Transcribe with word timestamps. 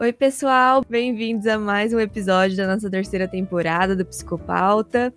Oi, 0.00 0.12
pessoal, 0.12 0.84
bem-vindos 0.88 1.44
a 1.48 1.58
mais 1.58 1.92
um 1.92 1.98
episódio 1.98 2.56
da 2.56 2.68
nossa 2.68 2.88
terceira 2.88 3.26
temporada 3.26 3.96
do 3.96 4.06
Psicopauta. 4.06 5.12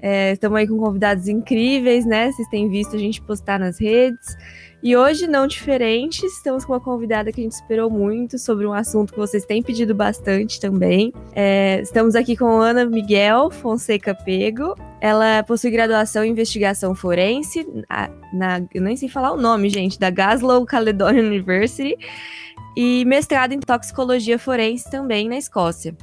É, 0.00 0.32
estamos 0.32 0.58
aí 0.58 0.66
com 0.66 0.78
convidados 0.78 1.28
incríveis, 1.28 2.04
né? 2.04 2.30
Vocês 2.30 2.48
têm 2.48 2.68
visto 2.68 2.96
a 2.96 2.98
gente 2.98 3.20
postar 3.22 3.58
nas 3.58 3.80
redes. 3.80 4.36
E 4.82 4.94
hoje, 4.96 5.26
não 5.26 5.46
diferente, 5.46 6.24
estamos 6.26 6.64
com 6.64 6.72
uma 6.72 6.80
convidada 6.80 7.32
que 7.32 7.40
a 7.40 7.44
gente 7.44 7.54
esperou 7.54 7.90
muito 7.90 8.38
sobre 8.38 8.66
um 8.66 8.72
assunto 8.72 9.12
que 9.12 9.18
vocês 9.18 9.44
têm 9.44 9.62
pedido 9.62 9.94
bastante 9.94 10.60
também. 10.60 11.12
É, 11.34 11.80
estamos 11.80 12.14
aqui 12.14 12.36
com 12.36 12.60
Ana 12.60 12.84
Miguel 12.84 13.50
Fonseca 13.50 14.14
Pego. 14.14 14.76
Ela 15.00 15.42
possui 15.42 15.70
graduação 15.70 16.22
em 16.22 16.30
investigação 16.30 16.94
forense, 16.94 17.66
na, 17.88 18.10
na 18.32 18.66
eu 18.72 18.82
nem 18.82 18.96
sei 18.96 19.08
falar 19.08 19.32
o 19.32 19.36
nome, 19.36 19.68
gente, 19.70 19.98
da 19.98 20.10
Glasgow 20.10 20.64
Caledonian 20.64 21.26
University 21.26 21.96
e 22.76 23.04
mestrado 23.06 23.52
em 23.52 23.60
toxicologia 23.60 24.38
forense 24.38 24.90
também 24.90 25.28
na 25.28 25.38
Escócia. 25.38 25.96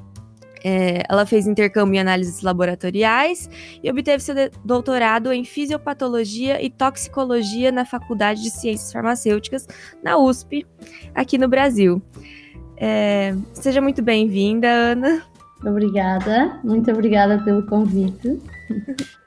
É, 0.64 1.04
ela 1.10 1.26
fez 1.26 1.46
intercâmbio 1.46 1.96
em 1.96 2.00
análises 2.00 2.42
laboratoriais 2.42 3.50
e 3.84 3.90
obteve 3.90 4.24
seu 4.24 4.36
doutorado 4.64 5.32
em 5.34 5.44
fisiopatologia 5.44 6.64
e 6.64 6.70
toxicologia 6.70 7.72
na 7.72 7.86
Faculdade 7.86 8.42
de 8.42 8.50
Ciências 8.50 8.92
Farmacêuticas, 8.92 9.68
na 10.02 10.18
USP, 10.18 10.66
aqui 11.14 11.38
no 11.38 11.48
Brasil. 11.48 12.02
É, 12.78 13.36
seja 13.54 13.82
muito 13.82 14.02
bem-vinda, 14.02 14.68
Ana. 14.68 15.24
Obrigada, 15.66 16.60
muito 16.64 16.92
obrigada 16.92 17.40
pelo 17.44 17.66
convite. 17.66 18.40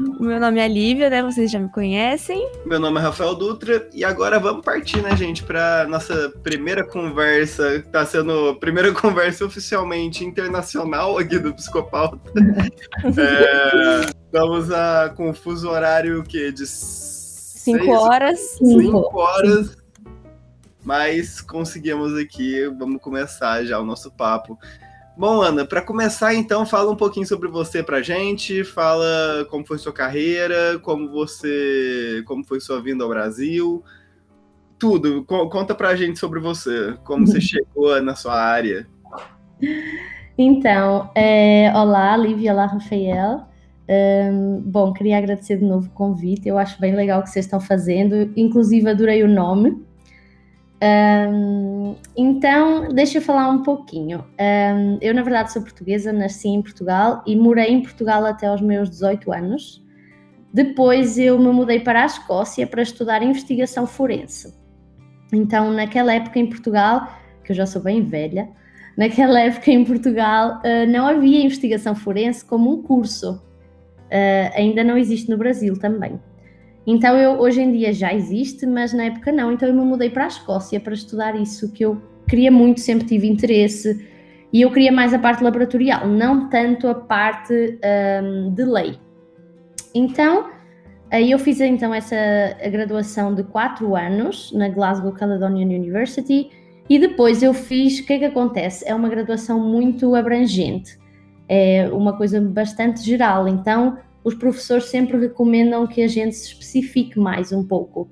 O 0.00 0.24
meu 0.24 0.40
nome 0.40 0.60
é 0.60 0.66
Lívia, 0.66 1.10
né? 1.10 1.22
Vocês 1.22 1.50
já 1.50 1.58
me 1.58 1.68
conhecem. 1.68 2.50
Meu 2.64 2.80
nome 2.80 2.98
é 2.98 3.02
Rafael 3.02 3.34
Dutra 3.34 3.88
e 3.92 4.04
agora 4.04 4.38
vamos 4.38 4.64
partir, 4.64 5.02
né, 5.02 5.16
gente, 5.16 5.42
para 5.42 5.86
nossa 5.88 6.32
primeira 6.42 6.84
conversa. 6.84 7.82
Tá 7.92 8.04
sendo 8.04 8.48
a 8.48 8.56
primeira 8.56 8.92
conversa 8.94 9.44
oficialmente 9.44 10.24
internacional 10.24 11.18
aqui 11.18 11.38
do 11.38 11.54
Psicopauta. 11.54 12.18
é, 13.04 14.10
estamos 14.24 14.70
a, 14.70 15.12
com 15.16 15.30
o 15.30 15.34
fuso 15.34 15.68
horário 15.68 16.22
que 16.22 16.50
de 16.52 16.66
cinco 16.66 17.84
seis, 17.84 17.98
horas. 17.98 18.40
Cinco 18.58 19.18
horas. 19.18 19.76
Mas 20.84 21.40
conseguimos 21.40 22.18
aqui, 22.18 22.66
vamos 22.76 23.00
começar 23.00 23.64
já 23.64 23.78
o 23.78 23.84
nosso 23.84 24.10
papo. 24.10 24.58
Bom, 25.16 25.42
Ana, 25.42 25.66
para 25.66 25.82
começar 25.82 26.34
então, 26.34 26.64
fala 26.64 26.90
um 26.90 26.96
pouquinho 26.96 27.26
sobre 27.26 27.46
você 27.48 27.82
pra 27.82 28.00
gente, 28.00 28.64
fala 28.64 29.46
como 29.50 29.66
foi 29.66 29.78
sua 29.78 29.92
carreira, 29.92 30.78
como 30.80 31.10
você, 31.10 32.22
como 32.26 32.42
foi 32.42 32.60
sua 32.60 32.80
vinda 32.80 33.04
ao 33.04 33.10
Brasil, 33.10 33.84
tudo. 34.78 35.22
Conta 35.24 35.74
pra 35.74 35.94
gente 35.94 36.18
sobre 36.18 36.40
você, 36.40 36.94
como 37.04 37.26
você 37.26 37.40
chegou 37.42 38.00
na 38.02 38.14
sua 38.14 38.40
área. 38.40 38.86
Então, 40.36 41.10
é, 41.14 41.70
olá, 41.74 42.16
Lívia, 42.16 42.52
olá, 42.52 42.66
Rafael. 42.66 43.46
Um, 43.88 44.62
bom, 44.64 44.92
queria 44.94 45.18
agradecer 45.18 45.58
de 45.58 45.64
novo 45.64 45.88
o 45.88 45.92
convite, 45.92 46.48
eu 46.48 46.56
acho 46.56 46.80
bem 46.80 46.94
legal 46.94 47.20
o 47.20 47.22
que 47.22 47.30
vocês 47.30 47.44
estão 47.44 47.60
fazendo, 47.60 48.32
inclusive 48.36 48.88
adorei 48.88 49.22
o 49.22 49.28
nome, 49.28 49.84
um, 50.82 51.94
então, 52.16 52.88
deixa 52.88 53.18
eu 53.18 53.22
falar 53.22 53.48
um 53.48 53.62
pouquinho. 53.62 54.24
Um, 54.40 54.98
eu, 55.00 55.14
na 55.14 55.22
verdade, 55.22 55.52
sou 55.52 55.62
portuguesa, 55.62 56.12
nasci 56.12 56.48
em 56.48 56.60
Portugal 56.60 57.22
e 57.24 57.36
morei 57.36 57.68
em 57.68 57.82
Portugal 57.82 58.24
até 58.24 58.48
aos 58.48 58.60
meus 58.60 58.90
18 58.90 59.32
anos. 59.32 59.82
Depois, 60.52 61.18
eu 61.18 61.38
me 61.38 61.52
mudei 61.52 61.78
para 61.78 62.02
a 62.02 62.06
Escócia 62.06 62.66
para 62.66 62.82
estudar 62.82 63.22
investigação 63.22 63.86
forense. 63.86 64.52
Então, 65.32 65.72
naquela 65.72 66.12
época 66.14 66.38
em 66.38 66.46
Portugal, 66.46 67.08
que 67.44 67.52
eu 67.52 67.56
já 67.56 67.64
sou 67.64 67.80
bem 67.80 68.02
velha, 68.02 68.50
naquela 68.96 69.40
época 69.40 69.70
em 69.70 69.84
Portugal 69.84 70.60
uh, 70.64 70.90
não 70.90 71.06
havia 71.06 71.44
investigação 71.44 71.94
forense 71.94 72.44
como 72.44 72.70
um 72.70 72.82
curso. 72.82 73.40
Uh, 74.06 74.52
ainda 74.54 74.82
não 74.82 74.98
existe 74.98 75.30
no 75.30 75.38
Brasil 75.38 75.78
também. 75.78 76.20
Então 76.86 77.16
eu 77.16 77.32
hoje 77.38 77.60
em 77.60 77.70
dia 77.70 77.92
já 77.92 78.12
existe, 78.12 78.66
mas 78.66 78.92
na 78.92 79.04
época 79.04 79.30
não. 79.30 79.52
Então 79.52 79.68
eu 79.68 79.74
me 79.74 79.82
mudei 79.82 80.10
para 80.10 80.24
a 80.24 80.28
Escócia 80.28 80.80
para 80.80 80.94
estudar 80.94 81.34
isso 81.36 81.72
que 81.72 81.84
eu 81.84 82.00
queria 82.28 82.50
muito, 82.50 82.80
sempre 82.80 83.06
tive 83.06 83.28
interesse 83.28 84.08
e 84.52 84.60
eu 84.60 84.70
queria 84.70 84.92
mais 84.92 85.14
a 85.14 85.18
parte 85.18 85.42
laboratorial, 85.42 86.06
não 86.06 86.48
tanto 86.48 86.86
a 86.88 86.94
parte 86.94 87.78
um, 88.22 88.52
de 88.52 88.64
lei. 88.64 88.98
Então 89.94 90.50
aí 91.10 91.30
eu 91.30 91.38
fiz 91.38 91.60
então 91.60 91.94
essa 91.94 92.16
graduação 92.70 93.34
de 93.34 93.44
quatro 93.44 93.94
anos 93.94 94.52
na 94.52 94.68
Glasgow 94.68 95.12
Caledonian 95.12 95.66
University 95.66 96.50
e 96.88 96.98
depois 96.98 97.42
eu 97.42 97.54
fiz. 97.54 98.00
O 98.00 98.06
que 98.06 98.14
é 98.14 98.18
que 98.18 98.24
acontece? 98.24 98.84
É 98.86 98.94
uma 98.94 99.08
graduação 99.08 99.60
muito 99.60 100.14
abrangente, 100.14 100.98
é 101.48 101.88
uma 101.92 102.16
coisa 102.16 102.40
bastante 102.40 103.02
geral. 103.02 103.46
Então 103.46 103.98
os 104.24 104.34
professores 104.34 104.84
sempre 104.84 105.18
recomendam 105.18 105.86
que 105.86 106.02
a 106.02 106.08
gente 106.08 106.34
se 106.34 106.48
especifique 106.48 107.18
mais 107.18 107.52
um 107.52 107.64
pouco. 107.64 108.08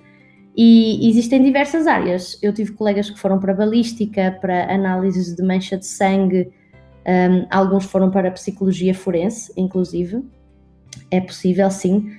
E 0.57 1.09
existem 1.09 1.43
diversas 1.43 1.87
áreas. 1.87 2.39
Eu 2.43 2.53
tive 2.53 2.73
colegas 2.73 3.09
que 3.09 3.19
foram 3.19 3.39
para 3.39 3.55
balística, 3.55 4.37
para 4.41 4.73
análises 4.73 5.35
de 5.35 5.43
mancha 5.43 5.79
de 5.79 5.87
sangue, 5.87 6.53
um, 7.07 7.47
alguns 7.51 7.85
foram 7.85 8.11
para 8.11 8.31
psicologia 8.31 8.95
forense, 8.95 9.53
inclusive. 9.57 10.23
É 11.11 11.21
possível, 11.21 11.71
sim. 11.71 12.11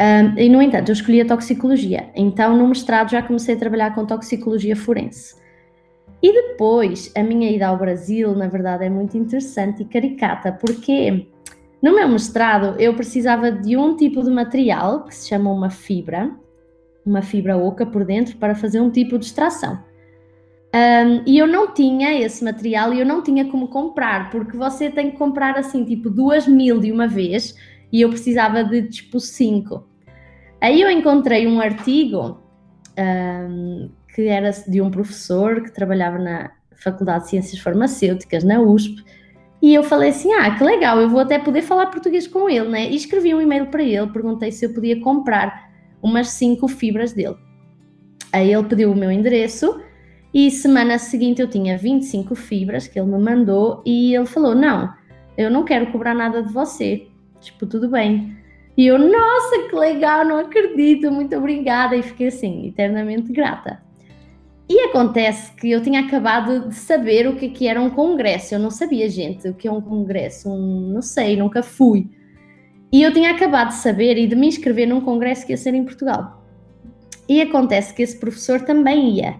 Um, 0.00 0.38
e, 0.38 0.48
no 0.48 0.60
entanto, 0.60 0.88
eu 0.88 0.92
escolhi 0.92 1.20
a 1.20 1.26
toxicologia. 1.26 2.10
Então, 2.14 2.56
no 2.56 2.66
mestrado, 2.66 3.10
já 3.10 3.22
comecei 3.22 3.54
a 3.54 3.58
trabalhar 3.58 3.94
com 3.94 4.04
toxicologia 4.04 4.74
forense. 4.74 5.36
E 6.22 6.32
depois, 6.32 7.12
a 7.14 7.22
minha 7.22 7.50
ida 7.50 7.68
ao 7.68 7.78
Brasil, 7.78 8.34
na 8.34 8.48
verdade, 8.48 8.84
é 8.84 8.90
muito 8.90 9.16
interessante 9.16 9.82
e 9.82 9.84
caricata, 9.84 10.52
porque 10.52 11.28
no 11.84 11.94
meu 11.94 12.08
mestrado, 12.08 12.80
eu 12.80 12.94
precisava 12.94 13.52
de 13.52 13.76
um 13.76 13.94
tipo 13.94 14.22
de 14.22 14.30
material 14.30 15.04
que 15.04 15.14
se 15.14 15.28
chama 15.28 15.52
uma 15.52 15.68
fibra, 15.68 16.34
uma 17.04 17.20
fibra 17.20 17.58
oca 17.58 17.84
por 17.84 18.06
dentro, 18.06 18.38
para 18.38 18.54
fazer 18.54 18.80
um 18.80 18.88
tipo 18.88 19.18
de 19.18 19.26
extração. 19.26 19.78
Um, 20.74 21.22
e 21.26 21.36
eu 21.36 21.46
não 21.46 21.74
tinha 21.74 22.18
esse 22.18 22.42
material 22.42 22.94
e 22.94 23.00
eu 23.00 23.04
não 23.04 23.22
tinha 23.22 23.44
como 23.50 23.68
comprar, 23.68 24.30
porque 24.30 24.56
você 24.56 24.88
tem 24.88 25.10
que 25.10 25.18
comprar 25.18 25.58
assim, 25.58 25.84
tipo, 25.84 26.08
duas 26.08 26.48
mil 26.48 26.80
de 26.80 26.90
uma 26.90 27.06
vez 27.06 27.54
e 27.92 28.00
eu 28.00 28.08
precisava 28.08 28.64
de 28.64 28.84
tipo 28.84 29.20
cinco. 29.20 29.86
Aí 30.62 30.80
eu 30.80 30.88
encontrei 30.88 31.46
um 31.46 31.60
artigo 31.60 32.40
um, 32.98 33.90
que 34.14 34.22
era 34.22 34.50
de 34.66 34.80
um 34.80 34.90
professor 34.90 35.62
que 35.62 35.70
trabalhava 35.70 36.18
na 36.18 36.50
Faculdade 36.76 37.24
de 37.24 37.30
Ciências 37.30 37.60
Farmacêuticas, 37.60 38.42
na 38.42 38.58
USP, 38.58 39.04
e 39.64 39.72
eu 39.72 39.82
falei 39.82 40.10
assim: 40.10 40.30
ah, 40.34 40.54
que 40.54 40.62
legal, 40.62 41.00
eu 41.00 41.08
vou 41.08 41.20
até 41.20 41.38
poder 41.38 41.62
falar 41.62 41.86
português 41.86 42.26
com 42.26 42.50
ele, 42.50 42.68
né? 42.68 42.90
E 42.90 42.96
escrevi 42.96 43.34
um 43.34 43.40
e-mail 43.40 43.68
para 43.68 43.82
ele, 43.82 44.06
perguntei 44.08 44.52
se 44.52 44.66
eu 44.66 44.74
podia 44.74 45.00
comprar 45.00 45.70
umas 46.02 46.28
cinco 46.28 46.68
fibras 46.68 47.14
dele. 47.14 47.36
Aí 48.30 48.52
ele 48.52 48.64
pediu 48.64 48.92
o 48.92 48.94
meu 48.94 49.10
endereço 49.10 49.80
e 50.34 50.50
semana 50.50 50.98
seguinte 50.98 51.40
eu 51.40 51.48
tinha 51.48 51.78
25 51.78 52.34
fibras 52.34 52.86
que 52.86 52.98
ele 52.98 53.10
me 53.10 53.18
mandou 53.18 53.82
e 53.86 54.14
ele 54.14 54.26
falou: 54.26 54.54
não, 54.54 54.92
eu 55.34 55.50
não 55.50 55.64
quero 55.64 55.90
cobrar 55.90 56.12
nada 56.12 56.42
de 56.42 56.52
você. 56.52 57.06
Tipo, 57.40 57.64
tudo 57.64 57.88
bem. 57.88 58.36
E 58.76 58.86
eu, 58.86 58.98
nossa, 58.98 59.66
que 59.70 59.74
legal, 59.74 60.26
não 60.26 60.40
acredito, 60.40 61.10
muito 61.10 61.34
obrigada. 61.34 61.96
E 61.96 62.02
fiquei 62.02 62.26
assim, 62.26 62.66
eternamente 62.66 63.32
grata. 63.32 63.82
E 64.68 64.80
acontece 64.80 65.52
que 65.52 65.70
eu 65.70 65.82
tinha 65.82 66.00
acabado 66.00 66.68
de 66.68 66.74
saber 66.74 67.28
o 67.28 67.36
que, 67.36 67.50
que 67.50 67.68
era 67.68 67.80
um 67.80 67.90
congresso. 67.90 68.54
Eu 68.54 68.58
não 68.58 68.70
sabia, 68.70 69.08
gente, 69.10 69.48
o 69.48 69.54
que 69.54 69.68
é 69.68 69.72
um 69.72 69.80
congresso. 69.80 70.48
Um, 70.48 70.92
não 70.92 71.02
sei, 71.02 71.36
nunca 71.36 71.62
fui. 71.62 72.08
E 72.90 73.02
eu 73.02 73.12
tinha 73.12 73.30
acabado 73.32 73.68
de 73.68 73.74
saber 73.74 74.16
e 74.16 74.26
de 74.26 74.34
me 74.34 74.46
inscrever 74.46 74.86
num 74.86 75.00
congresso 75.00 75.44
que 75.44 75.52
ia 75.52 75.56
ser 75.56 75.74
em 75.74 75.84
Portugal. 75.84 76.42
E 77.28 77.42
acontece 77.42 77.92
que 77.92 78.02
esse 78.02 78.18
professor 78.18 78.62
também 78.62 79.16
ia. 79.16 79.36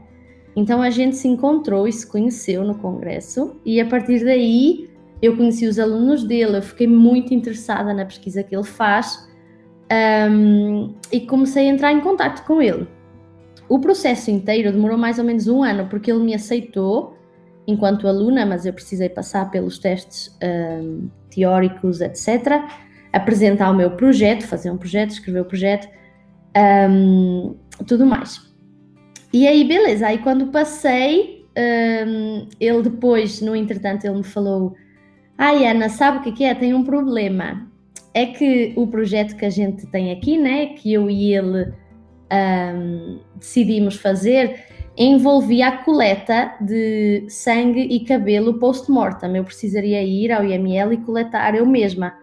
Então 0.56 0.82
a 0.82 0.90
gente 0.90 1.16
se 1.16 1.26
encontrou 1.26 1.88
e 1.88 1.92
se 1.92 2.06
conheceu 2.06 2.62
no 2.62 2.74
congresso. 2.74 3.56
E 3.64 3.80
a 3.80 3.86
partir 3.86 4.24
daí 4.24 4.90
eu 5.22 5.36
conheci 5.36 5.66
os 5.66 5.78
alunos 5.78 6.24
dele. 6.24 6.58
Eu 6.58 6.62
fiquei 6.62 6.86
muito 6.86 7.32
interessada 7.32 7.94
na 7.94 8.04
pesquisa 8.04 8.42
que 8.42 8.54
ele 8.54 8.64
faz. 8.64 9.26
Um, 10.30 10.94
e 11.12 11.20
comecei 11.20 11.68
a 11.68 11.72
entrar 11.72 11.92
em 11.92 12.00
contato 12.00 12.44
com 12.46 12.60
ele. 12.60 12.86
O 13.68 13.78
processo 13.78 14.30
inteiro 14.30 14.72
demorou 14.72 14.98
mais 14.98 15.18
ou 15.18 15.24
menos 15.24 15.48
um 15.48 15.62
ano, 15.62 15.86
porque 15.88 16.10
ele 16.10 16.22
me 16.22 16.34
aceitou 16.34 17.16
enquanto 17.66 18.06
aluna, 18.06 18.44
mas 18.44 18.66
eu 18.66 18.72
precisei 18.72 19.08
passar 19.08 19.50
pelos 19.50 19.78
testes 19.78 20.36
um, 20.42 21.08
teóricos, 21.30 22.00
etc. 22.00 22.62
Apresentar 23.12 23.70
o 23.70 23.74
meu 23.74 23.92
projeto, 23.92 24.46
fazer 24.46 24.70
um 24.70 24.76
projeto, 24.76 25.10
escrever 25.10 25.40
o 25.40 25.44
projeto, 25.44 25.88
um, 26.90 27.54
tudo 27.86 28.04
mais. 28.04 28.52
E 29.32 29.48
aí, 29.48 29.64
beleza, 29.64 30.06
aí 30.06 30.18
quando 30.18 30.48
passei, 30.48 31.46
um, 32.06 32.46
ele 32.60 32.82
depois, 32.82 33.40
no 33.40 33.56
entretanto, 33.56 34.04
ele 34.04 34.18
me 34.18 34.24
falou: 34.24 34.74
Ai, 35.38 35.66
Ana, 35.66 35.88
sabe 35.88 36.18
o 36.18 36.32
que 36.32 36.44
é? 36.44 36.48
é? 36.48 36.54
Tem 36.54 36.74
um 36.74 36.84
problema. 36.84 37.66
É 38.12 38.26
que 38.26 38.72
o 38.76 38.86
projeto 38.86 39.34
que 39.34 39.44
a 39.44 39.50
gente 39.50 39.86
tem 39.88 40.12
aqui, 40.12 40.38
né, 40.38 40.66
que 40.66 40.92
eu 40.92 41.10
e 41.10 41.34
ele 41.34 41.72
um, 42.32 43.20
decidimos 43.36 43.96
fazer, 43.96 44.64
envolvia 44.96 45.68
a 45.68 45.76
coleta 45.78 46.54
de 46.60 47.24
sangue 47.28 47.80
e 47.80 48.04
cabelo 48.04 48.58
post-mortem. 48.58 49.36
Eu 49.36 49.44
precisaria 49.44 50.02
ir 50.02 50.32
ao 50.32 50.44
IML 50.44 50.92
e 50.92 50.98
coletar 50.98 51.54
eu 51.54 51.66
mesma. 51.66 52.14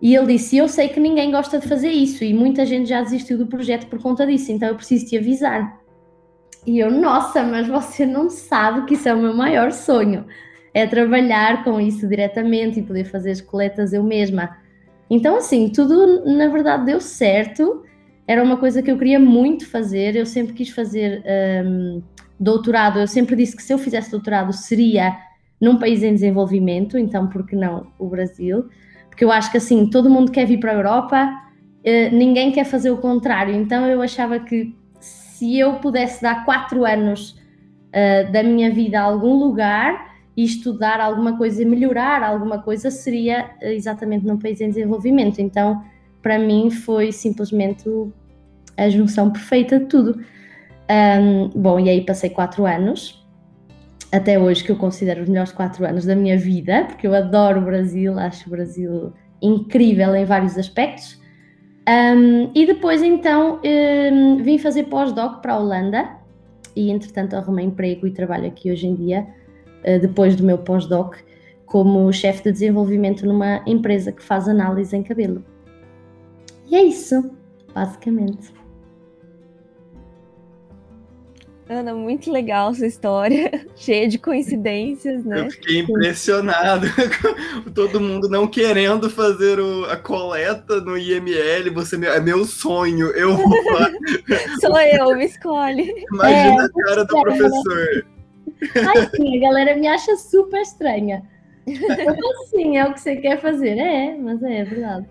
E 0.00 0.14
ele 0.14 0.26
disse: 0.26 0.56
Eu 0.56 0.68
sei 0.68 0.88
que 0.88 1.00
ninguém 1.00 1.30
gosta 1.30 1.58
de 1.58 1.68
fazer 1.68 1.90
isso 1.90 2.24
e 2.24 2.34
muita 2.34 2.66
gente 2.66 2.88
já 2.88 3.02
desistiu 3.02 3.38
do 3.38 3.46
projeto 3.46 3.86
por 3.86 4.00
conta 4.00 4.26
disso, 4.26 4.52
então 4.52 4.68
eu 4.68 4.74
preciso 4.74 5.06
te 5.06 5.16
avisar. 5.16 5.80
E 6.66 6.80
eu, 6.80 6.90
nossa, 6.90 7.44
mas 7.44 7.68
você 7.68 8.04
não 8.04 8.28
sabe 8.28 8.86
que 8.86 8.94
isso 8.94 9.08
é 9.08 9.14
o 9.14 9.18
meu 9.18 9.34
maior 9.34 9.70
sonho. 9.70 10.26
É 10.74 10.86
trabalhar 10.86 11.64
com 11.64 11.80
isso 11.80 12.06
diretamente 12.06 12.80
e 12.80 12.82
poder 12.82 13.04
fazer 13.04 13.30
as 13.30 13.40
coletas 13.40 13.92
eu 13.92 14.02
mesma. 14.02 14.58
Então, 15.08 15.36
assim, 15.36 15.70
tudo 15.70 16.24
na 16.24 16.48
verdade 16.48 16.86
deu 16.86 17.00
certo. 17.00 17.84
Era 18.26 18.42
uma 18.42 18.56
coisa 18.56 18.82
que 18.82 18.90
eu 18.90 18.98
queria 18.98 19.20
muito 19.20 19.68
fazer. 19.68 20.16
Eu 20.16 20.26
sempre 20.26 20.52
quis 20.52 20.70
fazer 20.70 21.22
um, 21.64 22.02
doutorado. 22.38 22.98
Eu 22.98 23.06
sempre 23.06 23.36
disse 23.36 23.56
que 23.56 23.62
se 23.62 23.72
eu 23.72 23.78
fizesse 23.78 24.10
doutorado 24.10 24.52
seria 24.52 25.16
num 25.60 25.78
país 25.78 26.02
em 26.02 26.12
desenvolvimento. 26.12 26.98
Então, 26.98 27.28
por 27.28 27.46
que 27.46 27.56
não 27.56 27.86
o 27.98 28.08
Brasil? 28.08 28.68
Porque 29.08 29.24
eu 29.24 29.32
acho 29.32 29.50
que, 29.50 29.56
assim, 29.56 29.88
todo 29.88 30.10
mundo 30.10 30.30
quer 30.30 30.46
vir 30.46 30.58
para 30.58 30.72
a 30.72 30.74
Europa, 30.74 31.24
uh, 31.24 32.14
ninguém 32.14 32.52
quer 32.52 32.64
fazer 32.64 32.90
o 32.90 32.98
contrário. 32.98 33.54
Então, 33.54 33.86
eu 33.86 34.02
achava 34.02 34.38
que 34.38 34.76
se 35.00 35.58
eu 35.58 35.74
pudesse 35.74 36.22
dar 36.22 36.44
quatro 36.44 36.84
anos 36.84 37.30
uh, 37.30 38.30
da 38.32 38.42
minha 38.42 38.70
vida 38.70 39.00
a 39.00 39.04
algum 39.04 39.34
lugar 39.34 40.14
e 40.36 40.44
estudar 40.44 41.00
alguma 41.00 41.38
coisa 41.38 41.62
e 41.62 41.64
melhorar 41.64 42.22
alguma 42.22 42.60
coisa, 42.60 42.90
seria 42.90 43.50
uh, 43.62 43.66
exatamente 43.66 44.26
num 44.26 44.38
país 44.38 44.60
em 44.60 44.68
desenvolvimento. 44.68 45.38
Então, 45.38 45.82
para 46.26 46.40
mim, 46.40 46.72
foi 46.72 47.12
simplesmente 47.12 47.88
a 48.76 48.88
junção 48.88 49.30
perfeita 49.30 49.78
de 49.78 49.86
tudo. 49.86 50.20
Um, 50.90 51.50
bom, 51.54 51.78
e 51.78 51.88
aí 51.88 52.04
passei 52.04 52.30
quatro 52.30 52.66
anos, 52.66 53.24
até 54.10 54.36
hoje, 54.36 54.64
que 54.64 54.72
eu 54.72 54.76
considero 54.76 55.22
os 55.22 55.28
melhores 55.28 55.52
quatro 55.52 55.86
anos 55.86 56.04
da 56.04 56.16
minha 56.16 56.36
vida, 56.36 56.84
porque 56.86 57.06
eu 57.06 57.14
adoro 57.14 57.60
o 57.60 57.64
Brasil, 57.64 58.18
acho 58.18 58.48
o 58.48 58.50
Brasil 58.50 59.12
incrível 59.40 60.16
em 60.16 60.24
vários 60.24 60.58
aspectos. 60.58 61.16
Um, 61.88 62.50
e 62.52 62.66
depois 62.66 63.04
então 63.04 63.60
um, 63.64 64.42
vim 64.42 64.58
fazer 64.58 64.82
pós-doc 64.84 65.40
para 65.40 65.52
a 65.52 65.60
Holanda 65.60 66.08
e 66.74 66.90
entretanto 66.90 67.36
arrumei 67.36 67.66
emprego 67.66 68.04
e 68.04 68.10
trabalho 68.10 68.48
aqui 68.48 68.72
hoje 68.72 68.88
em 68.88 68.96
dia, 68.96 69.24
uh, 69.84 70.00
depois 70.00 70.34
do 70.34 70.42
meu 70.42 70.58
pós-doc, 70.58 71.18
como 71.66 72.12
chefe 72.12 72.42
de 72.42 72.50
desenvolvimento 72.50 73.24
numa 73.24 73.62
empresa 73.64 74.10
que 74.10 74.24
faz 74.24 74.48
análise 74.48 74.96
em 74.96 75.04
cabelo. 75.04 75.44
E 76.66 76.74
é 76.74 76.82
isso, 76.82 77.30
basicamente. 77.72 78.54
Ana, 81.68 81.94
muito 81.94 82.30
legal 82.30 82.70
essa 82.70 82.86
história, 82.86 83.66
cheia 83.74 84.08
de 84.08 84.18
coincidências, 84.18 85.24
né? 85.24 85.40
Eu 85.40 85.50
fiquei 85.50 85.80
impressionado 85.80 86.86
com 87.64 87.70
todo 87.72 88.00
mundo 88.00 88.28
não 88.28 88.46
querendo 88.46 89.10
fazer 89.10 89.58
o, 89.58 89.84
a 89.86 89.96
coleta 89.96 90.80
no 90.80 90.96
IML. 90.96 91.72
Você 91.74 91.96
é 92.06 92.20
meu 92.20 92.44
sonho, 92.44 93.08
eu 93.10 93.36
vou 93.36 93.72
lá. 93.72 93.90
Sou 94.60 94.78
eu, 94.80 95.16
me 95.16 95.24
escolhe. 95.24 95.92
Imagina 96.12 96.62
é, 96.62 96.66
a 96.66 96.84
cara 96.84 97.04
do 97.04 97.20
professor. 97.20 98.06
Ai, 98.76 99.10
sim, 99.16 99.36
a 99.36 99.40
galera 99.40 99.76
me 99.76 99.88
acha 99.88 100.16
super 100.16 100.60
estranha. 100.60 101.24
Eu 101.66 102.30
assim, 102.42 102.76
é 102.76 102.86
o 102.86 102.94
que 102.94 103.00
você 103.00 103.16
quer 103.16 103.40
fazer. 103.40 103.78
É, 103.78 104.16
mas 104.16 104.42
é, 104.42 104.58
é 104.58 104.64
verdade. 104.64 105.06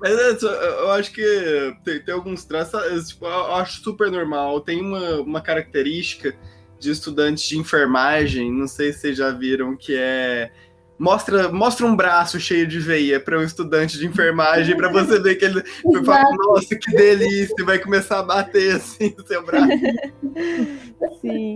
Mas 0.00 0.12
é, 0.12 0.46
eu 0.46 0.90
acho 0.90 1.12
que 1.12 1.74
tem, 1.84 2.00
tem 2.00 2.14
alguns 2.14 2.44
traços, 2.44 3.08
tipo, 3.08 3.24
eu 3.24 3.54
acho 3.54 3.82
super 3.82 4.10
normal. 4.10 4.60
Tem 4.60 4.80
uma, 4.80 5.20
uma 5.20 5.40
característica 5.40 6.34
de 6.78 6.90
estudantes 6.90 7.44
de 7.44 7.58
enfermagem, 7.58 8.52
não 8.52 8.68
sei 8.68 8.92
se 8.92 9.00
vocês 9.00 9.16
já 9.16 9.30
viram, 9.30 9.76
que 9.76 9.96
é 9.96 10.50
mostra, 10.98 11.50
mostra 11.50 11.86
um 11.86 11.96
braço 11.96 12.38
cheio 12.38 12.66
de 12.66 12.78
veia 12.78 13.18
para 13.18 13.38
um 13.38 13.42
estudante 13.42 13.98
de 13.98 14.06
enfermagem 14.06 14.76
para 14.76 14.88
você 14.88 15.18
ver 15.18 15.36
que 15.36 15.44
ele 15.44 15.62
fala, 16.04 16.30
nossa, 16.36 16.76
que 16.76 16.90
delícia, 16.90 17.64
vai 17.64 17.78
começar 17.78 18.20
a 18.20 18.22
bater 18.22 18.76
assim 18.76 19.14
no 19.16 19.26
seu 19.26 19.44
braço. 19.44 19.68
Sim. 21.20 21.54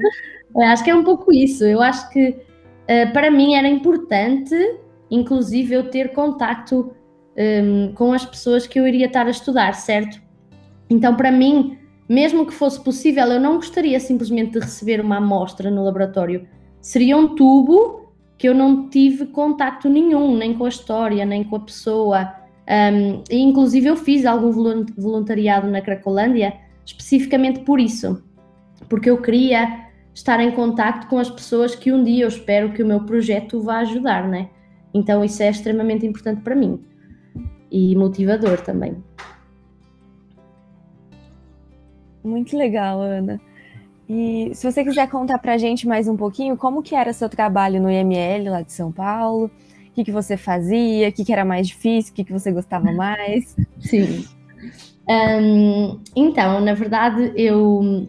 Eu 0.55 0.63
acho 0.63 0.83
que 0.83 0.91
é 0.91 0.95
um 0.95 1.05
pouco 1.05 1.33
isso. 1.33 1.65
Eu 1.65 1.83
acho 1.83 2.09
que 2.11 2.48
uh, 2.89 3.13
para 3.13 3.31
mim 3.31 3.55
era 3.55 3.69
importante, 3.69 4.55
inclusive, 5.11 5.75
eu 5.75 5.91
ter 5.91 6.13
contacto 6.13 6.93
um, 7.39 7.93
com 7.95 8.13
as 8.13 8.25
pessoas 8.25 8.67
que 8.67 8.79
eu 8.79 8.87
iria 8.87 9.07
estar 9.07 9.27
a 9.27 9.31
estudar, 9.31 9.75
certo? 9.75 10.21
Então, 10.91 11.15
para 11.15 11.31
mim, 11.31 11.79
mesmo 12.09 12.47
que 12.47 12.53
fosse 12.53 12.83
possível, 12.83 13.27
eu 13.27 13.41
não 13.41 13.57
gostaria 13.57 14.01
simplesmente 14.01 14.53
de 14.53 14.61
receber 14.61 15.01
uma 15.01 15.19
amostra 15.19 15.71
no 15.71 15.85
laboratório. 15.85 16.49
Seria 16.81 17.17
um 17.17 17.35
tubo 17.35 18.09
que 18.37 18.49
eu 18.49 18.55
não 18.55 18.89
tive 18.89 19.27
contacto 19.27 19.89
nenhum, 19.89 20.37
nem 20.37 20.55
com 20.55 20.65
a 20.65 20.69
história, 20.69 21.25
nem 21.27 21.45
com 21.45 21.57
a 21.57 21.61
pessoa. 21.61 22.33
Um, 22.69 23.23
e 23.31 23.39
inclusive 23.39 23.89
eu 23.89 23.97
fiz 23.97 24.25
algum 24.25 24.51
voluntariado 24.97 25.69
na 25.69 25.81
Cracolândia, 25.81 26.55
especificamente 26.85 27.61
por 27.61 27.81
isso, 27.81 28.23
porque 28.89 29.11
eu 29.11 29.21
queria 29.21 29.88
estar 30.19 30.41
em 30.41 30.51
contacto 30.51 31.07
com 31.07 31.17
as 31.17 31.31
pessoas 31.31 31.77
que 31.77 31.93
um 31.93 32.03
dia 32.03 32.25
eu 32.25 32.29
espero 32.29 32.73
que 32.73 32.83
o 32.83 32.87
meu 32.87 33.05
projeto 33.05 33.63
vá 33.63 33.79
ajudar, 33.79 34.27
né? 34.27 34.49
Então 34.93 35.25
isso 35.25 35.41
é 35.41 35.49
extremamente 35.49 36.05
importante 36.05 36.41
para 36.41 36.57
mim 36.57 36.83
e 37.71 37.95
motivador 37.95 38.61
também. 38.61 38.97
Muito 42.25 42.59
legal, 42.59 43.01
Ana. 43.01 43.41
E 44.09 44.51
se 44.55 44.71
você 44.71 44.83
quiser 44.83 45.09
contar 45.09 45.39
para 45.39 45.53
a 45.55 45.59
gente 45.59 45.87
mais 45.87 46.09
um 46.09 46.17
pouquinho, 46.17 46.57
como 46.57 46.83
que 46.83 46.97
era 46.97 47.13
seu 47.13 47.29
trabalho 47.29 47.81
no 47.81 47.89
IML 47.89 48.51
lá 48.51 48.63
de 48.63 48.73
São 48.73 48.91
Paulo? 48.91 49.45
O 49.45 49.93
que, 49.93 50.03
que 50.03 50.11
você 50.11 50.37
fazia? 50.37 51.11
O 51.11 51.13
que, 51.13 51.25
que 51.25 51.33
era 51.33 51.45
mais 51.45 51.69
difícil? 51.69 52.13
O 52.13 52.17
que, 52.17 52.25
que 52.25 52.33
você 52.33 52.51
gostava 52.51 52.91
mais? 52.91 53.55
Sim. 53.79 54.25
Um, 55.09 56.01
então, 56.17 56.61
na 56.61 56.75
verdade, 56.75 57.33
eu 57.37 58.09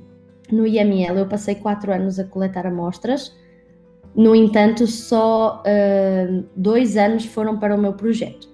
no 0.52 0.66
IML 0.66 1.18
eu 1.18 1.28
passei 1.28 1.56
quatro 1.56 1.92
anos 1.92 2.20
a 2.20 2.24
coletar 2.24 2.66
amostras. 2.66 3.36
No 4.16 4.36
entanto, 4.36 4.88
só 4.88 5.64
uh, 5.64 6.44
dois 6.56 6.98
anos 6.98 7.26
foram 7.26 7.60
para 7.60 7.76
o 7.76 7.78
meu 7.78 7.94
projeto 7.94 8.50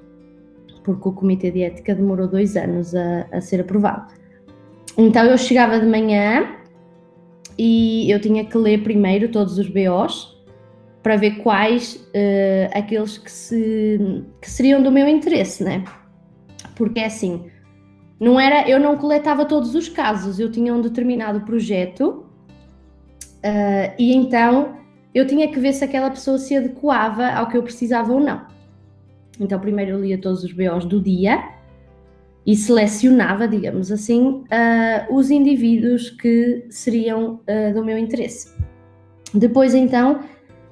porque 0.85 1.09
o 1.09 1.11
Comitê 1.11 1.49
de 1.49 1.63
Ética 1.63 1.95
demorou 1.95 2.27
dois 2.27 2.55
anos 2.55 2.93
a, 2.93 3.25
a 3.31 3.41
ser 3.41 3.59
aprovado. 3.59 4.13
Então 4.95 5.25
eu 5.25 5.37
chegava 5.37 5.79
de 5.79 5.85
manhã 5.85 6.55
e 7.57 8.09
eu 8.09 8.21
tinha 8.21 8.45
que 8.45 8.57
ler 8.57 8.83
primeiro 8.83 9.29
todos 9.29 9.57
os 9.57 9.67
BOs 9.67 10.39
para 11.01 11.17
ver 11.17 11.37
quais 11.37 11.95
uh, 11.95 12.69
aqueles 12.73 13.17
que, 13.17 13.31
se, 13.31 14.23
que 14.39 14.49
seriam 14.49 14.81
do 14.81 14.91
meu 14.91 15.07
interesse, 15.07 15.63
né? 15.63 15.83
Porque 16.75 16.99
é 16.99 17.05
assim, 17.05 17.45
não 18.19 18.39
era, 18.39 18.67
eu 18.69 18.79
não 18.79 18.97
coletava 18.97 19.45
todos 19.45 19.75
os 19.75 19.89
casos, 19.89 20.39
eu 20.39 20.49
tinha 20.49 20.73
um 20.73 20.81
determinado 20.81 21.41
projeto 21.41 22.25
uh, 23.43 23.93
e 23.99 24.15
então 24.15 24.77
eu 25.13 25.25
tinha 25.25 25.47
que 25.49 25.59
ver 25.59 25.73
se 25.73 25.83
aquela 25.83 26.09
pessoa 26.09 26.37
se 26.37 26.55
adequava 26.55 27.29
ao 27.29 27.47
que 27.47 27.57
eu 27.57 27.63
precisava 27.63 28.11
ou 28.13 28.19
não. 28.19 28.45
Então, 29.39 29.59
primeiro 29.59 29.91
eu 29.91 30.01
lia 30.01 30.17
todos 30.17 30.43
os 30.43 30.51
BOs 30.51 30.85
do 30.85 31.01
dia 31.01 31.43
e 32.45 32.55
selecionava, 32.55 33.47
digamos 33.47 33.91
assim, 33.91 34.43
uh, 34.43 35.13
os 35.13 35.31
indivíduos 35.31 36.09
que 36.09 36.65
seriam 36.69 37.41
uh, 37.49 37.73
do 37.73 37.83
meu 37.83 37.97
interesse. 37.97 38.53
Depois, 39.33 39.73
então, 39.73 40.21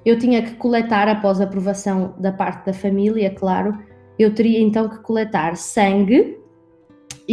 eu 0.06 0.20
tinha 0.20 0.42
que 0.42 0.56
coletar, 0.56 1.08
após 1.08 1.42
a 1.42 1.46
aprovação 1.46 2.14
da 2.20 2.32
parte 2.32 2.66
da 2.66 2.74
família, 2.74 3.30
claro, 3.32 3.78
eu 4.20 4.34
teria 4.34 4.60
então 4.60 4.88
que 4.88 5.00
coletar 5.00 5.56
sangue 5.56 6.38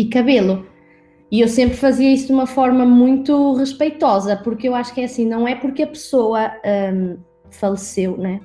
e 0.00 0.08
cabelo. 0.08 0.66
E 1.30 1.40
eu 1.40 1.48
sempre 1.48 1.76
fazia 1.76 2.12
isso 2.12 2.26
de 2.26 2.32
uma 2.32 2.46
forma 2.46 2.84
muito 2.84 3.54
respeitosa, 3.54 4.36
porque 4.36 4.68
eu 4.68 4.74
acho 4.74 4.92
que 4.92 5.00
é 5.00 5.04
assim, 5.04 5.26
não 5.26 5.46
é 5.46 5.54
porque 5.54 5.82
a 5.82 5.86
pessoa 5.86 6.50
um, 6.92 7.18
faleceu, 7.50 8.16
né? 8.16 8.40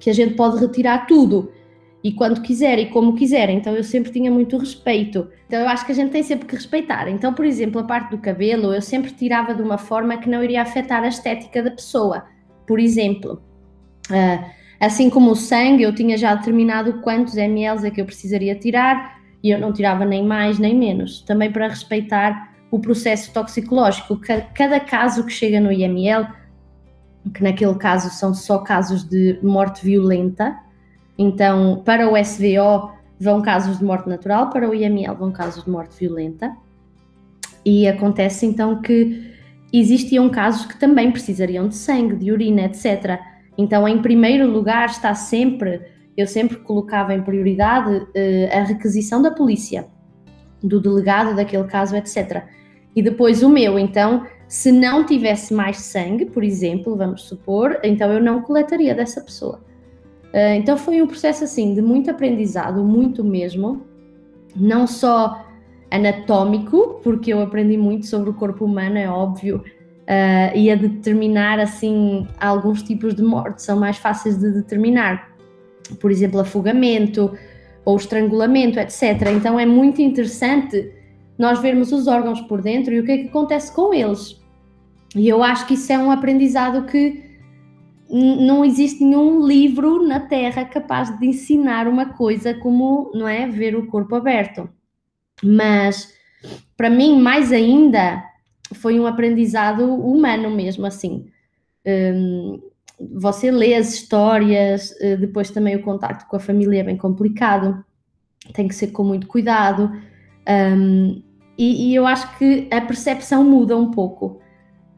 Que 0.00 0.10
a 0.10 0.12
gente 0.12 0.34
pode 0.34 0.58
retirar 0.58 1.06
tudo 1.06 1.52
e 2.02 2.12
quando 2.12 2.40
quiser 2.40 2.78
e 2.78 2.86
como 2.86 3.14
quiser. 3.14 3.50
Então 3.50 3.76
eu 3.76 3.84
sempre 3.84 4.10
tinha 4.10 4.30
muito 4.30 4.56
respeito. 4.56 5.28
Então 5.46 5.60
eu 5.60 5.68
acho 5.68 5.84
que 5.84 5.92
a 5.92 5.94
gente 5.94 6.10
tem 6.10 6.22
sempre 6.22 6.46
que 6.46 6.56
respeitar. 6.56 7.08
Então, 7.08 7.32
por 7.32 7.44
exemplo, 7.44 7.80
a 7.80 7.84
parte 7.84 8.10
do 8.10 8.18
cabelo 8.18 8.74
eu 8.74 8.82
sempre 8.82 9.12
tirava 9.12 9.54
de 9.54 9.62
uma 9.62 9.78
forma 9.78 10.16
que 10.16 10.28
não 10.28 10.42
iria 10.42 10.62
afetar 10.62 11.04
a 11.04 11.08
estética 11.08 11.62
da 11.62 11.70
pessoa. 11.70 12.24
Por 12.66 12.80
exemplo, 12.80 13.40
uh, 14.10 14.44
assim 14.80 15.10
como 15.10 15.30
o 15.30 15.36
sangue, 15.36 15.84
eu 15.84 15.94
tinha 15.94 16.16
já 16.16 16.34
determinado 16.34 17.00
quantos 17.02 17.36
ml 17.36 17.86
é 17.86 17.90
que 17.90 18.00
eu 18.00 18.06
precisaria 18.06 18.54
tirar 18.56 19.19
e 19.42 19.50
eu 19.50 19.58
não 19.58 19.72
tirava 19.72 20.04
nem 20.04 20.24
mais 20.24 20.58
nem 20.58 20.76
menos. 20.76 21.22
Também 21.22 21.50
para 21.50 21.68
respeitar 21.68 22.50
o 22.70 22.78
processo 22.78 23.32
toxicológico. 23.32 24.20
Cada 24.54 24.78
caso 24.80 25.24
que 25.24 25.32
chega 25.32 25.60
no 25.60 25.72
IML, 25.72 26.26
que 27.34 27.42
naquele 27.42 27.74
caso 27.74 28.10
são 28.10 28.32
só 28.32 28.58
casos 28.58 29.02
de 29.04 29.38
morte 29.42 29.84
violenta, 29.84 30.56
então, 31.22 31.82
para 31.84 32.10
o 32.10 32.16
SVO 32.16 32.92
vão 33.20 33.42
casos 33.42 33.78
de 33.78 33.84
morte 33.84 34.08
natural, 34.08 34.48
para 34.48 34.66
o 34.66 34.74
IML 34.74 35.14
vão 35.14 35.30
casos 35.30 35.64
de 35.64 35.70
morte 35.70 35.94
violenta. 36.00 36.56
E 37.62 37.86
acontece 37.86 38.46
então 38.46 38.80
que 38.80 39.30
existiam 39.70 40.30
casos 40.30 40.64
que 40.64 40.78
também 40.78 41.12
precisariam 41.12 41.68
de 41.68 41.74
sangue, 41.74 42.16
de 42.16 42.32
urina, 42.32 42.62
etc. 42.62 43.20
Então, 43.58 43.86
em 43.86 44.00
primeiro 44.00 44.50
lugar, 44.50 44.88
está 44.88 45.14
sempre, 45.14 45.82
eu 46.16 46.26
sempre 46.26 46.56
colocava 46.56 47.14
em 47.14 47.22
prioridade 47.22 47.96
uh, 47.96 48.08
a 48.52 48.64
requisição 48.64 49.22
da 49.22 49.30
polícia, 49.30 49.86
do 50.62 50.80
delegado 50.80 51.34
daquele 51.34 51.64
caso, 51.64 51.96
etc. 51.96 52.44
E 52.94 53.02
depois 53.02 53.42
o 53.42 53.48
meu, 53.48 53.78
então, 53.78 54.26
se 54.48 54.72
não 54.72 55.04
tivesse 55.04 55.54
mais 55.54 55.78
sangue, 55.78 56.26
por 56.26 56.42
exemplo, 56.42 56.96
vamos 56.96 57.22
supor, 57.22 57.78
então 57.82 58.12
eu 58.12 58.20
não 58.20 58.42
coletaria 58.42 58.94
dessa 58.94 59.20
pessoa. 59.20 59.60
Uh, 60.32 60.54
então 60.56 60.76
foi 60.76 61.00
um 61.00 61.06
processo 61.06 61.44
assim 61.44 61.74
de 61.74 61.82
muito 61.82 62.10
aprendizado, 62.10 62.84
muito 62.84 63.24
mesmo, 63.24 63.82
não 64.54 64.86
só 64.86 65.44
anatómico, 65.90 67.00
porque 67.02 67.32
eu 67.32 67.40
aprendi 67.40 67.76
muito 67.76 68.06
sobre 68.06 68.30
o 68.30 68.34
corpo 68.34 68.64
humano, 68.64 68.96
é 68.96 69.08
óbvio, 69.08 69.56
uh, 69.58 70.56
e 70.56 70.70
a 70.70 70.76
determinar 70.76 71.58
assim 71.58 72.26
alguns 72.38 72.82
tipos 72.82 73.14
de 73.14 73.22
morte 73.22 73.62
são 73.62 73.78
mais 73.78 73.96
fáceis 73.96 74.38
de 74.38 74.50
determinar, 74.52 75.29
por 75.98 76.10
exemplo, 76.10 76.40
afogamento 76.40 77.36
ou 77.84 77.96
estrangulamento, 77.96 78.78
etc. 78.78 79.28
Então 79.34 79.58
é 79.58 79.66
muito 79.66 80.00
interessante 80.00 80.92
nós 81.38 81.60
vermos 81.60 81.90
os 81.92 82.06
órgãos 82.06 82.40
por 82.42 82.60
dentro 82.60 82.92
e 82.92 83.00
o 83.00 83.04
que 83.04 83.12
é 83.12 83.18
que 83.18 83.28
acontece 83.28 83.74
com 83.74 83.94
eles. 83.94 84.38
E 85.16 85.28
eu 85.28 85.42
acho 85.42 85.66
que 85.66 85.74
isso 85.74 85.92
é 85.92 85.98
um 85.98 86.10
aprendizado 86.10 86.86
que 86.86 87.30
não 88.08 88.64
existe 88.64 89.04
nenhum 89.04 89.46
livro 89.46 90.06
na 90.06 90.20
Terra 90.20 90.64
capaz 90.64 91.16
de 91.18 91.26
ensinar 91.26 91.86
uma 91.86 92.06
coisa 92.14 92.54
como, 92.54 93.10
não 93.14 93.26
é, 93.26 93.48
ver 93.48 93.76
o 93.76 93.86
corpo 93.86 94.16
aberto. 94.16 94.68
Mas 95.42 96.12
para 96.76 96.90
mim, 96.90 97.20
mais 97.20 97.52
ainda, 97.52 98.22
foi 98.74 98.98
um 98.98 99.06
aprendizado 99.06 99.94
humano 99.94 100.50
mesmo, 100.50 100.86
assim. 100.86 101.26
Um, 101.86 102.60
você 103.00 103.50
lê 103.50 103.74
as 103.74 103.94
histórias, 103.94 104.94
eh, 105.00 105.16
depois 105.16 105.50
também 105.50 105.76
o 105.76 105.82
contacto 105.82 106.26
com 106.28 106.36
a 106.36 106.40
família 106.40 106.80
é 106.80 106.82
bem 106.82 106.96
complicado, 106.96 107.82
tem 108.52 108.68
que 108.68 108.74
ser 108.74 108.88
com 108.88 109.04
muito 109.04 109.26
cuidado. 109.26 109.90
Um, 110.48 111.22
e, 111.56 111.90
e, 111.90 111.94
eu 111.94 112.06
acho 112.06 112.38
que 112.38 112.68
a 112.70 112.80
percepção 112.80 113.44
muda 113.44 113.76
um 113.76 113.90
pouco. 113.90 114.40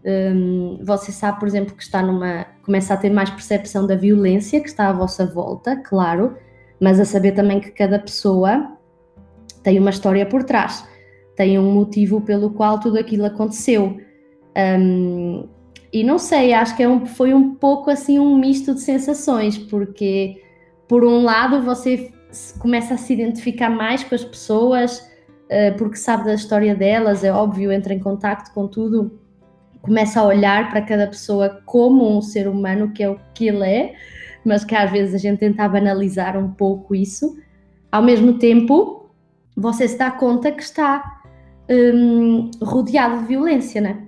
Um, 0.04 0.78
você 0.82 1.12
sabe, 1.12 1.38
por 1.38 1.48
exemplo, 1.48 1.74
que 1.74 1.82
está 1.82 2.02
numa. 2.02 2.46
começa 2.64 2.94
a 2.94 2.96
ter 2.96 3.10
mais 3.10 3.30
percepção 3.30 3.86
da 3.86 3.96
violência 3.96 4.60
que 4.60 4.68
está 4.68 4.88
à 4.88 4.92
vossa 4.92 5.26
volta, 5.26 5.76
claro, 5.76 6.36
mas 6.80 7.00
a 7.00 7.04
saber 7.04 7.32
também 7.32 7.60
que 7.60 7.70
cada 7.70 7.98
pessoa 7.98 8.76
tem 9.62 9.78
uma 9.78 9.90
história 9.90 10.26
por 10.26 10.44
trás, 10.44 10.86
tem 11.36 11.58
um 11.58 11.72
motivo 11.72 12.20
pelo 12.20 12.50
qual 12.50 12.78
tudo 12.80 12.98
aquilo 12.98 13.24
aconteceu. 13.24 14.00
Um, 14.56 15.48
e 15.92 16.02
não 16.02 16.18
sei, 16.18 16.52
acho 16.52 16.76
que 16.76 16.82
é 16.82 16.88
um, 16.88 17.04
foi 17.04 17.34
um 17.34 17.54
pouco 17.54 17.90
assim 17.90 18.18
um 18.18 18.36
misto 18.36 18.74
de 18.74 18.80
sensações, 18.80 19.58
porque 19.58 20.42
por 20.88 21.04
um 21.04 21.22
lado 21.22 21.62
você 21.62 22.12
começa 22.58 22.94
a 22.94 22.96
se 22.96 23.12
identificar 23.12 23.68
mais 23.68 24.02
com 24.02 24.14
as 24.14 24.24
pessoas, 24.24 24.98
uh, 24.98 25.76
porque 25.76 25.96
sabe 25.96 26.24
da 26.24 26.34
história 26.34 26.74
delas, 26.74 27.22
é 27.24 27.32
óbvio, 27.32 27.70
entra 27.70 27.92
em 27.92 28.00
contato 28.00 28.52
com 28.54 28.66
tudo 28.66 29.22
começa 29.82 30.20
a 30.20 30.24
olhar 30.24 30.70
para 30.70 30.80
cada 30.80 31.08
pessoa 31.08 31.60
como 31.66 32.16
um 32.16 32.22
ser 32.22 32.48
humano, 32.48 32.92
que 32.92 33.02
é 33.02 33.10
o 33.10 33.18
que 33.34 33.48
ele 33.48 33.64
é, 33.64 33.94
mas 34.44 34.64
que 34.64 34.74
às 34.74 34.90
vezes 34.90 35.14
a 35.14 35.18
gente 35.18 35.40
tenta 35.40 35.68
banalizar 35.68 36.38
um 36.38 36.52
pouco 36.52 36.94
isso. 36.94 37.36
Ao 37.90 38.02
mesmo 38.02 38.38
tempo, 38.38 39.10
você 39.56 39.86
se 39.86 39.98
dá 39.98 40.10
conta 40.10 40.50
que 40.52 40.62
está 40.62 41.20
hum, 41.68 42.50
rodeado 42.62 43.20
de 43.20 43.26
violência, 43.26 43.80
né? 43.80 44.06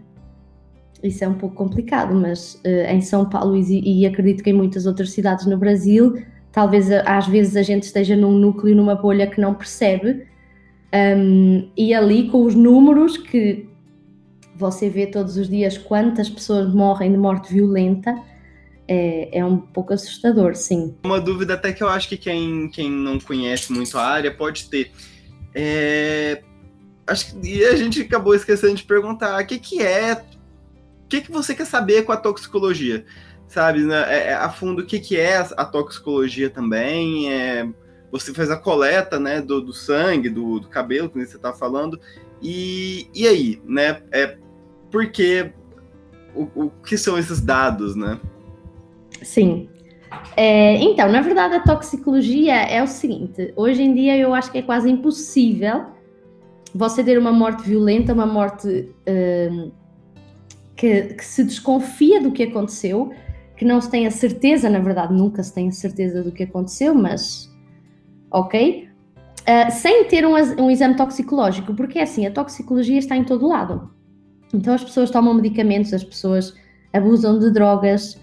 Isso 1.05 1.23
é 1.23 1.29
um 1.29 1.35
pouco 1.35 1.55
complicado, 1.55 2.15
mas 2.15 2.55
uh, 2.65 2.91
em 2.91 3.03
São 3.03 3.29
Paulo 3.29 3.55
e, 3.57 4.01
e 4.01 4.07
acredito 4.07 4.43
que 4.43 4.49
em 4.49 4.55
muitas 4.55 4.87
outras 4.87 5.11
cidades 5.11 5.45
no 5.45 5.59
Brasil, 5.59 6.15
talvez 6.51 6.91
às 6.91 7.27
vezes 7.27 7.57
a 7.57 7.63
gente 7.63 7.83
esteja 7.83 8.17
num 8.17 8.33
núcleo, 8.39 8.75
numa 8.75 8.95
bolha 8.95 9.27
que 9.27 9.39
não 9.39 9.53
percebe, 9.53 10.27
um, 10.95 11.69
e 11.77 11.93
ali 11.93 12.29
com 12.31 12.45
os 12.45 12.55
números 12.55 13.19
que 13.19 13.69
você 14.57 14.89
vê 14.89 15.07
todos 15.07 15.37
os 15.37 15.49
dias 15.49 15.77
quantas 15.77 16.31
pessoas 16.31 16.73
morrem 16.73 17.11
de 17.13 17.19
morte 17.19 17.53
violenta, 17.53 18.15
é, 18.89 19.39
é, 19.39 19.45
um 19.45 19.59
pouco 19.59 19.93
assustador, 19.93 20.55
sim. 20.55 20.95
Uma 21.05 21.21
dúvida 21.21 21.55
até 21.55 21.73
que 21.73 21.83
eu 21.83 21.89
acho 21.89 22.09
que 22.09 22.17
quem, 22.17 22.69
quem 22.69 22.91
não 22.91 23.19
conhece 23.19 23.73
muito 23.73 23.99
a 23.99 24.07
área 24.07 24.31
pode 24.31 24.71
ter. 24.71 24.91
É, 25.55 26.43
acho 27.07 27.35
que, 27.35 27.49
e 27.49 27.65
a 27.65 27.77
gente 27.77 28.01
acabou 28.03 28.35
esquecendo 28.35 28.75
de 28.75 28.85
perguntar 28.85 29.43
o 29.43 29.47
que, 29.47 29.59
que 29.59 29.83
é, 29.83 30.23
o 31.05 31.09
que, 31.09 31.21
que 31.21 31.31
você 31.31 31.55
quer 31.55 31.67
saber 31.67 32.03
com 32.03 32.13
a 32.13 32.17
toxicologia? 32.17 33.05
Sabe, 33.47 33.81
né, 33.81 34.05
é, 34.09 34.29
é, 34.29 34.35
a 34.35 34.49
fundo 34.49 34.83
o 34.83 34.87
que, 34.87 34.99
que 34.99 35.17
é 35.17 35.37
a 35.37 35.65
toxicologia 35.65 36.51
também, 36.51 37.33
é, 37.33 37.69
você 38.11 38.33
faz 38.33 38.51
a 38.51 38.57
coleta 38.57 39.21
né, 39.21 39.41
do, 39.41 39.61
do 39.61 39.73
sangue, 39.73 40.29
do, 40.29 40.61
do 40.61 40.69
cabelo, 40.69 41.09
que 41.11 41.25
você 41.25 41.37
está 41.37 41.53
falando, 41.53 42.01
e, 42.41 43.09
e 43.15 43.27
aí, 43.27 43.63
né? 43.65 44.03
É, 44.13 44.37
porque 44.91 45.53
o, 46.35 46.43
o 46.55 46.71
que 46.71 46.97
são 46.97 47.19
esses 47.19 47.41
dados, 47.41 47.95
né? 47.95 48.19
Sim. 49.23 49.69
É, 50.37 50.77
então, 50.77 51.11
na 51.11 51.21
verdade, 51.21 51.55
a 51.55 51.61
toxicologia 51.61 52.55
é 52.55 52.83
o 52.83 52.87
seguinte: 52.87 53.53
hoje 53.57 53.83
em 53.83 53.95
dia 53.95 54.17
eu 54.17 54.35
acho 54.35 54.51
que 54.51 54.59
é 54.59 54.63
quase 54.63 54.91
impossível 54.91 55.87
você 56.75 57.05
ter 57.05 57.19
uma 57.19 57.33
morte 57.33 57.63
violenta, 57.69 58.13
uma 58.13 58.27
morte 58.27 58.91
uh, 59.09 59.73
que, 60.77 61.15
que, 61.15 61.25
se 61.25 61.45
desconfia 61.45 62.21
do 62.21 62.33
que 62.33 62.43
aconteceu, 62.43 63.13
que 63.57 63.65
não 63.65 63.81
se 63.81 63.91
tem 63.91 64.07
a 64.07 64.11
certeza, 64.11 64.69
na 64.69 64.81
verdade, 64.81 65.13
nunca 65.13 65.43
se 65.43 65.55
tem 65.55 65.69
a 65.69 65.73
certeza 65.73 66.23
do 66.23 66.33
que 66.33 66.43
aconteceu, 66.43 66.95
mas 66.95 67.53
ok? 68.31 68.89
Uh, 69.43 69.71
sem 69.71 70.05
ter 70.05 70.27
um, 70.27 70.35
um 70.63 70.71
exame 70.71 70.97
toxicológico, 70.97 71.75
porque 71.75 71.99
é 71.99 72.03
assim, 72.03 72.27
a 72.27 72.31
toxicologia 72.31 72.99
está 72.99 73.17
em 73.17 73.25
todo 73.25 73.47
lado. 73.47 73.91
Então 74.53 74.75
as 74.75 74.83
pessoas 74.83 75.11
tomam 75.11 75.35
medicamentos, 75.35 75.93
as 75.93 76.05
pessoas 76.05 76.55
abusam 76.93 77.39
de 77.39 77.51
drogas 77.51 78.21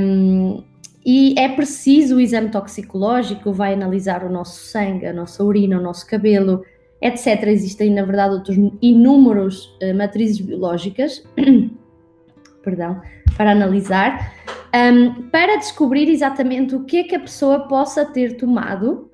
um, 0.00 0.62
e 1.04 1.34
é 1.38 1.48
preciso 1.48 2.16
o 2.16 2.20
exame 2.20 2.50
toxicológico, 2.50 3.52
vai 3.52 3.72
analisar 3.72 4.24
o 4.24 4.30
nosso 4.30 4.64
sangue, 4.66 5.06
a 5.06 5.12
nossa 5.12 5.42
urina, 5.42 5.78
o 5.78 5.82
nosso 5.82 6.06
cabelo, 6.06 6.62
etc. 7.02 7.48
Existem, 7.48 7.90
na 7.90 8.04
verdade, 8.04 8.34
outros 8.34 8.56
inúmeros 8.80 9.76
uh, 9.82 9.94
matrizes 9.94 10.40
biológicas, 10.40 11.22
perdão, 12.62 13.02
para 13.36 13.50
analisar, 13.50 14.32
um, 14.74 15.28
para 15.28 15.56
descobrir 15.56 16.08
exatamente 16.08 16.74
o 16.74 16.84
que 16.84 16.98
é 16.98 17.04
que 17.04 17.14
a 17.16 17.20
pessoa 17.20 17.66
possa 17.66 18.04
ter 18.04 18.36
tomado 18.36 19.10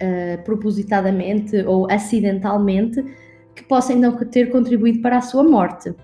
uh, 0.00 0.44
propositadamente 0.44 1.56
ou 1.62 1.90
acidentalmente 1.90 3.02
que 3.54 3.64
possa 3.64 3.94
então 3.94 4.14
ter 4.26 4.50
contribuído 4.50 5.00
para 5.00 5.16
a 5.16 5.22
sua 5.22 5.42
morte. 5.42 5.94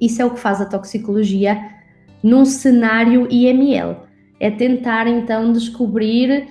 Isso 0.00 0.20
é 0.20 0.24
o 0.24 0.30
que 0.30 0.40
faz 0.40 0.60
a 0.60 0.66
toxicologia 0.66 1.76
num 2.22 2.44
cenário 2.44 3.28
IML. 3.30 3.96
É 4.38 4.50
tentar 4.50 5.06
então 5.06 5.52
descobrir 5.52 6.48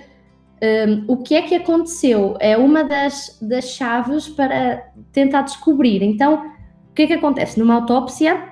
um, 0.62 1.04
o 1.06 1.16
que 1.18 1.34
é 1.34 1.42
que 1.42 1.54
aconteceu. 1.54 2.36
É 2.40 2.56
uma 2.56 2.84
das, 2.84 3.38
das 3.40 3.70
chaves 3.70 4.28
para 4.28 4.82
tentar 5.12 5.42
descobrir. 5.42 6.02
Então, 6.02 6.46
o 6.90 6.94
que 6.94 7.02
é 7.02 7.06
que 7.06 7.14
acontece? 7.14 7.58
Numa 7.58 7.74
autópsia, 7.74 8.42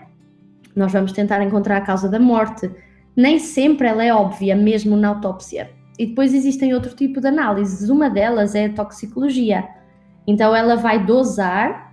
nós 0.74 0.92
vamos 0.92 1.12
tentar 1.12 1.42
encontrar 1.42 1.78
a 1.78 1.80
causa 1.80 2.08
da 2.08 2.18
morte. 2.18 2.70
Nem 3.16 3.38
sempre 3.38 3.86
ela 3.86 4.04
é 4.04 4.12
óbvia, 4.12 4.56
mesmo 4.56 4.96
na 4.96 5.08
autópsia. 5.08 5.70
E 5.98 6.06
depois 6.06 6.34
existem 6.34 6.74
outro 6.74 6.94
tipo 6.94 7.20
de 7.20 7.28
análises. 7.28 7.88
Uma 7.88 8.10
delas 8.10 8.54
é 8.54 8.66
a 8.66 8.72
toxicologia 8.72 9.68
então 10.26 10.54
ela 10.54 10.76
vai 10.76 11.04
dosar, 11.04 11.92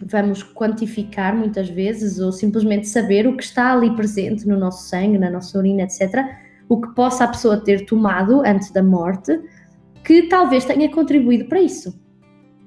vamos 0.00 0.42
quantificar 0.42 1.36
muitas 1.36 1.68
vezes, 1.68 2.18
ou 2.18 2.32
simplesmente 2.32 2.88
saber 2.88 3.26
o 3.26 3.36
que 3.36 3.44
está 3.44 3.72
ali 3.72 3.94
presente 3.94 4.46
no 4.46 4.58
nosso 4.58 4.88
sangue, 4.88 5.18
na 5.18 5.30
nossa 5.30 5.56
urina, 5.58 5.82
etc., 5.82 6.00
o 6.70 6.80
que 6.80 6.94
possa 6.94 7.24
a 7.24 7.28
pessoa 7.28 7.56
ter 7.58 7.84
tomado 7.84 8.42
antes 8.46 8.70
da 8.70 8.80
morte, 8.80 9.38
que 10.04 10.28
talvez 10.28 10.64
tenha 10.64 10.88
contribuído 10.88 11.46
para 11.46 11.60
isso. 11.60 12.00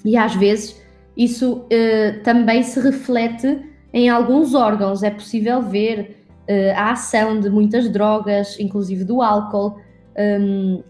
E 0.03 0.17
às 0.17 0.35
vezes 0.35 0.83
isso 1.15 1.59
uh, 1.59 2.21
também 2.21 2.61
se 2.63 2.81
reflete 2.81 3.61
em 3.93 4.09
alguns 4.09 4.53
órgãos. 4.53 5.03
É 5.03 5.09
possível 5.09 5.61
ver 5.61 6.17
uh, 6.49 6.77
a 6.77 6.91
ação 6.91 7.39
de 7.39 7.49
muitas 7.49 7.89
drogas, 7.89 8.59
inclusive 8.59 9.05
do 9.05 9.21
álcool. 9.21 9.79
Um, 10.19 10.83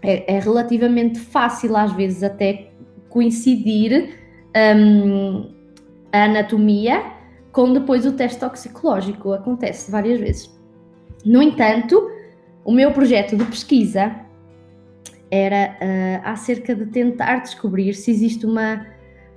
é, 0.00 0.36
é, 0.36 0.38
relativamente 0.38 1.18
fácil, 1.18 1.76
às 1.76 1.92
vezes, 1.92 2.22
até 2.22 2.70
coincidir 3.08 4.16
um, 4.76 5.50
a 6.12 6.24
anatomia 6.24 7.02
com 7.50 7.72
depois 7.72 8.06
o 8.06 8.12
teste 8.12 8.38
toxicológico. 8.38 9.32
Acontece 9.32 9.90
várias 9.90 10.20
vezes. 10.20 10.54
No 11.24 11.42
entanto, 11.42 12.14
o 12.64 12.72
meu 12.72 12.92
projeto 12.92 13.36
de 13.36 13.44
pesquisa 13.44 14.14
era 15.30 15.76
uh, 15.80 16.28
acerca 16.28 16.74
de 16.74 16.86
tentar 16.86 17.40
descobrir 17.40 17.94
se 17.94 18.10
existe 18.10 18.46
uma, 18.46 18.86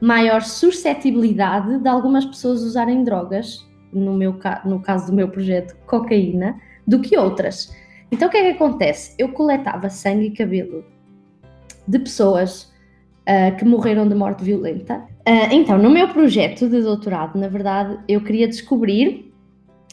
maior 0.01 0.41
suscetibilidade 0.41 1.79
de 1.79 1.89
algumas 1.89 2.25
pessoas 2.25 2.61
usarem 2.61 3.03
drogas, 3.03 3.65
no, 3.91 4.13
meu, 4.13 4.35
no 4.65 4.79
caso 4.79 5.07
do 5.07 5.13
meu 5.13 5.29
projeto, 5.29 5.75
cocaína, 5.85 6.59
do 6.85 6.99
que 6.99 7.17
outras. 7.17 7.75
Então 8.11 8.27
o 8.27 8.31
que 8.31 8.37
é 8.37 8.43
que 8.43 8.63
acontece? 8.63 9.15
Eu 9.17 9.29
coletava 9.29 9.89
sangue 9.89 10.27
e 10.27 10.31
cabelo 10.31 10.85
de 11.87 11.99
pessoas 11.99 12.71
uh, 13.27 13.55
que 13.57 13.65
morreram 13.65 14.07
de 14.07 14.15
morte 14.15 14.43
violenta. 14.43 14.97
Uh, 15.27 15.51
então, 15.51 15.77
no 15.77 15.89
meu 15.89 16.07
projeto 16.09 16.69
de 16.69 16.81
doutorado, 16.81 17.37
na 17.37 17.47
verdade, 17.47 17.97
eu 18.07 18.21
queria 18.21 18.47
descobrir 18.47 19.26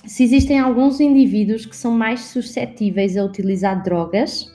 se 0.06 0.24
existem 0.24 0.58
alguns 0.58 1.00
indivíduos 1.00 1.66
que 1.66 1.76
são 1.76 1.92
mais 1.92 2.20
suscetíveis 2.20 3.16
a 3.16 3.24
utilizar 3.24 3.82
drogas, 3.82 4.52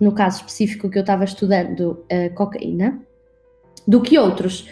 no 0.00 0.12
caso 0.12 0.38
específico 0.38 0.90
que 0.90 0.98
eu 0.98 1.02
estava 1.02 1.24
estudando, 1.24 2.04
uh, 2.12 2.34
cocaína, 2.34 3.00
do 3.86 4.00
que 4.00 4.18
outros. 4.18 4.68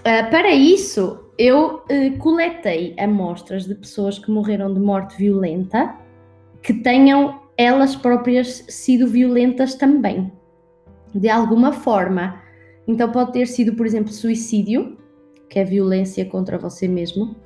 Uh, 0.00 0.30
para 0.30 0.50
isso, 0.52 1.30
eu 1.38 1.76
uh, 1.76 2.18
coletei 2.18 2.94
amostras 2.98 3.66
de 3.66 3.74
pessoas 3.74 4.18
que 4.18 4.30
morreram 4.30 4.72
de 4.72 4.80
morte 4.80 5.16
violenta 5.16 5.94
que 6.62 6.74
tenham 6.74 7.40
elas 7.56 7.94
próprias 7.94 8.64
sido 8.68 9.06
violentas 9.06 9.74
também, 9.74 10.32
de 11.14 11.28
alguma 11.28 11.72
forma. 11.72 12.40
Então, 12.86 13.10
pode 13.10 13.32
ter 13.32 13.46
sido, 13.46 13.74
por 13.74 13.86
exemplo, 13.86 14.12
suicídio, 14.12 14.98
que 15.48 15.58
é 15.58 15.64
violência 15.64 16.24
contra 16.24 16.58
você 16.58 16.88
mesmo, 16.88 17.36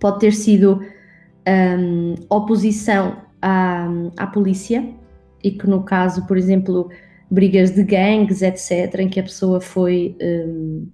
pode 0.00 0.18
ter 0.18 0.32
sido 0.32 0.80
um, 1.46 2.14
oposição 2.28 3.18
à, 3.40 3.86
à 4.16 4.26
polícia, 4.26 4.88
e 5.44 5.50
que 5.50 5.66
no 5.66 5.84
caso, 5.84 6.26
por 6.26 6.36
exemplo, 6.36 6.90
brigas 7.30 7.70
de 7.70 7.84
gangues, 7.84 8.42
etc., 8.42 9.00
em 9.00 9.08
que 9.08 9.20
a 9.20 9.22
pessoa 9.22 9.60
foi. 9.60 10.16
Um, 10.20 10.88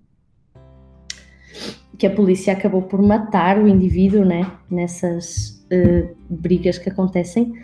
que 1.99 2.07
a 2.07 2.11
polícia 2.11 2.53
acabou 2.53 2.83
por 2.83 3.01
matar 3.01 3.59
o 3.59 3.67
indivíduo, 3.67 4.23
né? 4.23 4.53
Nessas 4.71 5.65
uh, 5.73 6.15
brigas 6.29 6.77
que 6.77 6.91
acontecem, 6.91 7.55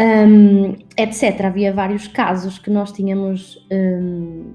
um, 0.00 0.76
etc. 0.96 1.46
Havia 1.46 1.72
vários 1.72 2.06
casos 2.06 2.56
que 2.58 2.70
nós 2.70 2.92
tínhamos 2.92 3.66
um, 3.70 4.52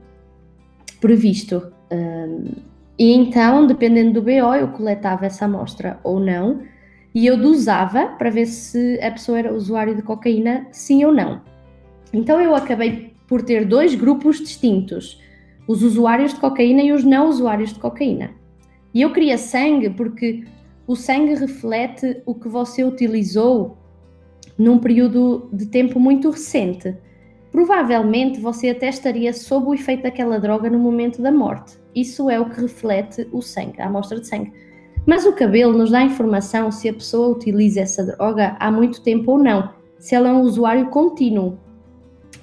previsto. 1.02 1.70
Um, 1.92 2.77
e 2.98 3.14
então, 3.14 3.68
dependendo 3.68 4.14
do 4.14 4.22
BO, 4.22 4.56
eu 4.56 4.70
coletava 4.70 5.26
essa 5.26 5.46
amostra 5.46 6.00
ou 6.04 6.20
não, 6.20 6.64
e 7.14 7.26
eu 7.26 7.38
dosava 7.38 8.08
para 8.08 8.30
ver 8.30 8.46
se 8.48 9.00
a 9.02 9.12
pessoa 9.12 9.40
era 9.40 9.54
usuário 9.54 9.96
de 9.96 10.02
cocaína, 10.02 10.68
sim 10.72 11.06
ou 11.06 11.12
não. 11.12 11.42
Então 12.12 12.42
eu 12.42 12.56
acabei 12.56 13.14
por 13.28 13.42
ter 13.44 13.66
dois 13.66 13.94
grupos 13.94 14.40
distintos: 14.40 15.22
os 15.68 15.84
usuários 15.84 16.34
de 16.34 16.40
cocaína 16.40 16.82
e 16.82 16.92
os 16.92 17.04
não 17.04 17.30
usuários 17.30 17.74
de 17.74 17.80
cocaína. 17.80 18.32
E 18.94 19.02
eu 19.02 19.12
queria 19.14 19.38
sangue 19.38 19.90
porque 19.90 20.46
o 20.88 20.96
sangue 20.96 21.36
reflete 21.36 22.22
o 22.26 22.34
que 22.34 22.48
você 22.48 22.84
utilizou 22.84 23.78
num 24.58 24.80
período 24.80 25.50
de 25.54 25.68
tempo 25.68 26.00
muito 26.00 26.30
recente. 26.30 26.96
Provavelmente 27.52 28.40
você 28.40 28.70
até 28.70 28.90
estaria 28.90 29.34
sob 29.34 29.68
o 29.68 29.74
efeito 29.74 30.04
daquela 30.04 30.40
droga 30.40 30.70
no 30.70 30.80
momento 30.80 31.22
da 31.22 31.32
morte. 31.32 31.78
Isso 32.00 32.30
é 32.30 32.40
o 32.40 32.50
que 32.50 32.62
reflete 32.62 33.28
o 33.32 33.42
sangue, 33.42 33.82
a 33.82 33.88
amostra 33.88 34.20
de 34.20 34.28
sangue. 34.28 34.54
Mas 35.06 35.26
o 35.26 35.34
cabelo 35.34 35.78
nos 35.78 35.92
dá 35.92 36.04
informação 36.04 36.72
se 36.72 36.90
a 36.90 36.94
pessoa 36.94 37.30
utiliza 37.30 37.82
essa 37.82 38.06
droga 38.06 38.56
há 38.60 38.72
muito 38.72 39.02
tempo 39.02 39.32
ou 39.32 39.38
não, 39.38 39.74
se 39.98 40.14
ela 40.14 40.30
é 40.30 40.32
um 40.32 40.42
usuário 40.42 40.90
contínuo 40.90 41.58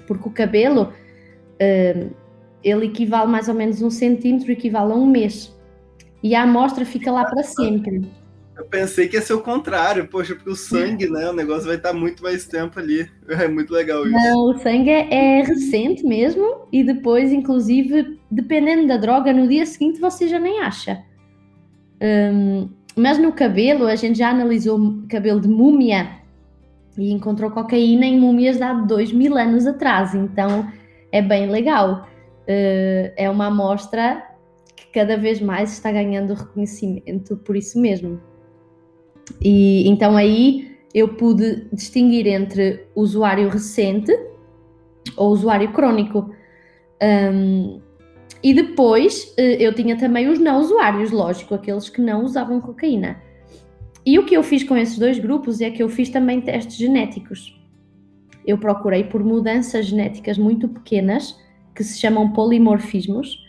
porque 0.07 0.29
o 0.29 0.33
cabelo 0.33 0.93
uh, 0.93 2.15
ele 2.63 2.87
equivale 2.87 3.31
mais 3.31 3.49
ou 3.49 3.55
menos 3.55 3.83
um 3.83 3.91
centímetro, 3.91 4.51
equivale 4.51 4.93
a 4.93 4.95
um 4.95 5.07
mês. 5.07 5.55
E 6.23 6.35
a 6.35 6.43
amostra 6.43 6.85
fica 6.85 7.11
lá 7.11 7.25
para 7.25 7.43
sempre. 7.43 8.03
Eu 8.57 8.65
pensei 8.67 9.09
que 9.09 9.17
ia 9.17 9.23
ser 9.23 9.35
o 9.35 9.41
contrário, 9.41 10.07
poxa, 10.07 10.35
porque 10.35 10.51
o 10.51 10.55
sangue, 10.55 11.11
né? 11.11 11.29
O 11.29 11.33
negócio 11.33 11.67
vai 11.67 11.77
estar 11.77 11.93
muito 11.93 12.23
mais 12.23 12.47
tempo 12.47 12.79
ali. 12.79 13.11
É 13.29 13.49
muito 13.49 13.73
legal 13.73 14.07
isso. 14.07 14.13
Não, 14.13 14.51
o 14.51 14.59
sangue 14.59 14.91
é, 14.91 15.13
é 15.13 15.43
recente 15.43 16.05
mesmo, 16.05 16.67
e 16.71 16.85
depois, 16.85 17.33
inclusive, 17.33 18.21
dependendo 18.31 18.87
da 18.87 18.97
droga, 18.97 19.33
no 19.33 19.49
dia 19.49 19.67
seguinte 19.67 19.99
você 19.99 20.29
já 20.29 20.39
nem 20.39 20.61
acha. 20.61 21.03
Um, 22.01 22.69
mas 22.95 23.19
no 23.19 23.33
cabelo, 23.33 23.87
a 23.87 23.97
gente 23.97 24.19
já 24.19 24.31
analisou 24.31 25.03
cabelo 25.09 25.41
de 25.41 25.49
múmia 25.49 26.19
e 26.97 27.11
encontrou 27.13 27.51
cocaína 27.51 28.07
em 28.07 28.21
múmias 28.21 28.59
de 28.59 28.63
há 28.63 28.73
dois 28.73 29.13
mil 29.13 29.37
anos 29.37 29.67
atrás, 29.67 30.15
então 30.15 30.71
é 31.11 31.21
bem 31.21 31.49
legal. 31.51 32.07
Uh, 32.43 33.11
é 33.17 33.29
uma 33.31 33.47
amostra 33.47 34.23
que 34.77 34.87
cada 34.93 35.17
vez 35.17 35.41
mais 35.41 35.73
está 35.73 35.91
ganhando 35.91 36.35
reconhecimento 36.35 37.37
por 37.39 37.57
isso 37.57 37.81
mesmo. 37.81 38.21
E 39.41 39.89
então 39.89 40.17
aí 40.17 40.77
eu 40.95 41.09
pude 41.09 41.67
distinguir 41.73 42.27
entre 42.27 42.87
usuário 42.95 43.49
recente 43.49 44.13
ou 45.17 45.33
usuário 45.33 45.73
crónico. 45.73 46.31
Um, 47.03 47.81
e 48.43 48.53
depois 48.53 49.33
eh, 49.39 49.57
eu 49.59 49.75
tinha 49.75 49.97
também 49.97 50.29
os 50.29 50.39
não 50.39 50.61
usuários, 50.61 51.11
lógico, 51.11 51.55
aqueles 51.55 51.89
que 51.89 52.01
não 52.01 52.25
usavam 52.25 52.61
cocaína. 52.61 53.17
E 54.05 54.19
o 54.19 54.27
que 54.27 54.37
eu 54.37 54.43
fiz 54.43 54.63
com 54.63 54.77
esses 54.77 54.99
dois 54.99 55.19
grupos 55.19 55.63
é 55.63 55.71
que 55.71 55.83
eu 55.83 55.89
fiz 55.89 56.11
também 56.11 56.43
testes 56.43 56.77
genéticos. 56.77 57.59
Eu 58.47 58.59
procurei 58.59 59.05
por 59.05 59.25
mudanças 59.25 59.87
genéticas 59.87 60.37
muito 60.37 60.69
pequenas, 60.69 61.41
que 61.75 61.83
se 61.83 61.99
chamam 61.99 62.33
polimorfismos, 62.33 63.43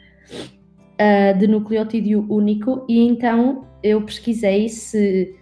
uh, 0.94 1.38
de 1.38 1.46
nucleotídeo 1.46 2.26
único, 2.30 2.86
e 2.88 3.00
então 3.00 3.68
eu 3.84 4.02
pesquisei 4.02 4.70
se 4.70 5.36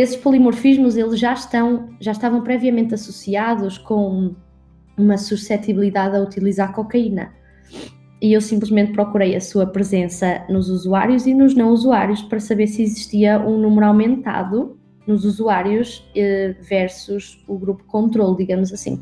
esses 0.00 0.16
polimorfismos 0.16 0.96
eles 0.96 1.18
já 1.18 1.32
estão 1.32 1.88
já 2.00 2.12
estavam 2.12 2.42
previamente 2.42 2.94
associados 2.94 3.78
com 3.78 4.34
uma 4.96 5.16
suscetibilidade 5.16 6.16
a 6.16 6.20
utilizar 6.20 6.72
cocaína. 6.72 7.32
E 8.20 8.32
eu 8.32 8.40
simplesmente 8.40 8.92
procurei 8.92 9.36
a 9.36 9.40
sua 9.40 9.66
presença 9.66 10.44
nos 10.48 10.68
usuários 10.68 11.26
e 11.26 11.34
nos 11.34 11.54
não 11.54 11.70
usuários 11.70 12.20
para 12.22 12.40
saber 12.40 12.66
se 12.66 12.82
existia 12.82 13.38
um 13.40 13.58
número 13.58 13.86
aumentado 13.86 14.76
nos 15.06 15.24
usuários 15.24 16.04
eh, 16.16 16.56
versus 16.60 17.42
o 17.46 17.56
grupo 17.56 17.84
controle, 17.84 18.36
digamos 18.36 18.72
assim. 18.72 19.00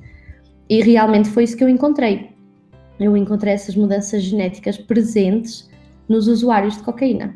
E 0.68 0.82
realmente 0.82 1.30
foi 1.30 1.44
isso 1.44 1.56
que 1.56 1.64
eu 1.64 1.68
encontrei. 1.68 2.30
Eu 3.00 3.16
encontrei 3.16 3.54
essas 3.54 3.74
mudanças 3.74 4.22
genéticas 4.22 4.76
presentes 4.76 5.68
nos 6.06 6.28
usuários 6.28 6.76
de 6.76 6.82
cocaína. 6.82 7.34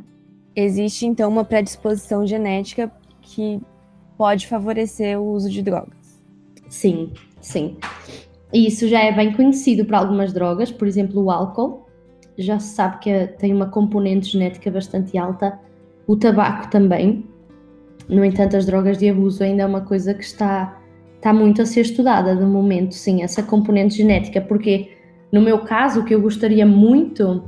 Existe 0.55 1.07
então 1.07 1.31
uma 1.31 1.45
predisposição 1.45 2.27
genética 2.27 2.93
que 3.35 3.61
pode 4.17 4.47
favorecer 4.47 5.19
o 5.21 5.33
uso 5.33 5.49
de 5.49 5.63
drogas. 5.63 6.21
Sim, 6.69 7.13
sim. 7.41 7.77
E 8.53 8.67
isso 8.67 8.89
já 8.89 9.01
é 9.01 9.13
bem 9.13 9.33
conhecido 9.33 9.85
para 9.85 9.99
algumas 9.99 10.33
drogas, 10.33 10.71
por 10.71 10.87
exemplo, 10.87 11.23
o 11.23 11.31
álcool. 11.31 11.87
Já 12.37 12.59
se 12.59 12.75
sabe 12.75 12.99
que 12.99 13.27
tem 13.39 13.53
uma 13.53 13.67
componente 13.67 14.33
genética 14.33 14.71
bastante 14.71 15.17
alta. 15.17 15.59
O 16.07 16.17
tabaco 16.17 16.71
também. 16.71 17.25
No 18.09 18.25
entanto, 18.25 18.57
as 18.57 18.67
drogas 18.67 18.99
de 18.99 19.09
abuso 19.09 19.45
ainda 19.45 19.63
é 19.63 19.67
uma 19.67 19.83
coisa 19.83 20.13
que 20.13 20.25
está, 20.25 20.81
está 21.17 21.33
muito 21.33 21.63
a 21.63 21.67
ser 21.67 21.83
estudada 21.83 22.35
no 22.35 22.47
momento, 22.47 22.95
sim, 22.95 23.23
essa 23.23 23.41
componente 23.41 23.97
genética, 23.97 24.41
porque 24.41 24.91
no 25.31 25.41
meu 25.41 25.61
caso, 25.61 26.01
o 26.01 26.05
que 26.05 26.13
eu 26.13 26.21
gostaria 26.21 26.67
muito 26.67 27.45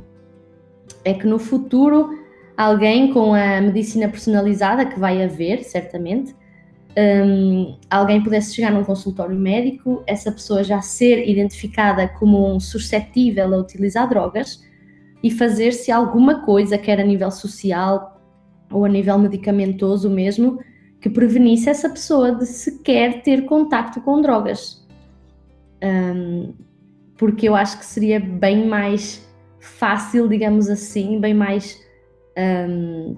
é 1.03 1.13
que 1.13 1.27
no 1.27 1.37
futuro 1.37 2.17
alguém 2.57 3.11
com 3.11 3.33
a 3.33 3.61
medicina 3.61 4.07
personalizada, 4.07 4.85
que 4.85 4.99
vai 4.99 5.23
haver, 5.23 5.63
certamente, 5.63 6.35
um, 6.95 7.75
alguém 7.89 8.21
pudesse 8.21 8.53
chegar 8.53 8.71
num 8.71 8.83
consultório 8.83 9.35
médico, 9.35 10.03
essa 10.05 10.31
pessoa 10.31 10.63
já 10.63 10.81
ser 10.81 11.27
identificada 11.27 12.07
como 12.07 12.53
um 12.53 12.59
suscetível 12.59 13.53
a 13.53 13.57
utilizar 13.57 14.07
drogas 14.07 14.63
e 15.23 15.31
fazer-se 15.31 15.91
alguma 15.91 16.41
coisa, 16.41 16.77
quer 16.77 16.99
a 16.99 17.03
nível 17.03 17.31
social 17.31 18.21
ou 18.71 18.85
a 18.85 18.89
nível 18.89 19.17
medicamentoso 19.17 20.09
mesmo, 20.09 20.59
que 21.01 21.09
prevenisse 21.09 21.69
essa 21.69 21.89
pessoa 21.89 22.33
de 22.33 22.45
sequer 22.45 23.23
ter 23.23 23.45
contacto 23.45 23.99
com 24.01 24.21
drogas. 24.21 24.85
Um, 25.83 26.53
porque 27.17 27.47
eu 27.47 27.55
acho 27.55 27.79
que 27.79 27.85
seria 27.85 28.19
bem 28.19 28.67
mais 28.67 29.27
fácil, 29.59 30.27
digamos 30.27 30.69
assim, 30.69 31.19
bem 31.19 31.33
mais 31.33 31.82
um, 32.37 33.17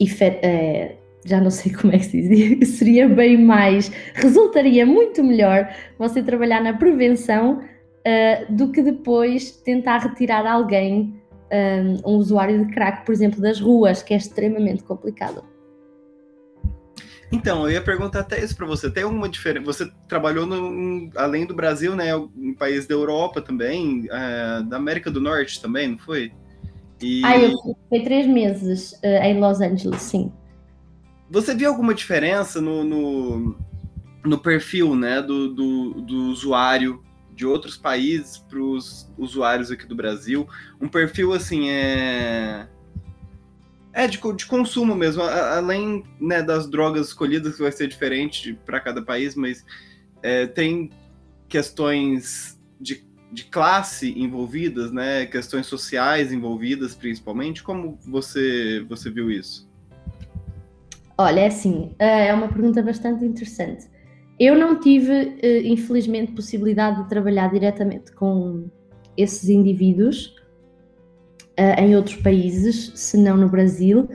eh, 0.00 0.96
já 1.24 1.40
não 1.40 1.50
sei 1.50 1.72
como 1.74 1.92
é 1.92 1.98
que 1.98 2.04
se 2.04 2.28
diz, 2.28 2.68
seria 2.70 3.08
bem 3.08 3.42
mais, 3.42 3.90
resultaria 4.14 4.84
muito 4.84 5.22
melhor 5.22 5.68
você 5.98 6.22
trabalhar 6.22 6.62
na 6.62 6.74
prevenção 6.74 7.60
uh, 7.60 8.52
do 8.52 8.70
que 8.70 8.82
depois 8.82 9.50
tentar 9.50 9.98
retirar 9.98 10.46
alguém, 10.46 11.20
um, 11.52 12.10
um 12.10 12.16
usuário 12.16 12.64
de 12.64 12.72
crack, 12.72 13.04
por 13.04 13.12
exemplo, 13.12 13.40
das 13.40 13.60
ruas, 13.60 14.02
que 14.02 14.12
é 14.12 14.16
extremamente 14.16 14.82
complicado. 14.82 15.44
Então, 17.32 17.64
eu 17.64 17.72
ia 17.72 17.82
perguntar 17.82 18.20
até 18.20 18.42
isso 18.42 18.56
para 18.56 18.66
você. 18.66 18.88
Tem 18.88 19.02
alguma 19.02 19.28
diferença? 19.28 19.66
Você 19.66 19.90
trabalhou 20.08 20.46
no, 20.46 21.10
além 21.16 21.44
do 21.44 21.54
Brasil, 21.54 21.96
né, 21.96 22.10
em 22.36 22.54
países 22.54 22.86
da 22.86 22.94
Europa 22.94 23.40
também, 23.40 24.06
uh, 24.06 24.62
da 24.64 24.76
América 24.76 25.10
do 25.10 25.20
Norte 25.20 25.60
também, 25.60 25.88
não 25.88 25.98
foi? 25.98 26.32
E... 27.00 27.22
Ah, 27.24 27.38
eu 27.38 27.56
fiquei 27.90 28.04
três 28.04 28.26
meses 28.26 28.92
uh, 29.02 29.22
em 29.22 29.38
Los 29.38 29.60
Angeles, 29.60 30.02
sim. 30.02 30.32
Você 31.30 31.54
viu 31.54 31.68
alguma 31.68 31.94
diferença 31.94 32.60
no, 32.60 32.84
no, 32.84 33.56
no 34.24 34.38
perfil 34.38 34.94
né, 34.94 35.20
do, 35.20 35.52
do, 35.52 36.00
do 36.02 36.16
usuário 36.30 37.02
de 37.34 37.44
outros 37.44 37.76
países 37.76 38.38
para 38.38 38.60
os 38.60 39.10
usuários 39.18 39.70
aqui 39.70 39.86
do 39.86 39.96
Brasil? 39.96 40.46
Um 40.80 40.88
perfil 40.88 41.32
assim 41.32 41.68
é. 41.68 42.68
É, 43.92 44.08
de, 44.08 44.20
de 44.36 44.46
consumo 44.46 44.94
mesmo, 44.94 45.22
além 45.22 46.04
né, 46.20 46.42
das 46.42 46.68
drogas 46.68 47.08
escolhidas, 47.08 47.54
que 47.54 47.62
vai 47.62 47.70
ser 47.70 47.86
diferente 47.86 48.58
para 48.66 48.80
cada 48.80 49.00
país, 49.00 49.36
mas 49.36 49.64
é, 50.20 50.46
tem 50.46 50.90
questões 51.48 52.60
de, 52.80 53.06
de 53.34 53.44
classe 53.44 54.18
envolvidas, 54.18 54.92
né? 54.92 55.26
Questões 55.26 55.66
sociais 55.66 56.32
envolvidas, 56.32 56.94
principalmente. 56.94 57.62
Como 57.62 57.98
você, 58.06 58.84
você 58.88 59.10
viu 59.10 59.30
isso? 59.30 59.68
Olha, 61.18 61.40
é 61.40 61.46
assim, 61.46 61.94
é 61.98 62.32
uma 62.32 62.48
pergunta 62.48 62.82
bastante 62.82 63.24
interessante. 63.24 63.88
Eu 64.38 64.56
não 64.56 64.80
tive, 64.80 65.38
eh, 65.40 65.62
infelizmente, 65.64 66.32
possibilidade 66.32 67.02
de 67.02 67.08
trabalhar 67.08 67.52
diretamente 67.52 68.12
com 68.12 68.68
esses 69.16 69.48
indivíduos 69.48 70.34
eh, 71.56 71.84
em 71.84 71.94
outros 71.94 72.16
países, 72.16 72.92
se 72.96 73.16
não 73.16 73.36
no 73.36 73.48
Brasil. 73.48 74.08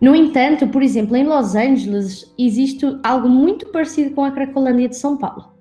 No 0.00 0.16
entanto, 0.16 0.66
por 0.68 0.82
exemplo, 0.82 1.14
em 1.14 1.24
Los 1.24 1.54
Angeles 1.54 2.34
existe 2.38 2.86
algo 3.02 3.28
muito 3.28 3.66
parecido 3.66 4.14
com 4.14 4.24
a 4.24 4.30
Cracolândia 4.30 4.88
de 4.88 4.96
São 4.96 5.18
Paulo. 5.18 5.52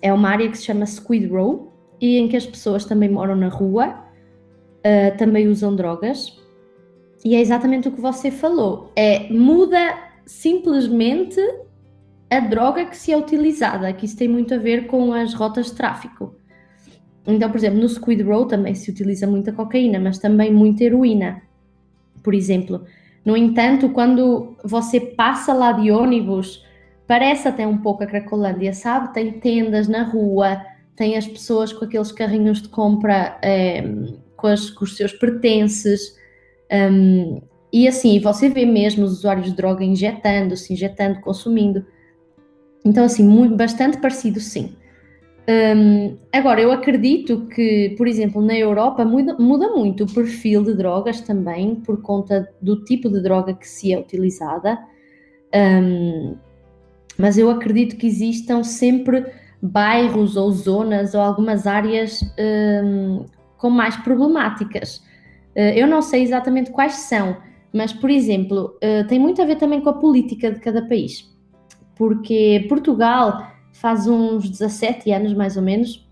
É 0.00 0.12
uma 0.12 0.28
área 0.28 0.48
que 0.48 0.56
se 0.56 0.64
chama 0.64 0.86
Squid 0.86 1.26
Row 1.26 1.72
e 2.00 2.16
em 2.16 2.28
que 2.28 2.36
as 2.36 2.46
pessoas 2.46 2.84
também 2.84 3.08
moram 3.08 3.34
na 3.34 3.48
rua, 3.48 3.88
uh, 3.88 5.16
também 5.16 5.48
usam 5.48 5.74
drogas. 5.74 6.38
E 7.24 7.34
é 7.34 7.40
exatamente 7.40 7.88
o 7.88 7.92
que 7.92 8.00
você 8.00 8.30
falou. 8.30 8.92
É 8.94 9.28
muda 9.32 9.98
simplesmente 10.24 11.40
a 12.30 12.40
droga 12.40 12.84
que 12.84 12.96
se 12.96 13.12
é 13.12 13.16
utilizada, 13.16 13.92
que 13.92 14.04
isso 14.04 14.16
tem 14.16 14.28
muito 14.28 14.54
a 14.54 14.58
ver 14.58 14.86
com 14.86 15.12
as 15.12 15.34
rotas 15.34 15.66
de 15.66 15.72
tráfico. 15.72 16.34
Então, 17.26 17.50
por 17.50 17.58
exemplo, 17.58 17.80
no 17.80 17.88
Squid 17.88 18.22
Row 18.22 18.46
também 18.46 18.74
se 18.74 18.90
utiliza 18.90 19.26
muita 19.26 19.52
cocaína, 19.52 19.98
mas 19.98 20.18
também 20.18 20.52
muita 20.52 20.84
heroína, 20.84 21.42
por 22.22 22.34
exemplo. 22.34 22.84
No 23.24 23.36
entanto, 23.36 23.90
quando 23.90 24.56
você 24.64 25.00
passa 25.00 25.52
lá 25.52 25.72
de 25.72 25.90
ônibus, 25.90 26.64
parece 27.08 27.48
até 27.48 27.66
um 27.66 27.78
pouco 27.78 28.04
a 28.04 28.06
Cracolândia, 28.06 28.74
sabe? 28.74 29.14
Tem 29.14 29.32
tendas 29.32 29.88
na 29.88 30.02
rua, 30.02 30.62
tem 30.94 31.16
as 31.16 31.26
pessoas 31.26 31.72
com 31.72 31.86
aqueles 31.86 32.12
carrinhos 32.12 32.60
de 32.60 32.68
compra 32.68 33.38
é, 33.42 33.82
com, 34.36 34.46
as, 34.46 34.68
com, 34.68 34.84
os 34.84 34.94
seus 34.94 35.14
pertences. 35.14 36.14
Um, 36.70 37.40
e 37.72 37.88
assim, 37.88 38.20
você 38.20 38.50
vê 38.50 38.66
mesmo 38.66 39.04
os 39.06 39.12
usuários 39.18 39.46
de 39.46 39.56
droga 39.56 39.82
injetando, 39.82 40.54
se 40.54 40.74
injetando, 40.74 41.20
consumindo. 41.20 41.84
Então, 42.84 43.04
assim, 43.04 43.24
muito, 43.24 43.56
bastante 43.56 43.98
parecido, 43.98 44.38
sim. 44.38 44.76
Um, 45.48 46.18
agora, 46.30 46.60
eu 46.60 46.70
acredito 46.70 47.46
que, 47.46 47.94
por 47.96 48.06
exemplo, 48.06 48.42
na 48.42 48.54
Europa 48.54 49.02
muda, 49.02 49.34
muda, 49.38 49.68
muito 49.68 50.04
o 50.04 50.14
perfil 50.14 50.62
de 50.62 50.74
drogas 50.74 51.22
também, 51.22 51.74
por 51.76 52.02
conta 52.02 52.52
do 52.60 52.84
tipo 52.84 53.08
de 53.08 53.22
droga 53.22 53.54
que 53.54 53.66
se 53.66 53.94
é 53.94 53.98
utilizada. 53.98 54.78
Um, 55.54 56.36
mas 57.18 57.36
eu 57.36 57.50
acredito 57.50 57.96
que 57.96 58.06
existam 58.06 58.62
sempre 58.62 59.26
bairros 59.60 60.36
ou 60.36 60.50
zonas 60.52 61.14
ou 61.14 61.20
algumas 61.20 61.66
áreas 61.66 62.22
um, 62.84 63.26
com 63.56 63.68
mais 63.68 63.96
problemáticas. 63.96 64.98
Uh, 65.56 65.74
eu 65.74 65.86
não 65.86 66.00
sei 66.00 66.22
exatamente 66.22 66.70
quais 66.70 66.94
são, 66.94 67.36
mas, 67.72 67.92
por 67.92 68.08
exemplo, 68.08 68.76
uh, 68.76 69.06
tem 69.08 69.18
muito 69.18 69.42
a 69.42 69.44
ver 69.44 69.56
também 69.56 69.80
com 69.80 69.90
a 69.90 69.94
política 69.94 70.52
de 70.52 70.60
cada 70.60 70.80
país 70.82 71.36
porque 71.98 72.64
Portugal 72.68 73.50
faz 73.72 74.06
uns 74.06 74.48
17 74.48 75.10
anos 75.10 75.34
mais 75.34 75.56
ou 75.56 75.62
menos 75.62 76.08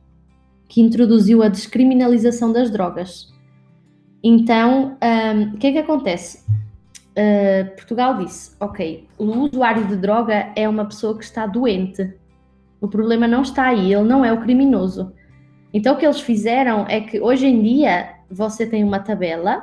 que 0.68 0.82
introduziu 0.82 1.42
a 1.44 1.48
descriminalização 1.48 2.52
das 2.52 2.70
drogas. 2.70 3.32
Então, 4.22 4.98
um, 5.00 5.54
o 5.54 5.58
que 5.58 5.68
é 5.68 5.72
que 5.72 5.78
acontece? 5.78 6.44
Uh, 7.16 7.74
Portugal 7.74 8.18
disse: 8.18 8.54
ok, 8.60 9.08
o 9.18 9.24
usuário 9.24 9.86
de 9.86 9.96
droga 9.96 10.52
é 10.54 10.68
uma 10.68 10.84
pessoa 10.84 11.16
que 11.16 11.24
está 11.24 11.46
doente. 11.46 12.14
O 12.80 12.88
problema 12.88 13.26
não 13.26 13.42
está 13.42 13.68
aí, 13.68 13.94
ele 13.94 14.04
não 14.04 14.24
é 14.24 14.32
o 14.32 14.40
criminoso. 14.40 15.12
Então, 15.72 15.94
o 15.94 15.98
que 15.98 16.04
eles 16.04 16.20
fizeram 16.20 16.86
é 16.88 17.00
que 17.00 17.20
hoje 17.20 17.46
em 17.46 17.62
dia 17.62 18.16
você 18.30 18.66
tem 18.66 18.84
uma 18.84 19.00
tabela 19.00 19.62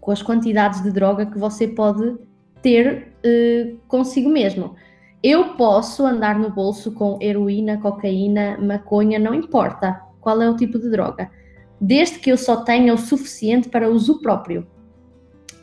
com 0.00 0.10
as 0.10 0.22
quantidades 0.22 0.82
de 0.82 0.90
droga 0.90 1.26
que 1.26 1.38
você 1.38 1.68
pode 1.68 2.16
ter 2.62 3.12
uh, 3.24 3.76
consigo 3.86 4.30
mesmo. 4.30 4.74
Eu 5.22 5.54
posso 5.56 6.04
andar 6.06 6.38
no 6.38 6.50
bolso 6.50 6.92
com 6.92 7.18
heroína, 7.20 7.78
cocaína, 7.78 8.56
maconha, 8.58 9.18
não 9.18 9.34
importa 9.34 10.00
qual 10.20 10.40
é 10.40 10.48
o 10.48 10.56
tipo 10.56 10.78
de 10.78 10.90
droga, 10.90 11.30
desde 11.80 12.18
que 12.18 12.30
eu 12.30 12.36
só 12.36 12.56
tenha 12.62 12.94
o 12.94 12.98
suficiente 12.98 13.68
para 13.68 13.88
uso 13.88 14.20
próprio. 14.20 14.66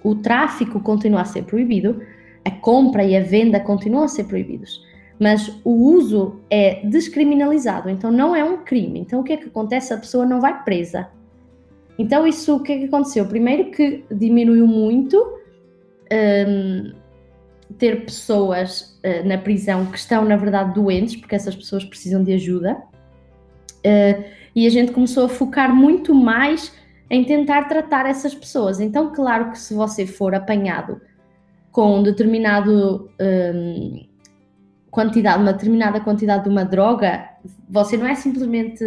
O 0.03 0.15
tráfico 0.15 0.79
continua 0.79 1.21
a 1.21 1.25
ser 1.25 1.43
proibido, 1.43 2.01
a 2.43 2.51
compra 2.51 3.03
e 3.03 3.15
a 3.15 3.21
venda 3.21 3.59
continuam 3.59 4.03
a 4.03 4.07
ser 4.07 4.25
proibidos, 4.25 4.85
mas 5.19 5.59
o 5.63 5.71
uso 5.71 6.41
é 6.49 6.85
descriminalizado, 6.85 7.89
então 7.89 8.11
não 8.11 8.35
é 8.35 8.43
um 8.43 8.57
crime. 8.57 8.99
Então 8.99 9.21
o 9.21 9.23
que 9.23 9.33
é 9.33 9.37
que 9.37 9.47
acontece? 9.47 9.93
A 9.93 9.97
pessoa 9.97 10.25
não 10.25 10.41
vai 10.41 10.63
presa. 10.63 11.07
Então 11.97 12.27
isso 12.27 12.55
o 12.55 12.59
que 12.59 12.73
é 12.73 12.77
que 12.79 12.85
aconteceu? 12.85 13.25
Primeiro 13.25 13.71
que 13.71 14.03
diminuiu 14.11 14.67
muito 14.67 15.17
um, 16.11 16.93
ter 17.77 18.05
pessoas 18.05 18.99
uh, 19.03 19.27
na 19.27 19.37
prisão 19.37 19.85
que 19.85 19.97
estão, 19.97 20.25
na 20.25 20.35
verdade, 20.35 20.73
doentes, 20.73 21.15
porque 21.15 21.35
essas 21.35 21.55
pessoas 21.55 21.83
precisam 21.83 22.23
de 22.23 22.33
ajuda. 22.33 22.77
Uh, 23.85 24.23
e 24.55 24.67
a 24.67 24.69
gente 24.69 24.91
começou 24.91 25.25
a 25.25 25.29
focar 25.29 25.73
muito 25.73 26.13
mais 26.13 26.73
em 27.13 27.23
tentar 27.23 27.65
tratar 27.65 28.07
essas 28.07 28.33
pessoas. 28.33 28.79
Então, 28.79 29.13
claro 29.13 29.51
que 29.51 29.59
se 29.59 29.75
você 29.75 30.07
for 30.07 30.33
apanhado 30.33 30.99
com 31.71 31.99
um 31.99 32.03
determinado 32.03 33.07
um, 33.21 34.03
quantidade, 34.89 35.39
uma 35.39 35.53
determinada 35.53 35.99
quantidade 35.99 36.45
de 36.45 36.49
uma 36.49 36.65
droga, 36.65 37.23
você 37.69 37.97
não 37.97 38.07
é 38.07 38.15
simplesmente 38.15 38.83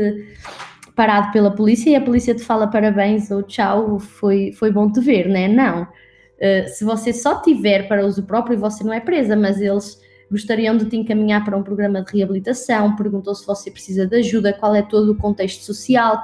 parado 0.97 1.31
pela 1.31 1.55
polícia 1.55 1.91
e 1.91 1.95
a 1.95 2.01
polícia 2.01 2.35
te 2.35 2.43
fala 2.43 2.67
parabéns 2.67 3.31
ou 3.31 3.45
tchau, 3.45 4.01
foi, 4.01 4.51
foi 4.53 4.73
bom 4.73 4.91
te 4.91 5.01
ver, 5.01 5.29
né? 5.29 5.47
Não. 5.47 5.83
Uh, 5.83 6.69
se 6.69 6.85
você 6.85 7.13
só 7.13 7.41
tiver 7.41 7.87
para 7.87 8.05
uso 8.05 8.25
próprio, 8.25 8.59
você 8.59 8.83
não 8.83 8.93
é 8.93 8.99
presa, 8.99 9.37
mas 9.37 9.61
eles 9.61 10.01
gostariam 10.29 10.77
de 10.77 10.87
te 10.87 10.97
encaminhar 10.97 11.45
para 11.45 11.57
um 11.57 11.63
programa 11.63 12.03
de 12.03 12.17
reabilitação, 12.17 12.97
perguntou 12.97 13.37
se 13.37 13.47
você 13.47 13.71
precisa 13.71 14.05
de 14.05 14.17
ajuda, 14.17 14.53
qual 14.53 14.75
é 14.75 14.83
todo 14.83 15.13
o 15.13 15.17
contexto 15.17 15.63
social, 15.63 16.21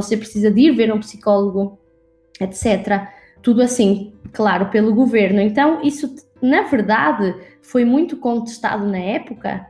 você 0.00 0.16
precisa 0.16 0.50
de 0.50 0.60
ir 0.62 0.70
ver 0.72 0.92
um 0.92 1.00
psicólogo, 1.00 1.78
etc. 2.40 3.08
Tudo 3.42 3.62
assim, 3.62 4.12
claro, 4.32 4.66
pelo 4.66 4.94
governo. 4.94 5.40
Então, 5.40 5.82
isso, 5.82 6.14
na 6.42 6.62
verdade, 6.62 7.34
foi 7.62 7.84
muito 7.84 8.16
contestado 8.16 8.86
na 8.86 8.98
época, 8.98 9.66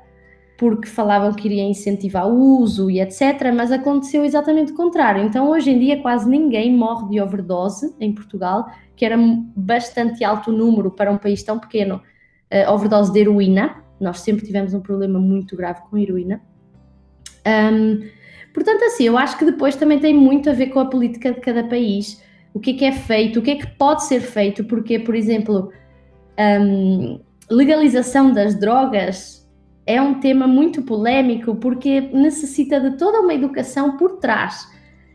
porque 0.59 0.89
falavam 0.89 1.33
que 1.33 1.47
iria 1.47 1.63
incentivar 1.63 2.27
o 2.29 2.59
uso 2.61 2.91
e 2.91 3.01
etc., 3.01 3.53
mas 3.55 3.71
aconteceu 3.71 4.25
exatamente 4.25 4.73
o 4.73 4.77
contrário. 4.77 5.23
Então, 5.23 5.51
hoje 5.51 5.71
em 5.71 5.79
dia, 5.79 6.01
quase 6.01 6.29
ninguém 6.29 6.75
morre 6.75 7.09
de 7.09 7.21
overdose 7.21 7.95
em 8.01 8.13
Portugal, 8.13 8.67
que 8.95 9.05
era 9.05 9.17
bastante 9.55 10.25
alto 10.25 10.51
número 10.51 10.91
para 10.91 11.11
um 11.11 11.19
país 11.19 11.43
tão 11.43 11.59
pequeno, 11.59 11.97
uh, 12.53 12.73
overdose 12.73 13.13
de 13.13 13.21
heroína. 13.21 13.83
Nós 14.01 14.21
sempre 14.21 14.45
tivemos 14.45 14.75
um 14.75 14.81
problema 14.81 15.19
muito 15.19 15.57
grave 15.57 15.83
com 15.91 15.99
heroína. 15.99 16.41
Um, 17.47 18.16
portanto, 18.57 18.83
assim, 18.85 19.05
eu 19.05 19.19
acho 19.19 19.37
que 19.37 19.45
depois 19.45 19.77
também 19.77 19.99
tem 19.99 20.15
muito 20.15 20.49
a 20.49 20.55
ver 20.55 20.69
com 20.69 20.81
a 20.81 20.87
política 20.87 21.31
de 21.31 21.41
cada 21.41 21.63
país, 21.63 22.25
o 22.55 22.59
que 22.59 22.71
é 22.71 22.75
que 22.75 22.85
é 22.87 22.93
feito, 22.93 23.39
o 23.39 23.43
que 23.43 23.51
é 23.51 23.57
que 23.57 23.67
pode 23.77 24.05
ser 24.05 24.21
feito, 24.21 24.65
porque, 24.65 24.99
por 24.99 25.15
exemplo, 25.15 25.71
um, 26.39 27.21
legalização 27.51 28.33
das 28.33 28.59
drogas 28.59 29.47
é 29.85 30.01
um 30.01 30.21
tema 30.21 30.47
muito 30.47 30.81
polémico 30.81 31.55
porque 31.57 32.01
necessita 32.01 32.81
de 32.81 32.97
toda 32.97 33.21
uma 33.21 33.35
educação 33.35 33.99
por 33.99 34.19
trás. 34.21 34.67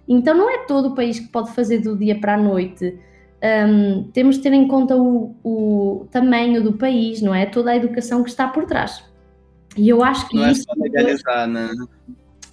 Então, 0.08 0.38
não 0.38 0.48
é 0.48 0.60
todo 0.60 0.90
o 0.90 0.96
país 0.96 1.20
que 1.20 1.30
pode 1.30 1.52
fazer 1.52 1.80
do 1.80 1.98
dia 1.98 2.20
para 2.20 2.36
a 2.36 2.38
noite 2.38 2.96
um, 3.44 4.04
temos 4.12 4.36
de 4.36 4.44
ter 4.44 4.54
em 4.54 4.68
conta 4.68 4.96
o, 4.96 5.36
o, 5.44 6.08
tamanho 6.12 6.62
do 6.62 6.74
país, 6.74 7.24
não 7.24 7.34
é? 7.34 7.48
Toda 7.48 7.72
a 7.72 7.76
educação 7.76 8.22
que 8.22 8.30
está 8.30 8.48
por 8.48 8.66
trás. 8.66 9.04
E 9.76 9.90
eu 9.90 10.04
acho 10.04 10.30
que 10.30 10.36
não 10.36 10.48
isso. 10.52 10.62
é 10.62 10.76
só 10.76 10.80
legalizar, 10.80 11.48
né? 11.48 11.72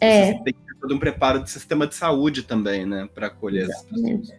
É. 0.00 0.32
Você 0.32 0.44
tem 0.44 0.54
que 0.54 0.67
todo 0.80 0.94
um 0.94 0.98
preparo 0.98 1.40
do 1.40 1.48
sistema 1.48 1.86
de 1.86 1.94
saúde 1.94 2.42
também, 2.42 2.86
né? 2.86 3.08
Para 3.14 3.28
acolher 3.28 3.64
Exatamente. 3.64 4.32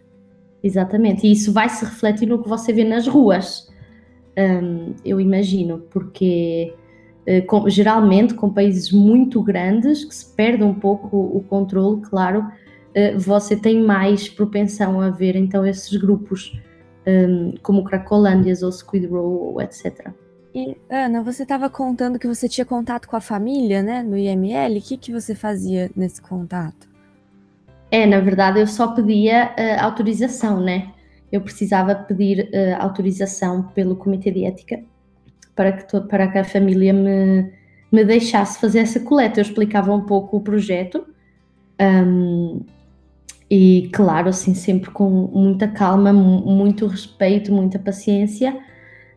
Exatamente. 0.62 1.26
E 1.26 1.32
isso 1.32 1.52
vai 1.52 1.68
se 1.68 1.84
refletir 1.84 2.26
no 2.26 2.42
que 2.42 2.48
você 2.48 2.72
vê 2.72 2.84
nas 2.84 3.06
ruas, 3.06 3.68
um, 4.38 4.94
eu 5.04 5.20
imagino, 5.20 5.78
porque. 5.90 6.74
Uh, 7.28 7.44
com, 7.46 7.68
geralmente 7.68 8.32
com 8.32 8.50
países 8.50 8.90
muito 8.90 9.42
grandes 9.42 10.06
que 10.06 10.14
se 10.14 10.34
perde 10.34 10.64
um 10.64 10.72
pouco 10.72 11.18
o 11.18 11.44
controle, 11.44 12.00
claro, 12.00 12.40
uh, 12.40 13.18
você 13.18 13.54
tem 13.54 13.82
mais 13.82 14.26
propensão 14.26 14.98
a 15.02 15.10
ver 15.10 15.36
então 15.36 15.66
esses 15.66 15.94
grupos 15.98 16.58
um, 17.06 17.54
como 17.62 17.84
Cracolândias 17.84 18.62
ou 18.62 18.72
Squid 18.72 19.06
Row, 19.06 19.60
etc. 19.60 20.10
E, 20.54 20.76
Ana, 20.88 21.22
você 21.22 21.44
estava 21.44 21.70
contando 21.70 22.18
que 22.18 22.26
você 22.26 22.48
tinha 22.48 22.64
contato 22.64 23.08
com 23.08 23.16
a 23.16 23.20
família, 23.20 23.82
né, 23.82 24.02
no 24.02 24.16
IML. 24.16 24.78
O 24.78 24.82
que, 24.82 24.96
que 24.96 25.12
você 25.12 25.34
fazia 25.34 25.90
nesse 25.94 26.20
contato? 26.20 26.88
É, 27.90 28.06
na 28.06 28.20
verdade, 28.20 28.60
eu 28.60 28.66
só 28.66 28.88
pedia 28.88 29.54
uh, 29.58 29.84
autorização, 29.84 30.60
né? 30.60 30.92
Eu 31.30 31.40
precisava 31.40 31.94
pedir 31.94 32.48
uh, 32.52 32.82
autorização 32.82 33.64
pelo 33.74 33.96
Comitê 33.96 34.30
de 34.30 34.44
Ética 34.44 34.82
para 35.54 35.72
que, 35.72 36.00
para 36.00 36.28
que 36.28 36.38
a 36.38 36.44
família 36.44 36.92
me, 36.92 37.52
me 37.90 38.04
deixasse 38.04 38.60
fazer 38.60 38.80
essa 38.80 39.00
coleta. 39.00 39.40
Eu 39.40 39.42
explicava 39.42 39.92
um 39.92 40.02
pouco 40.02 40.36
o 40.36 40.40
projeto 40.40 41.04
um, 41.80 42.64
e, 43.50 43.90
claro, 43.92 44.28
assim, 44.28 44.54
sempre 44.54 44.90
com 44.90 45.08
muita 45.08 45.66
calma, 45.66 46.12
muito 46.12 46.86
respeito, 46.86 47.52
muita 47.52 47.78
paciência. 47.78 48.56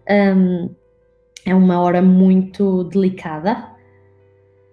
Um, 0.10 0.70
é 1.46 1.54
uma 1.54 1.80
hora 1.82 2.02
muito 2.02 2.84
delicada 2.86 3.74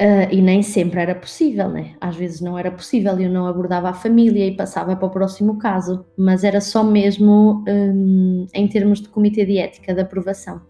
uh, 0.00 0.33
e 0.33 0.40
nem 0.40 0.62
sempre 0.62 1.00
era 1.00 1.14
possível, 1.14 1.68
né? 1.68 1.94
Às 2.00 2.16
vezes 2.16 2.40
não 2.40 2.59
era 2.59 2.70
possível 2.70 3.18
e 3.18 3.24
eu 3.24 3.30
não 3.30 3.46
abordava 3.46 3.90
a 3.90 3.94
família 3.94 4.46
e 4.46 4.56
passava 4.56 4.96
para 4.96 5.06
o 5.06 5.11
próximo 5.11 5.59
caso, 5.59 6.04
mas 6.16 6.44
era 6.44 6.61
só 6.61 6.83
mesmo 6.83 7.64
um, 7.68 8.46
em 8.54 8.68
termos 8.68 9.00
de 9.00 9.09
comitê 9.09 9.44
de 9.44 9.59
ética, 9.59 9.94
de 9.94 10.00
aprovação. 10.00 10.61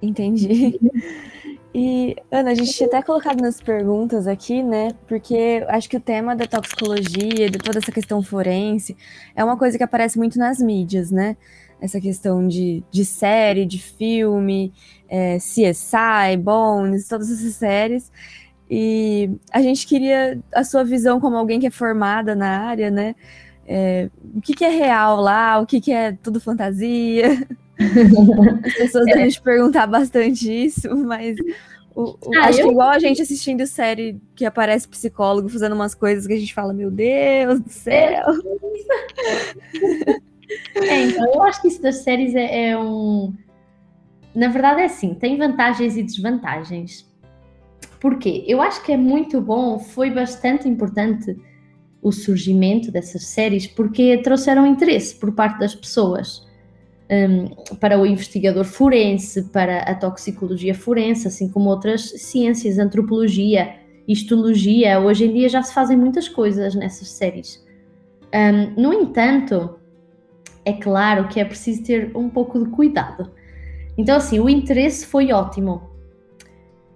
Entendi. 0.00 0.78
E, 1.74 2.16
Ana, 2.30 2.52
a 2.52 2.54
gente 2.54 2.72
tinha 2.72 2.88
até 2.88 3.02
colocado 3.02 3.40
nas 3.40 3.60
perguntas 3.60 4.26
aqui, 4.26 4.62
né? 4.62 4.88
Porque 5.06 5.64
acho 5.68 5.88
que 5.88 5.96
o 5.96 6.00
tema 6.00 6.34
da 6.34 6.46
toxicologia, 6.46 7.50
de 7.50 7.58
toda 7.58 7.78
essa 7.78 7.92
questão 7.92 8.22
forense, 8.22 8.96
é 9.36 9.44
uma 9.44 9.56
coisa 9.56 9.76
que 9.76 9.84
aparece 9.84 10.18
muito 10.18 10.38
nas 10.38 10.58
mídias, 10.58 11.10
né? 11.10 11.36
Essa 11.80 12.00
questão 12.00 12.46
de, 12.46 12.82
de 12.90 13.04
série, 13.04 13.64
de 13.64 13.78
filme, 13.78 14.72
é, 15.08 15.38
CSI, 15.38 16.36
Bones, 16.38 17.08
todas 17.08 17.30
essas 17.30 17.54
séries. 17.54 18.10
E 18.70 19.30
a 19.52 19.62
gente 19.62 19.86
queria 19.86 20.38
a 20.54 20.64
sua 20.64 20.84
visão 20.84 21.20
como 21.20 21.36
alguém 21.36 21.58
que 21.58 21.66
é 21.66 21.70
formada 21.70 22.34
na 22.34 22.60
área, 22.60 22.90
né? 22.90 23.14
É, 23.66 24.10
o 24.34 24.40
que, 24.40 24.54
que, 24.54 24.64
é 24.64 24.70
real 24.70 25.20
lá, 25.20 25.60
o 25.60 25.66
que, 25.66 25.80
que 25.80 25.92
é 25.92 26.12
tudo 26.12 26.40
fantasia. 26.40 27.46
As 28.64 28.74
pessoas 28.74 29.06
é. 29.08 29.14
devem 29.14 29.28
te 29.28 29.40
perguntar 29.40 29.86
bastante 29.86 30.50
isso, 30.50 30.94
mas 30.96 31.36
o, 31.94 32.10
o, 32.10 32.18
ah, 32.36 32.46
acho 32.46 32.60
eu... 32.60 32.66
que 32.66 32.72
igual 32.72 32.90
a 32.90 32.98
gente 32.98 33.20
assistindo 33.20 33.66
série 33.66 34.18
que 34.34 34.44
aparece 34.44 34.88
psicólogo 34.88 35.48
fazendo 35.48 35.74
umas 35.74 35.94
coisas 35.94 36.26
que 36.26 36.32
a 36.32 36.38
gente 36.38 36.54
fala, 36.54 36.72
meu 36.72 36.90
Deus 36.90 37.60
do 37.60 37.70
céu. 37.70 38.26
É, 40.74 41.02
então 41.04 41.32
eu 41.34 41.42
acho 41.42 41.60
que 41.60 41.68
isso 41.68 41.82
das 41.82 41.96
séries 41.96 42.34
é, 42.34 42.70
é 42.70 42.78
um. 42.78 43.34
Na 44.34 44.48
verdade, 44.48 44.82
é 44.82 44.84
assim, 44.84 45.14
tem 45.14 45.36
vantagens 45.36 45.96
e 45.96 46.02
desvantagens. 46.02 47.06
Porquê? 48.00 48.44
Eu 48.46 48.62
acho 48.62 48.82
que 48.84 48.92
é 48.92 48.96
muito 48.96 49.40
bom, 49.40 49.78
foi 49.78 50.10
bastante 50.10 50.68
importante 50.68 51.36
o 52.00 52.12
surgimento 52.12 52.92
dessas 52.92 53.24
séries, 53.24 53.66
porque 53.66 54.18
trouxeram 54.18 54.66
interesse 54.66 55.16
por 55.16 55.32
parte 55.32 55.58
das 55.58 55.74
pessoas 55.74 56.46
um, 57.10 57.76
para 57.76 57.98
o 57.98 58.06
investigador 58.06 58.64
forense, 58.64 59.44
para 59.44 59.80
a 59.80 59.94
toxicologia 59.94 60.74
forense, 60.74 61.26
assim 61.26 61.48
como 61.48 61.70
outras 61.70 62.02
ciências, 62.02 62.78
antropologia, 62.78 63.74
histologia. 64.06 65.00
Hoje 65.00 65.26
em 65.26 65.32
dia 65.32 65.48
já 65.48 65.62
se 65.62 65.74
fazem 65.74 65.96
muitas 65.96 66.28
coisas 66.28 66.74
nessas 66.74 67.08
séries. 67.08 67.64
Um, 68.32 68.80
no 68.80 68.92
entanto, 68.92 69.77
é 70.68 70.72
claro 70.74 71.28
que 71.28 71.40
é 71.40 71.44
preciso 71.44 71.82
ter 71.82 72.16
um 72.16 72.28
pouco 72.28 72.62
de 72.62 72.70
cuidado. 72.70 73.30
Então, 73.96 74.16
assim, 74.16 74.38
o 74.38 74.48
interesse 74.48 75.06
foi 75.06 75.32
ótimo 75.32 75.88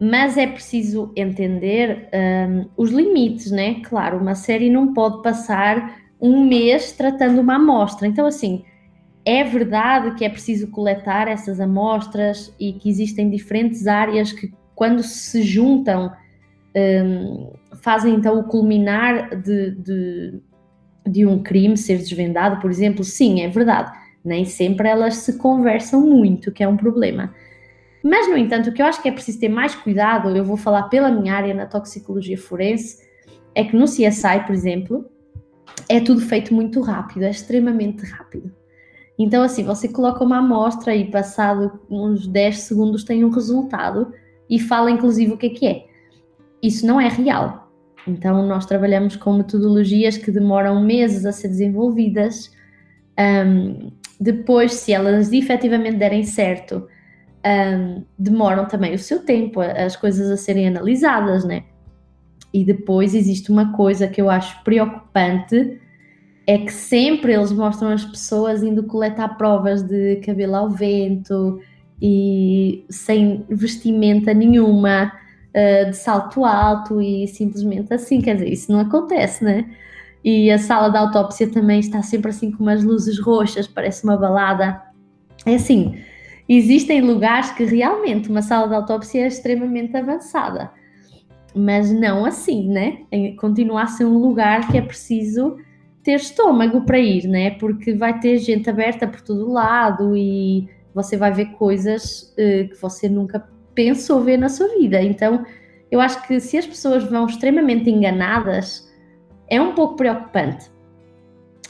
mas 0.05 0.37
é 0.37 0.49
preciso 0.49 1.13
entender 1.15 2.09
um, 2.13 2.69
os 2.77 2.91
limites, 2.91 3.53
né? 3.53 3.77
Claro, 3.85 4.19
uma 4.19 4.35
série 4.35 4.69
não 4.69 4.93
pode 4.93 5.23
passar 5.23 5.97
um 6.21 6.45
mês 6.45 6.91
tratando 6.91 7.41
uma 7.41 7.55
amostra. 7.55 8.09
Então, 8.09 8.27
assim, 8.27 8.65
é 9.25 9.45
verdade 9.45 10.17
que 10.17 10.25
é 10.25 10.29
preciso 10.29 10.67
coletar 10.73 11.29
essas 11.29 11.61
amostras 11.61 12.53
e 12.59 12.73
que 12.73 12.91
existem 12.91 13.31
diferentes 13.31 13.87
áreas 13.87 14.33
que, 14.33 14.53
quando 14.75 15.05
se 15.05 15.41
juntam, 15.45 16.11
um, 16.75 17.53
fazem 17.81 18.17
então 18.17 18.41
o 18.41 18.45
culminar 18.45 19.37
de, 19.37 19.71
de, 19.71 20.41
de 21.07 21.27
um 21.27 21.43
crime 21.43 21.77
ser 21.77 21.99
desvendado, 21.99 22.61
por 22.61 22.71
exemplo. 22.71 23.05
Sim, 23.05 23.43
é 23.43 23.49
verdade. 23.49 23.93
Nem 24.25 24.45
sempre 24.45 24.89
elas 24.89 25.17
se 25.17 25.39
conversam 25.39 26.01
muito, 26.01 26.53
que 26.53 26.63
é 26.63 26.69
um 26.69 26.77
problema. 26.77 27.35
Mas, 28.03 28.29
no 28.29 28.37
entanto, 28.37 28.71
o 28.71 28.73
que 28.73 28.83
eu 28.83 28.87
acho 28.87 29.01
que 29.01 29.09
é 29.09 29.13
preciso 29.13 29.39
ter 29.39 29.49
mais 29.49 29.75
cuidado, 29.75 30.35
eu 30.37 30.45
vou 30.45 30.57
falar 30.57 30.85
pela 30.85 31.11
minha 31.11 31.35
área 31.35 31.55
na 31.55 31.67
toxicologia 31.67 32.39
forense, 32.39 32.99
é 33.55 33.65
que 33.65 33.77
no 33.77 33.85
CSI, 33.85 34.45
por 34.47 34.55
exemplo, 34.55 35.05
é 35.89 36.01
tudo 36.01 36.21
feito 36.21 36.55
muito 36.55 36.81
rápido, 36.81 37.23
é 37.23 37.31
extremamente 37.31 38.05
rápido. 38.05 38.53
Então, 39.19 39.43
assim, 39.43 39.63
você 39.63 39.89
coloca 39.89 40.25
uma 40.25 40.39
amostra 40.39 40.95
e 40.97 41.11
passado 41.11 41.81
uns 41.89 42.27
10 42.27 42.59
segundos 42.59 43.05
tem 43.05 43.25
um 43.25 43.31
resultado 43.31 44.13
e 44.49 44.59
fala 44.59 44.91
inclusive 44.91 45.33
o 45.33 45.37
que 45.37 45.47
é 45.47 45.51
que 45.51 45.67
é. 45.67 45.87
Isso 46.63 46.87
não 46.87 47.01
é 47.01 47.09
real. 47.09 47.62
Então, 48.07 48.47
nós 48.47 48.67
trabalhamos 48.67 49.17
com 49.17 49.35
metodologias 49.35 50.17
que 50.17 50.31
demoram 50.31 50.83
meses 50.83 51.25
a 51.25 51.33
ser 51.33 51.49
desenvolvidas. 51.49 52.51
Um, 53.19 53.93
depois, 54.21 54.73
se 54.73 54.93
elas 54.93 55.33
efetivamente 55.33 55.97
derem 55.97 56.25
certo, 56.25 56.89
um, 57.45 58.05
demoram 58.19 58.67
também 58.67 58.95
o 58.95 58.99
seu 58.99 59.21
tempo, 59.25 59.61
as 59.61 59.97
coisas 59.97 60.31
a 60.31 60.37
serem 60.37 60.69
analisadas, 60.69 61.45
né? 61.45 61.65
E 62.53 62.65
depois 62.65 63.15
existe 63.15 63.51
uma 63.51 63.73
coisa 63.73 64.07
que 64.09 64.21
eu 64.21 64.29
acho 64.29 64.63
preocupante, 64.63 65.81
é 66.47 66.59
que 66.59 66.73
sempre 66.73 67.33
eles 67.33 67.53
mostram 67.53 67.91
as 67.91 68.05
pessoas 68.05 68.63
indo 68.63 68.83
coletar 68.83 69.37
provas 69.37 69.83
de 69.83 70.17
cabelo 70.17 70.57
ao 70.57 70.71
vento 70.71 71.61
e 72.01 72.85
sem 72.91 73.45
vestimenta 73.49 74.35
nenhuma, 74.35 75.13
uh, 75.55 75.91
de 75.91 75.97
salto 75.97 76.45
alto 76.45 77.01
e 77.01 77.27
simplesmente 77.29 77.93
assim, 77.93 78.21
quer 78.21 78.35
dizer, 78.35 78.49
isso 78.49 78.71
não 78.73 78.81
acontece, 78.81 79.45
né? 79.45 79.71
E 80.25 80.51
a 80.51 80.59
sala 80.59 80.89
da 80.89 81.01
autópsia 81.01 81.51
também 81.51 81.81
está 81.81 82.03
sempre 82.03 82.31
assim 82.31 82.53
com 82.53 82.63
umas 82.63 82.85
luzes 82.85 83.19
roxas, 83.19 83.67
parece 83.67 84.05
uma 84.05 84.17
balada. 84.17 84.81
É 85.45 85.57
assim, 85.57 86.01
Existem 86.49 87.01
lugares 87.01 87.51
que 87.53 87.65
realmente 87.65 88.29
uma 88.29 88.43
sala 88.43 88.69
de 88.69 88.75
autópsia 88.75 89.23
é 89.23 89.27
extremamente 89.27 89.97
avançada, 89.97 90.71
mas 91.55 91.93
não 91.93 92.25
assim, 92.25 92.69
né? 92.69 92.99
Continua 93.39 93.83
a 93.83 93.87
ser 93.87 94.05
um 94.05 94.19
lugar 94.19 94.71
que 94.71 94.77
é 94.77 94.83
preciso 94.83 95.57
ter 96.03 96.17
estômago 96.17 96.83
para 96.83 96.99
ir, 96.99 97.29
né? 97.29 97.53
Porque 97.53 97.95
vai 97.95 98.19
ter 98.19 98.39
gente 98.39 98.69
aberta 98.69 99.07
por 99.07 99.21
todo 99.21 99.51
lado 99.51 100.17
e 100.17 100.69
você 100.95 101.17
vai 101.17 101.33
ver 101.33 101.53
coisas 101.53 102.35
uh, 102.35 102.69
que 102.69 102.77
você 102.81 103.09
nunca 103.09 103.49
pensou 103.75 104.21
ver 104.21 104.37
na 104.37 104.49
sua 104.49 104.69
vida. 104.69 105.03
Então, 105.03 105.45
eu 105.91 106.01
acho 106.01 106.27
que 106.27 106.41
se 106.41 106.57
as 106.57 106.67
pessoas 106.67 107.05
vão 107.05 107.27
extremamente 107.27 107.91
enganadas, 107.91 108.91
é 109.49 109.61
um 109.61 109.75
pouco 109.75 109.97
preocupante. 109.97 110.71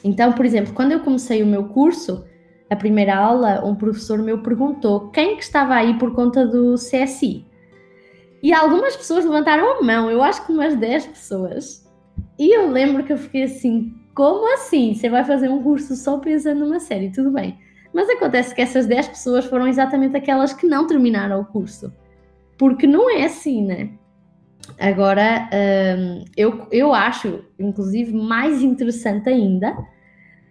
Então, 0.05 0.33
por 0.33 0.45
exemplo, 0.45 0.73
quando 0.73 0.93
eu 0.93 1.01
comecei 1.01 1.43
o 1.43 1.47
meu 1.47 1.65
curso, 1.65 2.25
a 2.71 2.77
primeira 2.77 3.17
aula, 3.17 3.65
um 3.65 3.75
professor 3.75 4.19
meu 4.19 4.43
perguntou 4.43 5.11
quem 5.11 5.37
que 5.37 5.43
estava 5.43 5.75
aí 5.75 5.99
por 5.99 6.15
conta 6.15 6.47
do 6.47 6.75
CSI. 6.75 7.47
E 8.43 8.53
algumas 8.53 8.97
pessoas 8.97 9.25
levantaram 9.25 9.79
a 9.79 9.83
mão, 9.83 10.11
eu 10.11 10.23
acho 10.23 10.45
que 10.45 10.53
umas 10.53 10.75
10 10.75 11.07
pessoas. 11.07 11.89
E 12.39 12.57
eu 12.57 12.71
lembro 12.71 13.05
que 13.05 13.13
eu 13.13 13.19
fiquei 13.19 13.45
assim, 13.45 13.95
como 14.15 14.53
assim? 14.55 14.95
Você 14.95 15.09
vai 15.09 15.25
fazer 15.25 15.49
um 15.49 15.63
curso 15.63 15.95
só 15.95 16.19
pensando 16.19 16.61
numa 16.61 16.81
série, 16.81 17.13
tudo 17.13 17.31
bem. 17.31 17.59
Mas 17.93 18.09
acontece 18.09 18.55
que 18.55 18.63
essas 18.63 18.87
10 18.87 19.09
pessoas 19.09 19.45
foram 19.45 19.67
exatamente 19.67 20.17
aquelas 20.17 20.53
que 20.53 20.67
não 20.67 20.87
terminaram 20.87 21.41
o 21.41 21.45
curso. 21.45 21.93
Porque 22.57 22.87
não 22.87 23.11
é 23.11 23.25
assim, 23.25 23.65
né? 23.65 23.91
Agora, 24.79 25.49
hum, 25.99 26.25
eu, 26.37 26.67
eu 26.71 26.95
acho, 26.95 27.45
inclusive, 27.59 28.13
mais 28.13 28.63
interessante 28.63 29.29
ainda 29.29 29.77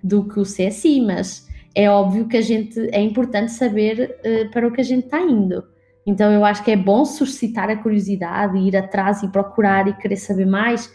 do 0.04 0.27
que 0.27 0.39
o 0.39 0.43
CSI, 0.43 1.01
mas 1.01 1.47
é 1.73 1.89
óbvio 1.89 2.27
que 2.27 2.38
a 2.38 2.41
gente 2.41 2.80
é 2.91 3.01
importante 3.01 3.51
saber 3.51 4.17
uh, 4.19 4.51
para 4.51 4.67
o 4.67 4.71
que 4.71 4.82
a 4.82 4.84
gente 4.84 5.06
está 5.06 5.21
indo. 5.21 5.63
Então 6.06 6.32
eu 6.32 6.43
acho 6.43 6.63
que 6.63 6.71
é 6.71 6.75
bom 6.75 7.06
suscitar 7.06 7.69
a 7.69 7.75
curiosidade, 7.75 8.58
ir 8.58 8.75
atrás 8.75 9.21
e 9.23 9.30
procurar 9.30 9.88
e 9.88 9.93
querer 9.93 10.17
saber 10.17 10.45
mais, 10.45 10.91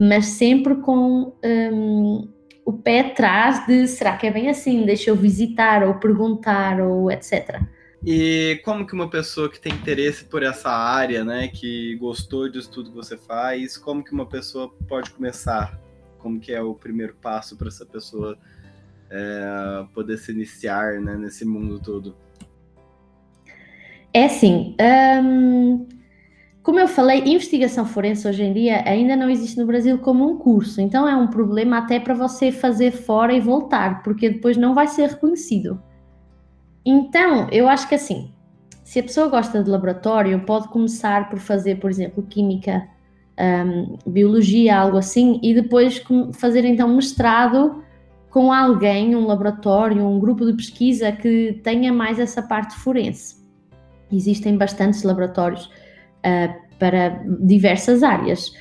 mas 0.00 0.26
sempre 0.26 0.76
com 0.76 1.34
um, 1.44 2.28
o 2.66 2.72
pé 2.72 3.00
atrás 3.00 3.64
de 3.64 3.86
será 3.86 4.16
que 4.16 4.26
é 4.26 4.30
bem 4.30 4.50
assim? 4.50 4.84
Deixa 4.84 5.08
eu 5.08 5.14
visitar 5.14 5.84
ou 5.84 5.94
perguntar 5.94 6.80
ou 6.80 7.08
etc. 7.12 7.62
E 8.04 8.60
como 8.64 8.84
que 8.84 8.92
uma 8.92 9.08
pessoa 9.08 9.48
que 9.48 9.60
tem 9.60 9.72
interesse 9.72 10.24
por 10.24 10.42
essa 10.42 10.68
área, 10.68 11.24
né, 11.24 11.46
que 11.46 11.94
gostou 11.96 12.50
disso 12.50 12.70
tudo 12.70 12.90
que 12.90 12.96
você 12.96 13.16
faz, 13.16 13.78
como 13.78 14.02
que 14.02 14.12
uma 14.12 14.26
pessoa 14.26 14.68
pode 14.88 15.10
começar 15.12 15.78
Como 16.18 16.40
que 16.40 16.52
é 16.52 16.60
o 16.60 16.74
primeiro 16.74 17.14
passo 17.22 17.56
para 17.56 17.68
essa 17.68 17.86
pessoa 17.86 18.36
é, 19.10 19.86
poder 19.94 20.18
se 20.18 20.32
iniciar 20.32 21.00
né, 21.00 21.16
nesse 21.16 21.44
mundo 21.44 21.78
todo? 21.78 22.16
É 24.12 24.24
assim, 24.24 24.74
hum, 25.22 25.86
como 26.66 26.80
eu 26.80 26.88
falei, 26.88 27.22
investigação 27.24 27.86
forense 27.86 28.26
hoje 28.26 28.42
em 28.42 28.52
dia 28.52 28.82
ainda 28.84 29.14
não 29.14 29.30
existe 29.30 29.56
no 29.56 29.64
Brasil 29.64 29.98
como 29.98 30.28
um 30.28 30.36
curso, 30.36 30.80
então 30.80 31.08
é 31.08 31.14
um 31.14 31.28
problema 31.28 31.78
até 31.78 32.00
para 32.00 32.12
você 32.12 32.50
fazer 32.50 32.90
fora 32.90 33.32
e 33.32 33.38
voltar, 33.38 34.02
porque 34.02 34.28
depois 34.28 34.56
não 34.56 34.74
vai 34.74 34.88
ser 34.88 35.10
reconhecido. 35.10 35.80
Então, 36.84 37.46
eu 37.52 37.68
acho 37.68 37.88
que 37.88 37.94
assim, 37.94 38.32
se 38.82 38.98
a 38.98 39.02
pessoa 39.04 39.28
gosta 39.28 39.62
de 39.62 39.70
laboratório, 39.70 40.40
pode 40.40 40.66
começar 40.66 41.30
por 41.30 41.38
fazer, 41.38 41.76
por 41.76 41.88
exemplo, 41.88 42.24
química, 42.24 42.84
um, 43.38 43.96
biologia, 44.04 44.76
algo 44.76 44.96
assim, 44.96 45.38
e 45.44 45.54
depois 45.54 46.02
fazer 46.32 46.64
então 46.64 46.88
mestrado 46.88 47.80
com 48.28 48.52
alguém, 48.52 49.14
um 49.14 49.24
laboratório, 49.24 50.04
um 50.04 50.18
grupo 50.18 50.44
de 50.44 50.54
pesquisa 50.54 51.12
que 51.12 51.60
tenha 51.62 51.92
mais 51.92 52.18
essa 52.18 52.42
parte 52.42 52.74
forense. 52.74 53.36
Existem 54.10 54.56
bastantes 54.56 55.04
laboratórios 55.04 55.70
uh, 56.26 56.66
para 56.78 57.22
diversas 57.40 58.02
áreas. 58.02 58.52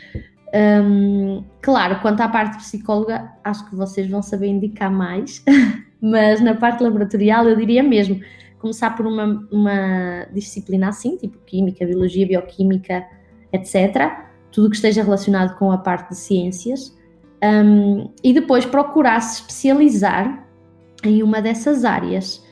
Um, 0.54 1.44
claro, 1.62 2.00
quanto 2.02 2.22
à 2.22 2.30
parte 2.30 2.58
psicóloga, 2.58 3.30
acho 3.44 3.70
que 3.70 3.76
vocês 3.76 4.10
vão 4.10 4.22
saber 4.22 4.48
indicar 4.48 4.92
mais, 4.92 5.44
mas 6.02 6.40
na 6.40 6.54
parte 6.54 6.82
laboratorial 6.82 7.50
eu 7.50 7.56
diria 7.58 7.84
mesmo 7.84 8.22
começar 8.60 8.96
por 8.96 9.06
uma, 9.06 9.48
uma 9.52 10.26
disciplina 10.34 10.90
assim, 10.90 11.18
tipo 11.18 11.38
química, 11.46 11.86
biologia, 11.86 12.26
bioquímica, 12.26 13.06
etc. 13.52 14.12
Tudo 14.52 14.70
que 14.70 14.76
esteja 14.76 15.04
relacionado 15.04 15.58
com 15.58 15.72
a 15.72 15.78
parte 15.78 16.10
de 16.10 16.18
ciências. 16.18 16.96
Um, 17.44 18.10
e 18.24 18.34
depois 18.34 18.66
procurar 18.66 19.20
se 19.20 19.42
especializar 19.42 20.48
em 21.04 21.22
uma 21.22 21.42
dessas 21.42 21.84
áreas. 21.86 22.44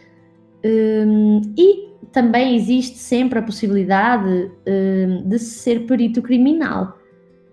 Um, 0.63 1.41
e 1.57 1.92
também 2.13 2.55
existe 2.55 2.99
sempre 2.99 3.39
a 3.39 3.41
possibilidade 3.41 4.51
um, 4.67 5.27
de 5.27 5.39
ser 5.39 5.87
perito 5.87 6.21
criminal, 6.21 6.97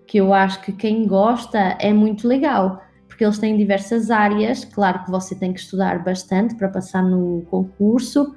que 0.05 0.19
eu 0.19 0.33
acho 0.33 0.61
que 0.61 0.71
quem 0.71 1.07
gosta 1.07 1.57
é 1.79 1.91
muito 1.91 2.27
legal, 2.27 2.81
porque 3.07 3.23
eles 3.23 3.39
têm 3.39 3.57
diversas 3.57 4.11
áreas. 4.11 4.63
Claro 4.63 5.03
que 5.03 5.11
você 5.11 5.33
tem 5.33 5.51
que 5.51 5.59
estudar 5.59 6.03
bastante 6.03 6.55
para 6.55 6.69
passar 6.69 7.01
no 7.01 7.41
concurso. 7.49 8.35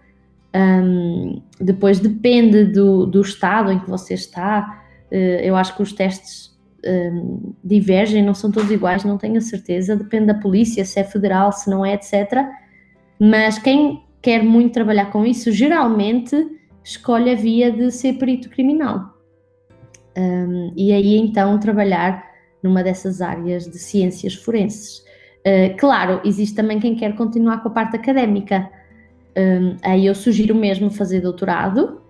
Um, 0.56 1.42
depois 1.60 2.00
depende 2.00 2.64
do, 2.64 3.04
do 3.06 3.20
estado 3.20 3.70
em 3.70 3.78
que 3.78 3.90
você 3.90 4.14
está. 4.14 4.82
Uh, 5.12 5.40
eu 5.42 5.56
acho 5.56 5.76
que 5.76 5.82
os 5.82 5.92
testes 5.92 6.56
um, 6.86 7.52
divergem, 7.62 8.22
não 8.22 8.34
são 8.34 8.50
todos 8.50 8.70
iguais, 8.70 9.04
não 9.04 9.18
tenho 9.18 9.36
a 9.36 9.42
certeza. 9.42 9.94
Depende 9.94 10.26
da 10.26 10.34
polícia, 10.34 10.84
se 10.84 10.98
é 10.98 11.04
federal, 11.04 11.52
se 11.52 11.68
não 11.68 11.84
é, 11.84 11.94
etc. 11.94 12.46
Mas 13.20 13.58
quem 13.58 14.03
quer 14.24 14.42
muito 14.42 14.72
trabalhar 14.72 15.12
com 15.12 15.26
isso, 15.26 15.52
geralmente 15.52 16.34
escolhe 16.82 17.30
a 17.30 17.34
via 17.34 17.70
de 17.70 17.90
ser 17.90 18.14
perito 18.14 18.48
criminal. 18.48 19.12
Um, 20.16 20.72
e 20.74 20.92
aí 20.92 21.18
então 21.18 21.60
trabalhar 21.60 22.24
numa 22.62 22.82
dessas 22.82 23.20
áreas 23.20 23.66
de 23.66 23.78
ciências 23.78 24.34
forenses. 24.34 25.04
Uh, 25.46 25.76
claro, 25.76 26.22
existe 26.24 26.56
também 26.56 26.80
quem 26.80 26.96
quer 26.96 27.14
continuar 27.14 27.62
com 27.62 27.68
a 27.68 27.70
parte 27.70 27.96
académica. 27.96 28.70
Um, 29.36 29.76
aí 29.82 30.06
eu 30.06 30.14
sugiro 30.14 30.54
mesmo 30.54 30.90
fazer 30.90 31.20
doutorado, 31.20 32.00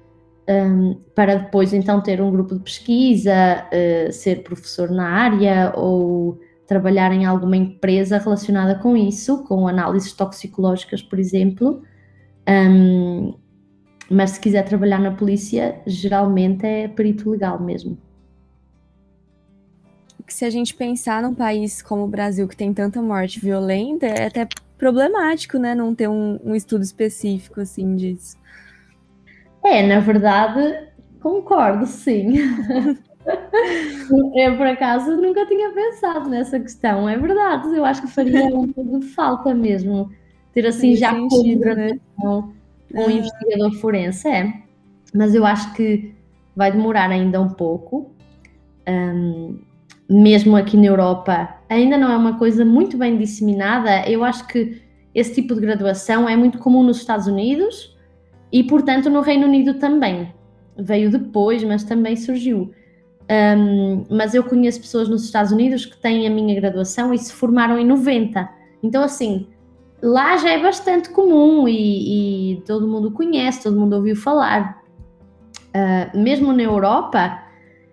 um, 0.48 0.94
para 1.16 1.34
depois 1.34 1.72
então 1.72 2.00
ter 2.00 2.20
um 2.22 2.30
grupo 2.30 2.54
de 2.54 2.60
pesquisa, 2.60 3.66
uh, 3.66 4.12
ser 4.12 4.44
professor 4.44 4.88
na 4.88 5.08
área 5.08 5.72
ou 5.74 6.38
trabalhar 6.64 7.12
em 7.12 7.24
alguma 7.24 7.56
empresa 7.56 8.18
relacionada 8.18 8.76
com 8.76 8.96
isso, 8.96 9.42
com 9.44 9.66
análises 9.66 10.12
toxicológicas, 10.12 11.02
por 11.02 11.18
exemplo, 11.18 11.82
um, 12.48 13.34
mas 14.10 14.32
se 14.32 14.40
quiser 14.40 14.64
trabalhar 14.64 14.98
na 14.98 15.12
polícia, 15.12 15.80
geralmente 15.86 16.66
é 16.66 16.88
perito 16.88 17.30
legal 17.30 17.60
mesmo. 17.60 17.96
Se 20.28 20.44
a 20.44 20.50
gente 20.50 20.74
pensar 20.74 21.22
num 21.22 21.34
país 21.34 21.82
como 21.82 22.04
o 22.04 22.08
Brasil, 22.08 22.48
que 22.48 22.56
tem 22.56 22.72
tanta 22.72 23.00
morte 23.00 23.40
violenta, 23.40 24.06
é 24.06 24.26
até 24.26 24.48
problemático, 24.78 25.58
né? 25.58 25.74
Não 25.74 25.94
ter 25.94 26.08
um, 26.08 26.38
um 26.44 26.54
estudo 26.54 26.82
específico 26.82 27.60
assim 27.60 27.96
disso. 27.96 28.36
É, 29.62 29.86
na 29.86 30.00
verdade, 30.00 30.88
concordo, 31.20 31.86
sim. 31.86 32.34
eu, 34.34 34.56
por 34.56 34.66
acaso, 34.66 35.16
nunca 35.16 35.46
tinha 35.46 35.70
pensado 35.72 36.28
nessa 36.28 36.60
questão. 36.60 37.08
É 37.08 37.16
verdade, 37.16 37.74
eu 37.74 37.84
acho 37.84 38.02
que 38.02 38.08
faria 38.08 38.44
um 38.46 38.68
pouco 38.68 39.00
de 39.00 39.06
falta 39.06 39.54
mesmo 39.54 40.10
ter 40.54 40.66
assim 40.66 40.94
já 40.94 41.12
como 41.12 41.42
né? 41.58 41.98
um 42.22 42.52
ah. 42.94 43.12
investigador 43.12 43.72
forense, 43.80 44.28
é. 44.28 44.54
Mas 45.12 45.34
eu 45.34 45.44
acho 45.44 45.74
que 45.74 46.14
vai 46.54 46.70
demorar 46.70 47.10
ainda 47.10 47.40
um 47.40 47.48
pouco. 47.48 48.12
Um, 48.88 49.58
mesmo 50.08 50.54
aqui 50.56 50.76
na 50.76 50.86
Europa, 50.86 51.56
ainda 51.68 51.96
não 51.96 52.10
é 52.10 52.16
uma 52.16 52.38
coisa 52.38 52.64
muito 52.64 52.96
bem 52.96 53.16
disseminada. 53.16 54.08
Eu 54.08 54.22
acho 54.22 54.46
que 54.46 54.80
esse 55.14 55.34
tipo 55.34 55.54
de 55.54 55.60
graduação 55.60 56.28
é 56.28 56.36
muito 56.36 56.58
comum 56.58 56.82
nos 56.82 56.98
Estados 56.98 57.26
Unidos 57.26 57.96
e, 58.52 58.62
portanto, 58.62 59.08
no 59.08 59.20
Reino 59.20 59.46
Unido 59.46 59.74
também. 59.74 60.32
Veio 60.76 61.10
depois, 61.10 61.64
mas 61.64 61.84
também 61.84 62.16
surgiu. 62.16 62.72
Um, 63.30 64.04
mas 64.10 64.34
eu 64.34 64.44
conheço 64.44 64.80
pessoas 64.80 65.08
nos 65.08 65.24
Estados 65.24 65.50
Unidos 65.50 65.86
que 65.86 65.96
têm 65.96 66.26
a 66.26 66.30
minha 66.30 66.54
graduação 66.54 67.14
e 67.14 67.18
se 67.18 67.32
formaram 67.32 67.78
em 67.78 67.86
90. 67.86 68.48
Então, 68.82 69.02
assim, 69.02 69.46
lá 70.04 70.36
já 70.36 70.50
é 70.50 70.62
bastante 70.62 71.08
comum 71.08 71.66
e, 71.66 72.52
e, 72.52 72.60
todo 72.62 72.86
mundo 72.86 73.10
conhece, 73.10 73.62
todo 73.62 73.80
mundo 73.80 73.96
ouviu 73.96 74.14
falar. 74.14 74.82
Uh, 75.74 76.16
mesmo 76.16 76.52
na 76.52 76.62
Europa, 76.62 77.42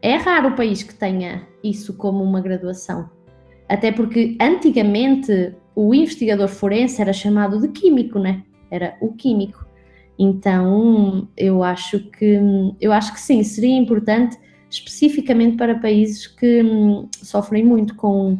é 0.02 0.15
raro 0.17 0.50
o 0.50 0.56
país 0.56 0.84
que 0.84 0.93
tenha 0.93 1.47
isso 1.63 1.95
como 1.95 2.21
uma 2.21 2.41
graduação. 2.41 3.10
Até 3.67 3.91
porque 3.91 4.38
antigamente 4.41 5.56
o 5.74 5.95
investigador 5.95 6.50
forense 6.50 7.02
era 7.02 7.13
chamado 7.13 7.60
de 7.62 7.69
químico, 7.69 8.19
né? 8.19 8.43
Era 8.69 8.97
o 9.00 9.13
químico. 9.13 9.65
Então, 10.19 11.30
eu 11.38 11.63
acho 11.63 12.00
que 12.12 12.38
eu 12.80 12.91
acho 12.91 13.13
que 13.13 13.19
sim, 13.19 13.41
seria 13.43 13.76
importante 13.78 14.38
especificamente 14.69 15.58
para 15.58 15.80
países 15.80 16.28
que 16.28 16.62
hum, 16.62 17.08
sofrem 17.12 17.63
muito 17.63 17.95
com 17.95 18.38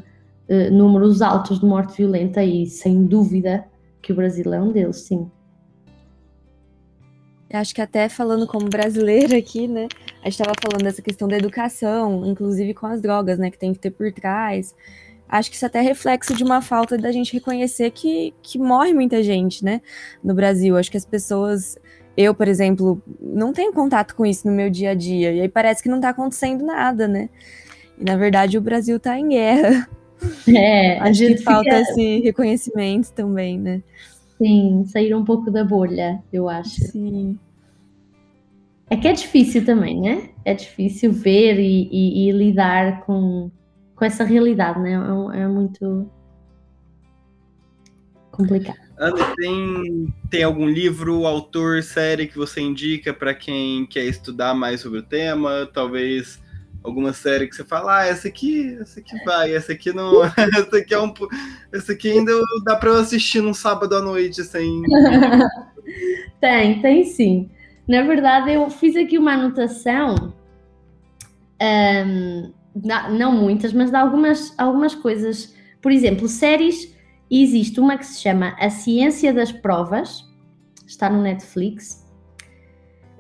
eh, 0.52 0.70
números 0.70 1.22
altos 1.22 1.62
de 1.62 1.66
morte 1.66 1.96
violenta 1.96 2.44
e 2.44 2.66
sem 2.66 3.06
dúvida 3.06 3.64
que 4.02 4.12
o 4.12 4.16
Brasil 4.16 4.54
é 4.54 4.62
um 4.62 4.70
deles, 4.70 4.98
sim. 4.98 5.32
Acho 7.54 7.74
que 7.74 7.82
até 7.82 8.10
falando 8.10 8.46
como 8.46 8.68
brasileira 8.68 9.38
aqui, 9.38 9.66
né? 9.66 9.88
A 10.22 10.26
gente 10.26 10.42
estava 10.42 10.54
falando 10.62 10.84
dessa 10.84 11.02
questão 11.02 11.26
da 11.26 11.38
educação, 11.38 12.26
inclusive 12.26 12.74
com 12.74 12.86
as 12.86 13.02
drogas, 13.02 13.40
né? 13.40 13.50
Que 13.50 13.58
tem 13.58 13.72
que 13.72 13.80
ter 13.80 13.92
por 13.92 14.12
trás. 14.12 14.76
Acho 15.30 15.50
que 15.50 15.56
isso 15.56 15.66
até 15.66 15.80
é 15.80 15.84
reflexo 15.84 16.36
de 16.36 16.44
uma 16.44 16.62
falta 16.62 16.98
da 16.98 17.14
gente 17.14 17.32
reconhecer 17.32 17.90
que, 17.92 18.34
que 18.44 18.60
morre 18.60 18.94
muita 18.94 19.24
gente, 19.24 19.64
né? 19.64 19.82
No 20.22 20.34
Brasil. 20.34 20.76
Acho 20.76 20.92
que 20.92 20.98
as 20.98 21.06
pessoas. 21.06 21.78
Eu, 22.18 22.36
por 22.36 22.50
exemplo, 22.50 23.02
não 23.22 23.54
tenho 23.54 23.72
contato 23.72 24.18
com 24.18 24.26
isso 24.26 24.46
no 24.50 24.54
meu 24.54 24.70
dia 24.70 24.90
a 24.90 24.94
dia. 24.94 25.32
E 25.32 25.40
aí 25.40 25.48
parece 25.48 25.82
que 25.82 25.88
não 25.88 25.96
está 25.96 26.10
acontecendo 26.10 26.66
nada, 26.66 27.08
né? 27.08 27.30
E 27.98 28.04
na 28.04 28.18
verdade 28.18 28.58
o 28.58 28.62
Brasil 28.62 28.98
está 28.98 29.18
em 29.18 29.30
guerra. 29.30 29.90
É, 30.48 31.00
Acho 31.00 31.26
que 31.26 31.38
falta 31.38 31.64
fica... 31.64 31.82
esse 31.82 32.20
reconhecimento 32.22 33.12
também, 33.14 33.58
né? 33.60 33.82
Sim, 34.38 34.86
sair 34.88 35.14
um 35.14 35.24
pouco 35.24 35.52
da 35.52 35.64
bolha, 35.64 36.22
eu 36.32 36.50
acho. 36.50 36.82
Sim. 36.82 37.38
É 38.90 38.98
que 38.98 39.08
é 39.08 39.14
difícil 39.14 39.64
também, 39.64 40.02
né? 40.02 40.30
É 40.44 40.54
difícil 40.54 41.12
ver 41.12 41.60
e, 41.60 41.88
e, 41.92 42.28
e 42.28 42.32
lidar 42.32 43.06
com, 43.06 43.50
com 43.96 44.06
essa 44.06 44.24
realidade, 44.24 44.80
né? 44.80 44.94
É, 45.34 45.42
é 45.42 45.48
muito 45.48 46.10
complicado. 48.32 48.80
Ana, 48.98 49.34
tem, 49.36 50.14
tem 50.30 50.44
algum 50.44 50.68
livro, 50.68 51.26
autor, 51.26 51.82
série 51.82 52.28
que 52.28 52.38
você 52.38 52.62
indica 52.62 53.14
para 53.14 53.34
quem 53.34 53.86
quer 53.86 54.06
estudar 54.06 54.54
mais 54.54 54.82
sobre 54.82 55.00
o 55.00 55.04
tema? 55.04 55.68
Talvez 55.72 56.40
alguma 56.84 57.14
série 57.14 57.48
que 57.48 57.56
você 57.56 57.64
fala, 57.64 58.00
ah, 58.00 58.06
essa 58.06 58.28
aqui, 58.28 58.78
essa 58.80 59.00
aqui 59.00 59.24
vai, 59.24 59.54
essa 59.54 59.72
aqui 59.72 59.94
não, 59.94 60.24
essa 60.36 60.78
aqui 60.78 60.94
é 60.94 61.00
um, 61.00 61.14
essa 61.72 61.92
aqui 61.92 62.12
ainda 62.12 62.32
dá 62.64 62.76
para 62.76 62.90
eu 62.90 62.98
assistir 62.98 63.42
num 63.42 63.54
sábado 63.54 63.96
à 63.96 64.02
noite 64.02 64.44
sem. 64.44 64.82
tem, 66.42 66.82
tem 66.82 67.04
sim. 67.06 67.50
Na 67.88 68.04
verdade, 68.04 68.54
eu 68.54 68.70
fiz 68.70 68.96
aqui 68.96 69.18
uma 69.18 69.34
anotação, 69.34 70.34
um, 71.62 72.54
não 73.12 73.32
muitas, 73.32 73.74
mas 73.74 73.92
de 73.92 73.98
algumas, 73.98 74.58
algumas 74.58 74.96
coisas. 74.96 75.56
Por 75.82 75.92
exemplo, 75.92 76.28
séries, 76.28 76.96
existe 77.30 77.80
uma 77.80 77.98
que 77.98 78.06
se 78.06 78.22
chama 78.22 78.56
A 78.60 78.70
Ciência 78.70 79.34
das 79.34 79.52
Provas, 79.52 80.24
está 80.86 81.10
no 81.10 81.22
Netflix. 81.22 82.01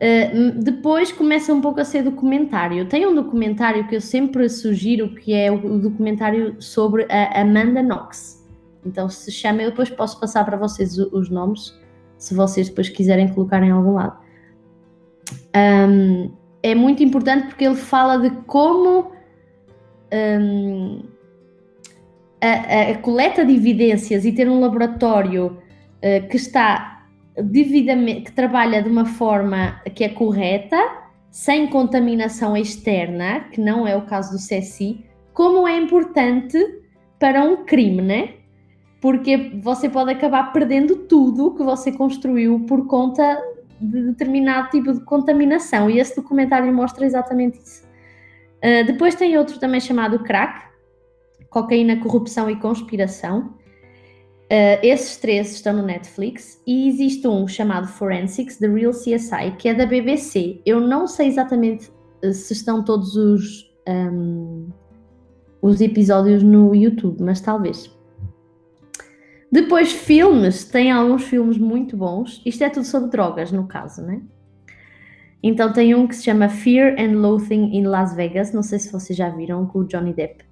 Uh, 0.02 0.60
depois 0.60 1.12
começa 1.12 1.54
um 1.54 1.62
pouco 1.62 1.80
a 1.80 1.86
ser 1.86 2.02
documentário. 2.02 2.88
Tem 2.88 3.06
um 3.06 3.14
documentário 3.14 3.88
que 3.88 3.95
eu 3.95 4.02
sempre 4.02 4.49
sugiro, 4.49 5.14
que 5.14 5.32
é 5.32 5.52
o, 5.52 5.78
documentário 5.78 6.56
sobre 6.60 7.06
a 7.08 7.41
Amanda 7.41 7.84
Knox. 7.84 8.43
Então 8.84 9.08
se 9.08 9.32
chama, 9.32 9.62
eu 9.62 9.70
depois 9.70 9.91
posso 9.91 10.20
passar 10.20 10.43
para 10.43 10.58
vocês 10.58 10.97
os, 10.97 11.14
os 11.14 11.30
nomes, 11.30 11.80
se 12.18 12.34
vocês 12.34 12.68
depois 12.68 12.89
quiserem 12.89 13.28
colocar 13.28 13.62
em 13.62 13.70
algum 13.70 13.93
lado. 13.93 14.18
Um, 15.56 16.32
é 16.64 16.74
muito 16.74 17.04
importante 17.04 17.47
porque 17.47 17.64
ele 17.64 17.76
fala 17.76 18.18
de 18.18 18.32
como 18.47 19.12
um, 20.12 21.04
a, 22.41 22.91
a, 22.91 22.97
coleta 22.97 23.45
de 23.45 23.54
evidências 23.54 24.26
e 24.26 24.32
ter 24.32 24.49
um 24.49 24.60
laboratório 24.60 25.58
uh, 25.97 26.28
que 26.28 26.38
está 26.38 27.01
devidamente, 27.38 28.23
que 28.23 28.32
trabalha 28.32 28.82
de 28.82 28.89
uma 28.89 29.05
forma 29.05 29.82
que 29.95 30.03
é 30.03 30.09
correta, 30.09 30.77
sem 31.29 31.67
contaminação 31.67 32.57
externa, 32.57 33.41
que 33.51 33.61
não 33.61 33.88
é 33.88 33.95
o 33.95 34.01
caso 34.01 34.32
do 34.32 34.38
CSI, 34.38 35.05
como 35.34 35.67
é 35.67 35.77
importante 35.77 36.57
para 37.17 37.43
um 37.43 37.63
crime, 37.63 38.01
né? 38.01 38.34
Porque 38.99 39.51
você 39.63 39.89
pode 39.89 40.11
acabar 40.11 40.51
perdendo 40.51 40.95
tudo 41.07 41.55
que 41.55 41.63
você 41.63 41.91
construiu 41.91 42.65
por 42.67 42.86
conta 42.86 43.41
de 43.79 44.03
determinado 44.03 44.69
tipo 44.69 44.93
de 44.93 44.99
contaminação, 45.05 45.89
e 45.89 45.99
esse 45.99 46.15
documentário 46.15 46.71
mostra 46.73 47.05
exatamente 47.05 47.59
isso. 47.59 47.84
Uh, 48.57 48.86
depois 48.86 49.15
tem 49.15 49.38
outro 49.38 49.59
também 49.59 49.79
chamado 49.79 50.19
Crack, 50.19 50.65
Cocaína, 51.49 51.97
Corrupção 51.97 52.49
e 52.49 52.55
Conspiração. 52.55 53.55
Uh, 54.52 54.76
esses 54.84 55.16
três 55.16 55.54
estão 55.54 55.72
no 55.72 55.82
Netflix 55.82 56.62
e 56.68 56.89
existe 56.89 57.26
um 57.26 57.47
chamado 57.47 57.88
Forensics, 57.88 58.58
The 58.58 58.68
Real 58.68 58.91
CSI, 58.91 59.56
que 59.58 59.70
é 59.70 59.74
da 59.74 59.86
BBC. 59.86 60.62
Eu 60.66 60.82
não 60.82 61.08
sei 61.08 61.30
exatamente 61.30 61.89
uh, 62.22 62.34
se 62.34 62.52
estão 62.52 62.84
todos 62.84 63.16
os, 63.16 63.74
um, 63.88 64.68
os 65.62 65.80
episódios 65.80 66.43
no 66.43 66.76
YouTube, 66.76 67.24
mas 67.24 67.39
talvez. 67.39 67.89
Depois, 69.49 69.93
filmes, 69.93 70.66
tem 70.66 70.91
alguns 70.91 71.24
filmes 71.24 71.58
muito 71.58 71.95
bons. 71.95 72.41
Isto 72.45 72.66
é 72.66 72.70
tudo 72.70 72.86
sobre 72.86 73.10
drogas, 73.10 73.54
no 73.54 73.68
caso, 73.68 74.02
né? 74.02 74.22
Então 75.41 75.72
tem 75.72 75.95
um 75.95 76.06
que 76.06 76.16
se 76.18 76.26
chama 76.26 76.49
Fear 76.49 76.97
and 76.99 77.22
Loathing 77.22 77.74
in 77.74 77.84
Las 77.84 78.14
Vegas, 78.14 78.52
não 78.52 78.64
sei 78.64 78.80
se 78.80 78.91
vocês 78.91 79.18
já 79.18 79.30
viram, 79.30 79.66
com 79.66 79.80
o 79.80 79.86
Johnny 79.86 80.14
Depp 80.14 80.51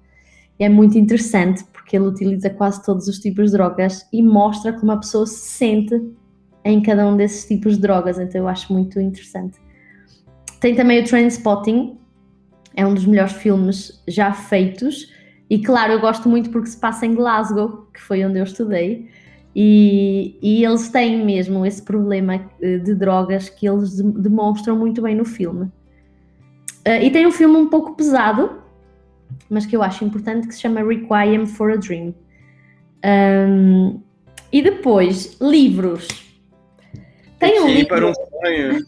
é 0.60 0.68
muito 0.68 0.98
interessante 0.98 1.64
porque 1.72 1.96
ele 1.96 2.06
utiliza 2.06 2.50
quase 2.50 2.84
todos 2.84 3.08
os 3.08 3.18
tipos 3.18 3.50
de 3.50 3.56
drogas 3.56 4.06
e 4.12 4.22
mostra 4.22 4.72
como 4.72 4.92
a 4.92 4.96
pessoa 4.98 5.26
se 5.26 5.48
sente 5.48 6.00
em 6.64 6.82
cada 6.82 7.06
um 7.06 7.16
desses 7.16 7.46
tipos 7.46 7.76
de 7.76 7.80
drogas, 7.80 8.18
então 8.18 8.42
eu 8.42 8.48
acho 8.48 8.72
muito 8.72 9.00
interessante. 9.00 9.58
Tem 10.60 10.74
também 10.74 11.00
o 11.00 11.04
Trainspotting, 11.04 11.98
é 12.76 12.86
um 12.86 12.92
dos 12.92 13.06
melhores 13.06 13.32
filmes 13.32 14.02
já 14.06 14.32
feitos 14.32 15.10
e 15.48 15.58
claro, 15.58 15.94
eu 15.94 16.00
gosto 16.00 16.28
muito 16.28 16.50
porque 16.50 16.68
se 16.68 16.76
passa 16.76 17.06
em 17.06 17.14
Glasgow, 17.14 17.88
que 17.92 18.00
foi 18.00 18.24
onde 18.24 18.38
eu 18.38 18.44
estudei, 18.44 19.08
e, 19.54 20.38
e 20.40 20.64
eles 20.64 20.90
têm 20.90 21.24
mesmo 21.24 21.66
esse 21.66 21.82
problema 21.82 22.48
eh, 22.62 22.78
de 22.78 22.94
drogas 22.94 23.48
que 23.48 23.68
eles 23.68 23.96
demonstram 23.96 24.76
muito 24.76 25.02
bem 25.02 25.16
no 25.16 25.24
filme. 25.24 25.64
Uh, 26.86 27.02
e 27.02 27.10
tem 27.10 27.26
um 27.26 27.32
filme 27.32 27.56
um 27.56 27.68
pouco 27.68 27.96
pesado, 27.96 28.59
mas 29.48 29.66
que 29.66 29.76
eu 29.76 29.82
acho 29.82 30.04
importante, 30.04 30.46
que 30.46 30.54
se 30.54 30.60
chama 30.60 30.82
Requiem 30.82 31.46
for 31.46 31.72
a 31.72 31.76
Dream. 31.76 32.14
Um, 33.04 34.00
e 34.52 34.62
depois, 34.62 35.36
livros. 35.40 36.08
Tem 37.38 37.54
Requiem 37.54 37.64
um 37.64 37.74
livro... 37.74 37.88
para 37.88 38.06
um 38.06 38.14
sonho. 38.14 38.86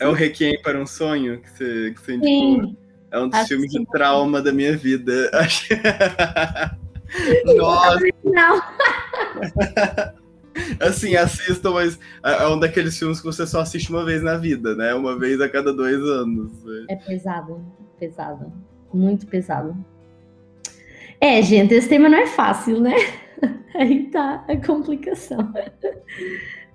É 0.00 0.08
o 0.08 0.12
Requiem 0.12 0.60
para 0.62 0.78
um 0.80 0.86
sonho 0.86 1.40
que 1.40 1.50
você, 1.50 1.92
que 1.94 2.00
você 2.00 2.14
indicou. 2.14 2.76
É 3.12 3.18
um 3.20 3.28
dos 3.28 3.38
acho 3.38 3.48
filmes 3.48 3.70
de 3.70 3.84
trauma 3.86 4.42
da 4.42 4.52
minha 4.52 4.76
vida. 4.76 5.30
Nossa! 7.56 8.00
Não! 8.24 8.60
assim, 10.80 11.14
assistam, 11.14 11.72
mas 11.72 11.98
é, 12.24 12.42
é 12.42 12.48
um 12.48 12.58
daqueles 12.58 12.98
filmes 12.98 13.20
que 13.20 13.26
você 13.26 13.46
só 13.46 13.60
assiste 13.60 13.90
uma 13.90 14.04
vez 14.04 14.20
na 14.20 14.36
vida, 14.36 14.74
né? 14.74 14.92
Uma 14.94 15.16
vez 15.16 15.40
a 15.40 15.48
cada 15.48 15.72
dois 15.72 16.00
anos. 16.00 16.52
É 16.88 16.96
pesado, 16.96 17.64
pesado 18.00 18.52
muito 18.96 19.26
pesado. 19.26 19.76
É, 21.20 21.40
gente, 21.40 21.72
esse 21.72 21.88
tema 21.88 22.08
não 22.08 22.18
é 22.18 22.26
fácil, 22.26 22.80
né? 22.80 22.94
Aí 23.74 24.10
tá 24.10 24.44
a 24.46 24.56
complicação. 24.56 25.52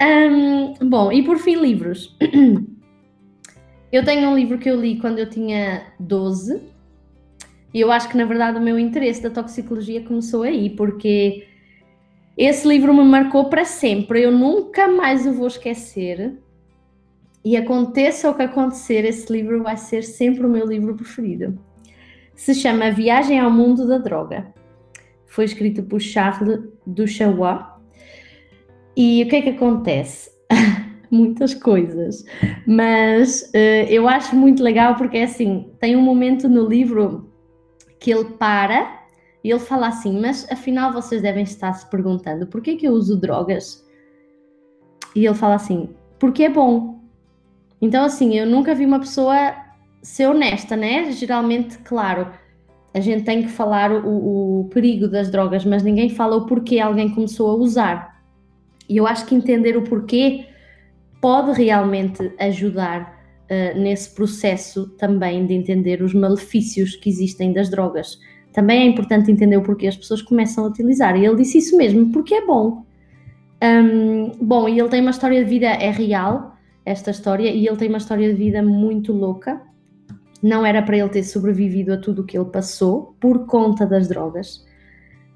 Um, 0.02 0.90
bom, 0.90 1.12
e 1.12 1.24
por 1.24 1.38
fim, 1.38 1.56
livros. 1.56 2.18
Eu 3.92 4.04
tenho 4.06 4.30
um 4.30 4.36
livro 4.36 4.60
que 4.60 4.70
eu 4.70 4.80
li 4.80 5.00
quando 5.00 5.18
eu 5.18 5.28
tinha 5.28 5.94
12, 6.00 6.62
e 7.74 7.82
eu 7.82 7.92
acho 7.92 8.08
que 8.08 8.16
na 8.16 8.24
verdade 8.24 8.60
o 8.60 8.62
meu 8.62 8.78
interesse 8.78 9.24
da 9.24 9.32
toxicologia 9.32 10.04
começou 10.04 10.44
aí, 10.44 10.70
porque 10.70 11.48
esse 12.38 12.68
livro 12.68 12.94
me 12.94 13.04
marcou 13.04 13.50
para 13.50 13.66
sempre. 13.66 14.22
Eu 14.22 14.32
nunca 14.32 14.88
mais 14.88 15.26
o 15.26 15.34
vou 15.34 15.48
esquecer. 15.48 16.38
E 17.44 17.58
aconteça 17.58 18.30
o 18.30 18.36
que 18.36 18.44
acontecer, 18.44 19.06
esse 19.06 19.34
livro 19.34 19.64
vai 19.64 19.76
ser 19.76 20.04
sempre 20.04 20.46
o 20.46 20.50
meu 20.50 20.68
livro 20.68 20.96
preferido 20.96 21.58
se 22.40 22.56
chama 22.56 22.90
Viagem 22.90 23.38
ao 23.38 23.52
Mundo 23.52 23.86
da 23.86 23.98
Droga. 23.98 24.54
Foi 25.26 25.44
escrito 25.44 25.84
por 25.84 26.00
Charles 26.00 26.62
Ducharois. 26.88 27.66
E 28.96 29.22
o 29.22 29.28
que 29.28 29.36
é 29.36 29.42
que 29.42 29.50
acontece? 29.50 30.32
Muitas 31.12 31.54
coisas, 31.54 32.24
mas 32.66 33.52
uh, 33.54 33.90
eu 33.90 34.08
acho 34.08 34.38
muito 34.38 34.64
legal 34.64 34.96
porque 34.96 35.18
é 35.18 35.24
assim: 35.24 35.70
tem 35.82 35.98
um 35.98 36.02
momento 36.02 36.48
no 36.48 36.66
livro 36.66 37.30
que 38.00 38.10
ele 38.10 38.24
para 38.24 39.04
e 39.44 39.50
ele 39.50 39.60
fala 39.60 39.88
assim, 39.88 40.18
mas 40.18 40.50
afinal 40.50 40.94
vocês 40.94 41.22
devem 41.22 41.44
estar 41.44 41.74
se 41.74 41.90
perguntando 41.90 42.48
por 42.48 42.62
que, 42.62 42.78
que 42.78 42.88
eu 42.88 42.94
uso 42.94 43.20
drogas? 43.20 43.86
E 45.14 45.26
ele 45.26 45.36
fala 45.36 45.56
assim, 45.56 45.90
porque 46.18 46.44
é 46.44 46.50
bom. 46.50 47.02
Então, 47.82 48.06
assim, 48.06 48.38
eu 48.38 48.46
nunca 48.46 48.74
vi 48.74 48.86
uma 48.86 49.00
pessoa 49.00 49.69
ser 50.02 50.28
honesta, 50.28 50.76
né? 50.76 51.12
Geralmente, 51.12 51.78
claro, 51.80 52.28
a 52.94 53.00
gente 53.00 53.24
tem 53.24 53.44
que 53.44 53.50
falar 53.50 53.92
o, 53.92 54.62
o, 54.62 54.70
perigo 54.70 55.08
das 55.08 55.30
drogas, 55.30 55.64
mas 55.66 55.84
ninguém 55.84 56.10
fala 56.10 56.36
o 56.36 56.46
porquê 56.46 56.80
alguém 56.80 57.10
começou 57.10 57.52
a 57.52 57.56
usar. 57.56 58.20
E 58.88 58.98
eu 58.98 59.06
acho 59.06 59.26
que 59.26 59.36
entender 59.36 59.78
o 59.78 59.84
porquê 59.84 60.46
pode 61.22 61.52
realmente 61.62 62.32
ajudar 62.40 63.20
uh, 63.44 63.80
nesse 63.80 64.16
processo 64.16 64.88
também 64.98 65.46
de 65.46 65.54
entender 65.54 66.02
os 66.02 66.14
malefícios 66.14 66.96
que 66.96 67.10
existem 67.10 67.54
das 67.54 67.70
drogas. 67.70 68.20
Também 68.52 68.82
é 68.82 68.86
importante 68.86 69.32
entender 69.32 69.58
o 69.58 69.62
porquê 69.62 69.88
as 69.88 69.96
pessoas 69.96 70.24
começam 70.24 70.64
a 70.64 70.68
utilizar. 70.68 71.16
E 71.16 71.26
ele 71.26 71.36
disse 71.36 71.60
isso 71.60 71.78
mesmo, 71.78 72.12
porque 72.12 72.34
é 72.34 72.46
bom. 72.46 72.84
Um, 73.62 74.32
bom, 74.42 74.68
e 74.68 74.80
ele 74.80 74.90
tem 74.90 75.02
uma 75.02 75.12
história 75.12 75.44
de 75.44 75.50
vida, 75.50 75.68
é 75.68 75.92
real, 75.92 76.56
esta 76.84 77.12
história, 77.12 77.52
e 77.52 77.68
ele 77.68 77.78
tem 77.78 77.90
uma 77.90 77.98
história 78.00 78.28
de 78.28 78.34
vida 78.34 78.64
muito 78.64 79.14
louca 79.14 79.69
não 80.42 80.66
era 80.66 80.82
para 80.82 80.98
ele 80.98 81.10
ter 81.10 81.24
sobrevivido 81.24 81.94
a 81.94 81.98
tudo 81.98 82.22
o 82.22 82.26
que 82.26 82.38
ele 82.38 82.50
passou 82.50 83.16
por 83.20 83.46
conta 83.46 83.86
das 83.86 84.08
drogas. 84.08 84.66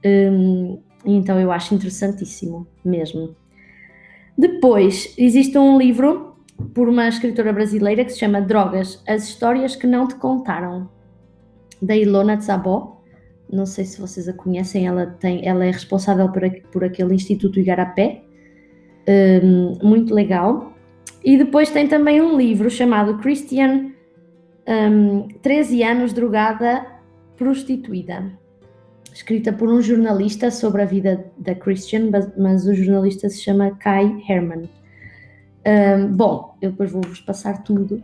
Um, 0.05 0.79
então 1.05 1.39
eu 1.39 1.51
acho 1.51 1.75
interessantíssimo 1.75 2.67
mesmo. 2.83 3.35
Depois, 4.37 5.13
existe 5.17 5.57
um 5.57 5.77
livro 5.77 6.35
por 6.73 6.87
uma 6.87 7.07
escritora 7.07 7.51
brasileira 7.51 8.05
que 8.05 8.11
se 8.11 8.19
chama 8.19 8.41
Drogas, 8.41 9.03
as 9.07 9.27
histórias 9.27 9.75
que 9.75 9.85
não 9.85 10.07
te 10.07 10.15
contaram, 10.15 10.89
da 11.81 11.95
Ilona 11.95 12.37
Tzabó. 12.37 13.01
Não 13.51 13.65
sei 13.65 13.85
se 13.85 13.99
vocês 13.99 14.27
a 14.27 14.33
conhecem, 14.33 14.87
ela, 14.87 15.05
tem, 15.05 15.45
ela 15.45 15.65
é 15.65 15.71
responsável 15.71 16.29
por, 16.29 16.41
por 16.71 16.83
aquele 16.83 17.13
Instituto 17.13 17.59
Igarapé, 17.59 18.23
um, 19.43 19.77
muito 19.83 20.13
legal. 20.13 20.73
E 21.23 21.37
depois 21.37 21.69
tem 21.69 21.87
também 21.87 22.21
um 22.21 22.37
livro 22.37 22.69
chamado 22.69 23.17
Christian 23.19 23.91
um, 24.67 25.27
13 25.41 25.83
anos 25.83 26.13
drogada 26.13 26.85
prostituída, 27.37 28.31
escrita 29.13 29.51
por 29.51 29.69
um 29.69 29.81
jornalista 29.81 30.49
sobre 30.49 30.81
a 30.81 30.85
vida 30.85 31.25
da 31.37 31.53
Christian, 31.53 32.09
mas 32.37 32.65
o 32.67 32.73
jornalista 32.73 33.29
se 33.29 33.41
chama 33.41 33.71
Kai 33.71 34.23
Herman. 34.27 34.69
Um, 35.65 36.07
bom, 36.15 36.55
eu 36.61 36.71
depois 36.71 36.91
vou-vos 36.91 37.19
passar 37.21 37.63
tudo, 37.63 38.03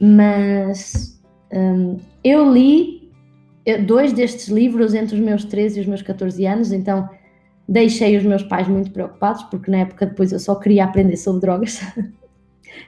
mas 0.00 1.20
um, 1.52 1.98
eu 2.22 2.52
li 2.52 3.10
eh, 3.64 3.78
dois 3.78 4.12
destes 4.12 4.48
livros 4.48 4.94
entre 4.94 5.14
os 5.14 5.20
meus 5.20 5.44
13 5.44 5.78
e 5.78 5.80
os 5.82 5.86
meus 5.86 6.02
14 6.02 6.44
anos, 6.46 6.72
então 6.72 7.08
deixei 7.68 8.16
os 8.16 8.24
meus 8.24 8.42
pais 8.42 8.66
muito 8.66 8.90
preocupados, 8.90 9.42
porque 9.44 9.70
na 9.70 9.78
época 9.78 10.06
depois 10.06 10.32
eu 10.32 10.40
só 10.40 10.54
queria 10.54 10.84
aprender 10.84 11.16
sobre 11.16 11.42
drogas. 11.42 11.80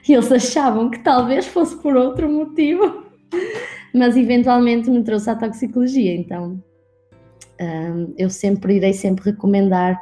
E 0.07 0.13
eles 0.13 0.31
achavam 0.31 0.89
que 0.89 0.99
talvez 0.99 1.47
fosse 1.47 1.75
por 1.81 1.95
outro 1.95 2.29
motivo, 2.29 3.00
mas 3.93 4.15
eventualmente 4.15 4.89
me 4.89 5.03
trouxe 5.03 5.29
à 5.29 5.35
toxicologia, 5.35 6.15
então 6.15 6.61
um, 7.59 8.13
eu 8.17 8.29
sempre 8.29 8.75
irei 8.75 8.93
sempre 8.93 9.31
recomendar 9.31 10.01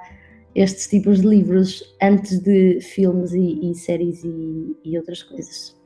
estes 0.55 0.87
tipos 0.87 1.21
de 1.21 1.27
livros 1.27 1.95
antes 2.01 2.39
de 2.39 2.81
filmes 2.81 3.33
e, 3.33 3.69
e 3.69 3.75
séries 3.75 4.23
e, 4.23 4.77
e 4.83 4.97
outras 4.97 5.23
coisas. 5.23 5.77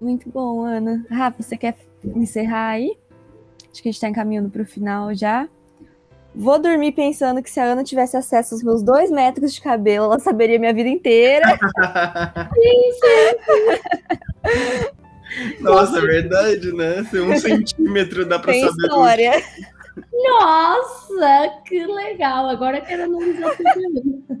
Muito 0.00 0.30
bom, 0.30 0.64
Ana. 0.64 1.04
Rafa, 1.10 1.42
você 1.42 1.58
quer 1.58 1.76
encerrar 2.16 2.70
aí? 2.70 2.96
Acho 3.70 3.82
que 3.82 3.88
a 3.88 3.92
gente 3.92 3.96
está 3.96 4.08
encaminhando 4.08 4.48
para 4.48 4.62
o 4.62 4.66
final 4.66 5.14
já. 5.14 5.48
Vou 6.34 6.58
dormir 6.60 6.92
pensando 6.92 7.42
que 7.42 7.50
se 7.50 7.58
a 7.58 7.64
Ana 7.64 7.82
tivesse 7.82 8.16
acesso 8.16 8.54
aos 8.54 8.62
meus 8.62 8.82
dois 8.82 9.10
metros 9.10 9.52
de 9.52 9.60
cabelo, 9.60 10.04
ela 10.06 10.18
saberia 10.18 10.58
minha 10.58 10.72
vida 10.72 10.88
inteira. 10.88 11.58
Nossa, 15.60 15.98
é 15.98 16.00
verdade, 16.00 16.72
né? 16.72 17.04
Se 17.10 17.20
um 17.20 17.36
centímetro 17.36 18.24
dá 18.24 18.38
pra 18.38 18.52
Tem 18.52 18.62
saber. 18.66 18.82
história. 18.82 19.42
Nossa, 20.12 21.52
que 21.66 21.84
legal! 21.86 22.48
Agora 22.48 22.78
eu 22.78 22.82
quero 22.82 23.04
analisar 23.04 23.56
tudo. 23.56 24.40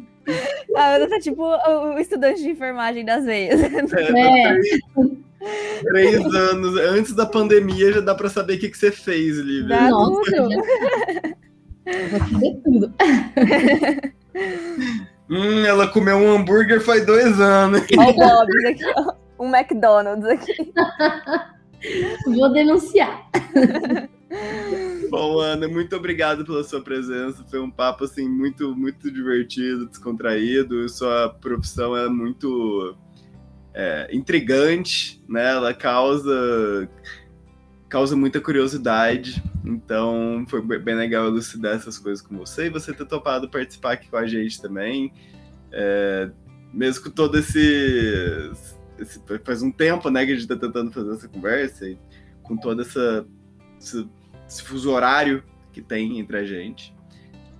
A 0.76 0.94
Ana 0.94 1.08
tá 1.08 1.18
tipo 1.18 1.42
o 1.42 1.98
estudante 1.98 2.42
de 2.42 2.50
enfermagem 2.50 3.04
das 3.04 3.24
veias. 3.24 3.60
É, 3.62 3.70
É. 5.42 5.82
Três, 5.82 6.22
anos. 6.34 6.78
Antes 6.78 7.14
da 7.14 7.24
pandemia 7.24 7.92
já 7.94 8.00
dá 8.00 8.14
pra 8.14 8.28
saber 8.28 8.56
o 8.56 8.58
que, 8.60 8.68
que 8.68 8.76
você 8.76 8.90
fez, 8.92 9.38
Lívia. 9.38 9.68
Dá 9.68 9.88
Nossa, 9.88 10.30
tudo. 10.36 10.50
Eu 11.86 12.08
vou 12.08 12.20
fazer 12.20 12.60
tudo. 12.64 12.94
Hum, 15.32 15.64
ela 15.64 15.86
comeu 15.86 16.16
um 16.16 16.32
hambúrguer 16.32 16.80
faz 16.80 17.06
dois 17.06 17.40
anos. 17.40 17.82
Olha 17.96 18.10
o 18.10 18.14
Bob's 18.14 18.64
aqui, 18.64 18.84
ó. 18.96 19.14
Um 19.38 19.54
McDonald's 19.54 20.28
aqui. 20.28 20.72
Vou 22.26 22.52
denunciar. 22.52 23.30
Bom, 25.08 25.38
Ana, 25.38 25.68
muito 25.68 25.94
obrigado 25.96 26.44
pela 26.44 26.62
sua 26.64 26.82
presença. 26.82 27.44
Foi 27.48 27.60
um 27.60 27.70
papo 27.70 28.04
assim 28.04 28.28
muito, 28.28 28.74
muito 28.76 29.10
divertido, 29.10 29.88
descontraído. 29.88 30.88
Sua 30.88 31.28
profissão 31.28 31.96
é 31.96 32.08
muito 32.08 32.96
é, 33.72 34.08
intrigante, 34.12 35.22
né? 35.28 35.52
Ela 35.52 35.72
causa 35.72 36.88
causa 37.88 38.14
muita 38.16 38.40
curiosidade. 38.40 39.42
Então, 39.64 40.44
foi 40.48 40.62
bem 40.78 40.94
legal 40.94 41.26
elucidar 41.26 41.74
essas 41.74 41.98
coisas 41.98 42.24
com 42.24 42.36
você 42.36 42.66
e 42.66 42.70
você 42.70 42.92
ter 42.92 43.06
topado 43.06 43.48
participar 43.48 43.92
aqui 43.92 44.08
com 44.08 44.16
a 44.16 44.26
gente 44.26 44.60
também. 44.60 45.12
É, 45.70 46.30
mesmo 46.72 47.04
com 47.04 47.10
todo 47.10 47.38
esse, 47.38 48.50
esse, 48.98 49.20
Faz 49.44 49.62
um 49.62 49.70
tempo 49.70 50.10
né, 50.10 50.24
que 50.24 50.32
a 50.32 50.34
gente 50.34 50.50
está 50.50 50.56
tentando 50.56 50.90
fazer 50.90 51.14
essa 51.14 51.28
conversa, 51.28 51.86
e 51.86 51.98
com 52.42 52.56
todo 52.56 52.82
essa, 52.82 53.26
esse, 53.78 54.08
esse 54.48 54.62
fuso 54.62 54.90
horário 54.90 55.42
que 55.72 55.80
tem 55.80 56.18
entre 56.18 56.38
a 56.38 56.44
gente. 56.44 56.94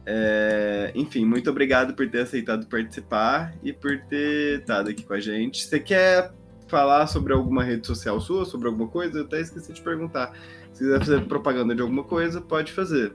É, 0.07 0.91
enfim, 0.95 1.25
muito 1.25 1.49
obrigado 1.51 1.95
por 1.95 2.09
ter 2.09 2.23
aceitado 2.23 2.67
participar 2.67 3.55
e 3.63 3.73
por 3.73 4.01
ter 4.09 4.61
estado 4.61 4.91
aqui 4.91 5.05
com 5.05 5.13
a 5.13 5.21
gente. 5.21 5.65
Você 5.65 5.79
quer 5.79 6.33
falar 6.67 7.07
sobre 7.07 7.33
alguma 7.33 7.63
rede 7.63 7.87
social 7.87 8.21
sua, 8.21 8.45
sobre 8.45 8.69
alguma 8.69 8.89
coisa? 8.89 9.19
Eu 9.19 9.25
até 9.25 9.41
esqueci 9.41 9.73
de 9.73 9.83
perguntar. 9.83 10.33
Se 10.73 10.85
quiser 10.85 10.99
fazer 10.99 11.25
propaganda 11.27 11.75
de 11.75 11.83
alguma 11.83 12.05
coisa, 12.05 12.41
pode 12.41 12.73
fazer. 12.73 13.13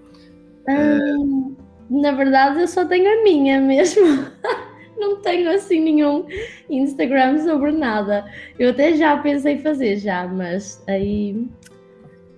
Hum, 0.67 1.55
na 1.89 2.11
verdade, 2.11 2.61
eu 2.61 2.67
só 2.67 2.85
tenho 2.85 3.19
a 3.19 3.23
minha 3.23 3.59
mesmo. 3.59 4.03
Não 4.97 5.17
tenho 5.17 5.51
assim 5.51 5.81
nenhum 5.81 6.25
Instagram 6.69 7.43
sobre 7.43 7.71
nada. 7.71 8.25
Eu 8.57 8.69
até 8.69 8.95
já 8.95 9.17
pensei 9.17 9.57
fazer 9.57 9.97
já, 9.97 10.25
mas 10.25 10.81
aí 10.87 11.47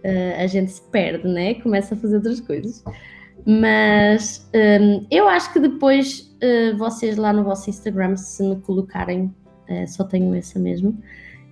uh, 0.04 0.42
a 0.42 0.48
gente 0.48 0.72
se 0.72 0.82
perde, 0.82 1.28
né? 1.28 1.56
Começa 1.56 1.94
a 1.94 1.98
fazer 1.98 2.16
outras 2.16 2.40
coisas. 2.42 2.84
Mas 3.46 4.50
um, 4.82 5.06
eu 5.10 5.28
acho 5.28 5.54
que 5.54 5.60
depois 5.60 6.36
uh, 6.44 6.76
vocês 6.78 7.16
lá 7.16 7.32
no 7.32 7.44
vosso 7.44 7.70
Instagram, 7.70 8.18
se 8.18 8.44
me 8.44 8.58
colocarem, 8.58 9.34
uh, 9.70 9.88
só 9.88 10.04
tenho 10.04 10.34
essa 10.36 10.60
mesmo. 10.60 10.98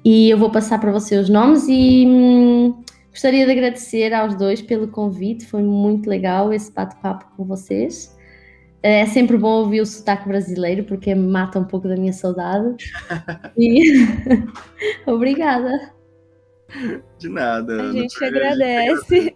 E 0.04 0.30
eu 0.30 0.38
vou 0.38 0.52
passar 0.52 0.80
para 0.80 0.92
vocês 0.92 1.22
os 1.22 1.30
nomes 1.30 1.68
e 1.68 2.06
hum, 2.06 2.84
gostaria 3.16 3.46
de 3.46 3.52
agradecer 3.54 4.14
aos 4.14 4.36
dois 4.36 4.62
pelo 4.62 4.90
convite. 4.90 5.46
Foi 5.46 5.64
muito 5.64 6.10
legal 6.10 6.52
esse 6.52 6.70
bate-papo 6.70 7.26
com 7.38 7.46
vocês. 7.46 8.14
É 8.84 9.06
sempre 9.06 9.38
bom 9.38 9.62
ouvir 9.62 9.80
o 9.80 9.86
sotaque 9.86 10.28
brasileiro, 10.28 10.84
porque 10.84 11.16
mata 11.16 11.58
um 11.58 11.64
pouco 11.64 11.88
da 11.88 11.96
minha 11.96 12.12
saudade. 12.12 12.92
E 13.58 14.06
obrigada. 15.08 15.94
De 17.18 17.30
nada. 17.30 17.84
A 17.84 17.92
gente 17.94 18.22
agradece. 18.24 19.34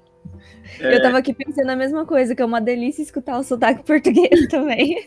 É, 0.82 0.95
Eu 0.97 1.01
tava 1.01 1.19
aqui 1.19 1.34
pensando 1.34 1.69
a 1.69 1.75
mesma 1.75 2.05
coisa, 2.05 2.36
que 2.36 2.41
é 2.41 2.45
uma 2.45 2.59
delícia 2.59 3.01
escutar 3.01 3.39
o 3.39 3.43
sotaque 3.43 3.84
português 3.88 4.45
também. 4.49 5.05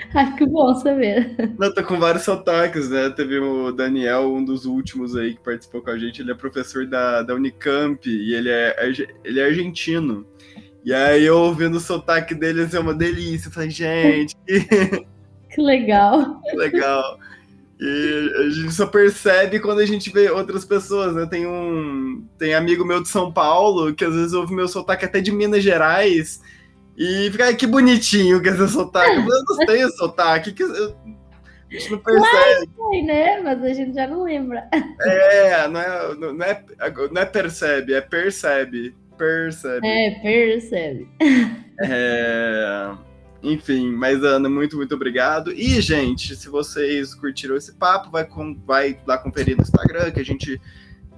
Ai, 0.14 0.36
que 0.36 0.46
bom 0.46 0.74
saber. 0.74 1.34
Não, 1.58 1.72
tô 1.72 1.82
com 1.84 1.98
vários 1.98 2.24
sotaques, 2.24 2.88
né? 2.88 3.10
Teve 3.10 3.38
o 3.38 3.72
Daniel, 3.72 4.32
um 4.32 4.44
dos 4.44 4.64
últimos 4.64 5.16
aí 5.16 5.34
que 5.34 5.42
participou 5.42 5.82
com 5.82 5.90
a 5.90 5.98
gente. 5.98 6.22
Ele 6.22 6.32
é 6.32 6.34
professor 6.34 6.86
da, 6.86 7.22
da 7.22 7.34
Unicamp 7.34 8.08
e 8.08 8.34
ele 8.34 8.48
é, 8.50 8.76
ele 9.24 9.40
é 9.40 9.44
argentino. 9.44 10.26
E 10.84 10.94
aí, 10.94 11.24
eu 11.24 11.38
ouvindo 11.38 11.76
o 11.76 11.80
sotaque 11.80 12.34
dele, 12.34 12.62
assim, 12.62 12.76
é 12.76 12.80
uma 12.80 12.94
delícia. 12.94 13.48
Eu 13.48 13.52
falei, 13.52 13.70
gente, 13.70 14.34
que, 14.46 15.06
Que 15.50 15.60
legal. 15.60 16.40
que 16.42 16.56
legal. 16.56 17.18
E 17.80 18.32
a 18.36 18.50
gente 18.50 18.72
só 18.72 18.86
percebe 18.86 19.58
quando 19.58 19.80
a 19.80 19.86
gente 19.86 20.10
vê 20.10 20.30
outras 20.30 20.64
pessoas, 20.64 21.14
né? 21.14 21.26
Tem 21.26 21.46
um 21.46 22.26
tem 22.38 22.54
amigo 22.54 22.84
meu 22.84 23.02
de 23.02 23.08
São 23.08 23.32
Paulo 23.32 23.94
que 23.94 24.04
às 24.04 24.14
vezes 24.14 24.32
ouve 24.34 24.54
meu 24.54 24.68
sotaque 24.68 25.06
até 25.06 25.20
de 25.20 25.32
Minas 25.32 25.62
Gerais 25.62 26.42
e 27.02 27.30
fica, 27.30 27.54
que 27.54 27.66
bonitinho 27.66 28.42
que 28.42 28.48
é 28.48 28.52
esse 28.52 28.68
sotaque. 28.68 29.16
Eu 29.16 29.24
não 29.24 29.56
tenho 29.66 29.90
sotaque, 29.92 30.52
que 30.52 30.62
eu- 30.62 30.94
a 30.96 31.72
gente 31.72 31.90
não 31.92 31.98
percebe. 31.98 32.70
Sei, 32.90 33.02
né? 33.02 33.40
Mas 33.40 33.62
a 33.62 33.72
gente 33.72 33.94
já 33.94 34.06
não 34.06 34.24
lembra. 34.24 34.68
É, 35.00 35.68
não 35.68 35.80
é, 35.80 36.14
não 36.16 36.44
é, 36.44 36.64
não 37.12 37.22
é 37.22 37.24
percebe, 37.24 37.94
é 37.94 38.00
percebe. 38.00 38.94
Percebe. 39.16 39.86
É, 39.86 40.10
percebe. 40.20 41.08
É, 41.82 42.90
Enfim, 43.42 43.90
mas 43.92 44.22
Ana, 44.22 44.50
muito, 44.50 44.76
muito 44.76 44.94
obrigado. 44.94 45.50
E, 45.52 45.80
gente, 45.80 46.36
se 46.36 46.46
vocês 46.48 47.14
curtiram 47.14 47.56
esse 47.56 47.72
papo, 47.72 48.10
vai, 48.10 48.24
com... 48.26 48.54
vai 48.66 48.98
lá 49.06 49.16
conferir 49.16 49.56
no 49.56 49.62
Instagram, 49.62 50.10
que 50.10 50.20
a 50.20 50.24
gente 50.24 50.60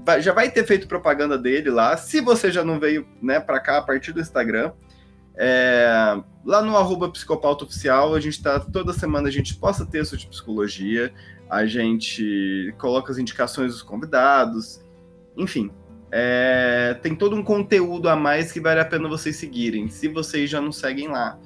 vai- 0.05 0.23
já 0.23 0.33
vai 0.33 0.49
ter 0.51 0.65
feito 0.65 0.87
propaganda 0.87 1.37
dele 1.37 1.69
lá. 1.71 1.97
Se 1.97 2.21
você 2.21 2.53
já 2.53 2.63
não 2.63 2.79
veio 2.79 3.05
né, 3.21 3.41
para 3.41 3.59
cá 3.59 3.79
a 3.79 3.83
partir 3.83 4.13
do 4.13 4.21
Instagram, 4.21 4.71
é, 5.37 6.21
lá 6.45 6.63
no 6.63 6.77
arroba 6.77 7.09
psicopauta 7.11 7.65
oficial, 7.65 8.15
a 8.15 8.21
gente 8.21 8.43
tá 8.43 8.61
toda 8.61 8.93
semana 8.93 9.29
a 9.29 9.33
gente 9.33 9.55
posta 9.55 9.87
texto 9.87 10.17
de 10.17 10.27
psicologia, 10.27 11.13
a 11.49 11.67
gente 11.67 12.75
coloca 12.79 13.13
as 13.13 13.19
indicações 13.19 13.73
dos 13.73 13.83
convidados, 13.83 14.83
enfim. 15.37 15.71
é, 16.13 16.95
tem 17.03 17.15
todo 17.15 17.35
um 17.35 17.43
conteúdo 17.43 18.09
a 18.09 18.15
mais 18.15 18.53
que 18.53 18.61
vale 18.61 18.81
a 18.81 18.85
pena 18.85 19.09
vocês 19.09 19.37
seguirem, 19.37 19.89
se 19.89 20.09
vocês 20.09 20.51
já 20.51 20.61
não 20.61 20.71
seguem 20.71 21.09
lá. 21.09 21.39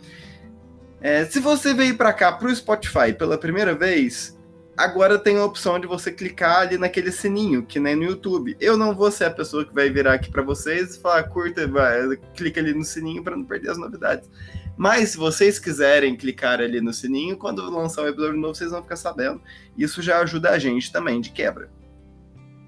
É, 1.00 1.24
se 1.24 1.38
você 1.38 1.72
veio 1.72 1.96
para 1.96 2.12
cá 2.12 2.32
pro 2.32 2.54
Spotify 2.54 3.12
pela 3.16 3.38
primeira 3.38 3.74
vez, 3.76 4.35
agora 4.76 5.18
tem 5.18 5.38
a 5.38 5.44
opção 5.44 5.80
de 5.80 5.86
você 5.86 6.12
clicar 6.12 6.60
ali 6.60 6.76
naquele 6.76 7.10
sininho, 7.10 7.64
que 7.64 7.80
nem 7.80 7.96
no 7.96 8.04
YouTube. 8.04 8.56
Eu 8.60 8.76
não 8.76 8.94
vou 8.94 9.10
ser 9.10 9.24
a 9.24 9.30
pessoa 9.30 9.64
que 9.64 9.74
vai 9.74 9.88
virar 9.88 10.14
aqui 10.14 10.30
para 10.30 10.42
vocês 10.42 10.94
e 10.96 11.00
falar, 11.00 11.22
curta, 11.24 11.66
vai, 11.66 12.16
clica 12.34 12.60
ali 12.60 12.74
no 12.74 12.84
sininho 12.84 13.24
para 13.24 13.36
não 13.36 13.44
perder 13.44 13.70
as 13.70 13.78
novidades. 13.78 14.28
Mas 14.76 15.10
se 15.10 15.16
vocês 15.16 15.58
quiserem 15.58 16.14
clicar 16.16 16.60
ali 16.60 16.80
no 16.80 16.92
sininho, 16.92 17.38
quando 17.38 17.68
lançar 17.70 18.02
um 18.02 18.08
episódio 18.08 18.38
novo, 18.38 18.54
vocês 18.54 18.70
vão 18.70 18.82
ficar 18.82 18.96
sabendo. 18.96 19.40
Isso 19.76 20.02
já 20.02 20.20
ajuda 20.20 20.50
a 20.50 20.58
gente 20.58 20.92
também, 20.92 21.20
de 21.20 21.30
quebra. 21.30 21.70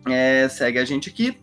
É, 0.08 0.48
segue 0.48 0.78
a 0.78 0.84
gente 0.86 1.10
aqui. 1.10 1.38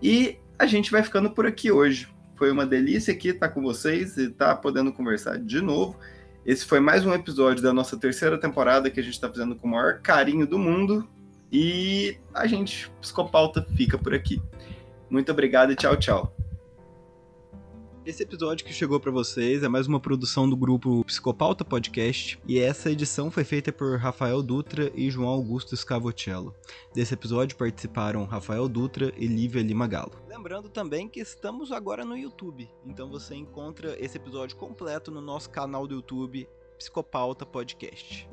E 0.00 0.38
a 0.56 0.66
gente 0.66 0.92
vai 0.92 1.02
ficando 1.02 1.30
por 1.30 1.44
aqui 1.44 1.72
hoje. 1.72 2.08
Foi 2.36 2.52
uma 2.52 2.64
delícia 2.64 3.12
aqui 3.12 3.30
estar 3.30 3.48
com 3.48 3.62
vocês 3.62 4.16
e 4.16 4.28
estar 4.28 4.54
podendo 4.56 4.92
conversar 4.92 5.38
de 5.38 5.60
novo. 5.60 5.98
Esse 6.46 6.64
foi 6.64 6.78
mais 6.78 7.04
um 7.04 7.12
episódio 7.12 7.60
da 7.60 7.72
nossa 7.72 7.96
terceira 7.96 8.38
temporada 8.38 8.88
que 8.88 9.00
a 9.00 9.02
gente 9.02 9.14
está 9.14 9.28
fazendo 9.28 9.56
com 9.56 9.66
o 9.66 9.70
maior 9.72 9.98
carinho 10.00 10.46
do 10.46 10.56
mundo. 10.56 11.04
E 11.50 12.16
a 12.32 12.46
gente, 12.46 12.88
Psicopauta, 13.00 13.66
fica 13.76 13.98
por 13.98 14.14
aqui. 14.14 14.40
Muito 15.10 15.32
obrigado 15.32 15.72
e 15.72 15.74
tchau, 15.74 15.96
tchau. 15.96 16.32
Esse 18.06 18.22
episódio 18.22 18.64
que 18.64 18.72
chegou 18.72 19.00
para 19.00 19.10
vocês 19.10 19.64
é 19.64 19.68
mais 19.68 19.88
uma 19.88 19.98
produção 19.98 20.48
do 20.48 20.56
grupo 20.56 21.04
Psicopauta 21.04 21.64
Podcast 21.64 22.38
e 22.46 22.56
essa 22.56 22.88
edição 22.88 23.32
foi 23.32 23.42
feita 23.42 23.72
por 23.72 23.98
Rafael 23.98 24.40
Dutra 24.44 24.92
e 24.94 25.10
João 25.10 25.28
Augusto 25.28 25.76
Scavocello. 25.76 26.54
Desse 26.94 27.14
episódio 27.14 27.56
participaram 27.56 28.24
Rafael 28.24 28.68
Dutra 28.68 29.12
e 29.16 29.26
Lívia 29.26 29.60
Lima 29.60 29.88
Galo. 29.88 30.12
Lembrando 30.28 30.68
também 30.68 31.08
que 31.08 31.18
estamos 31.18 31.72
agora 31.72 32.04
no 32.04 32.16
YouTube, 32.16 32.70
então 32.84 33.10
você 33.10 33.34
encontra 33.34 33.96
esse 33.98 34.16
episódio 34.16 34.56
completo 34.56 35.10
no 35.10 35.20
nosso 35.20 35.50
canal 35.50 35.84
do 35.84 35.96
YouTube 35.96 36.48
Psicopauta 36.78 37.44
Podcast. 37.44 38.28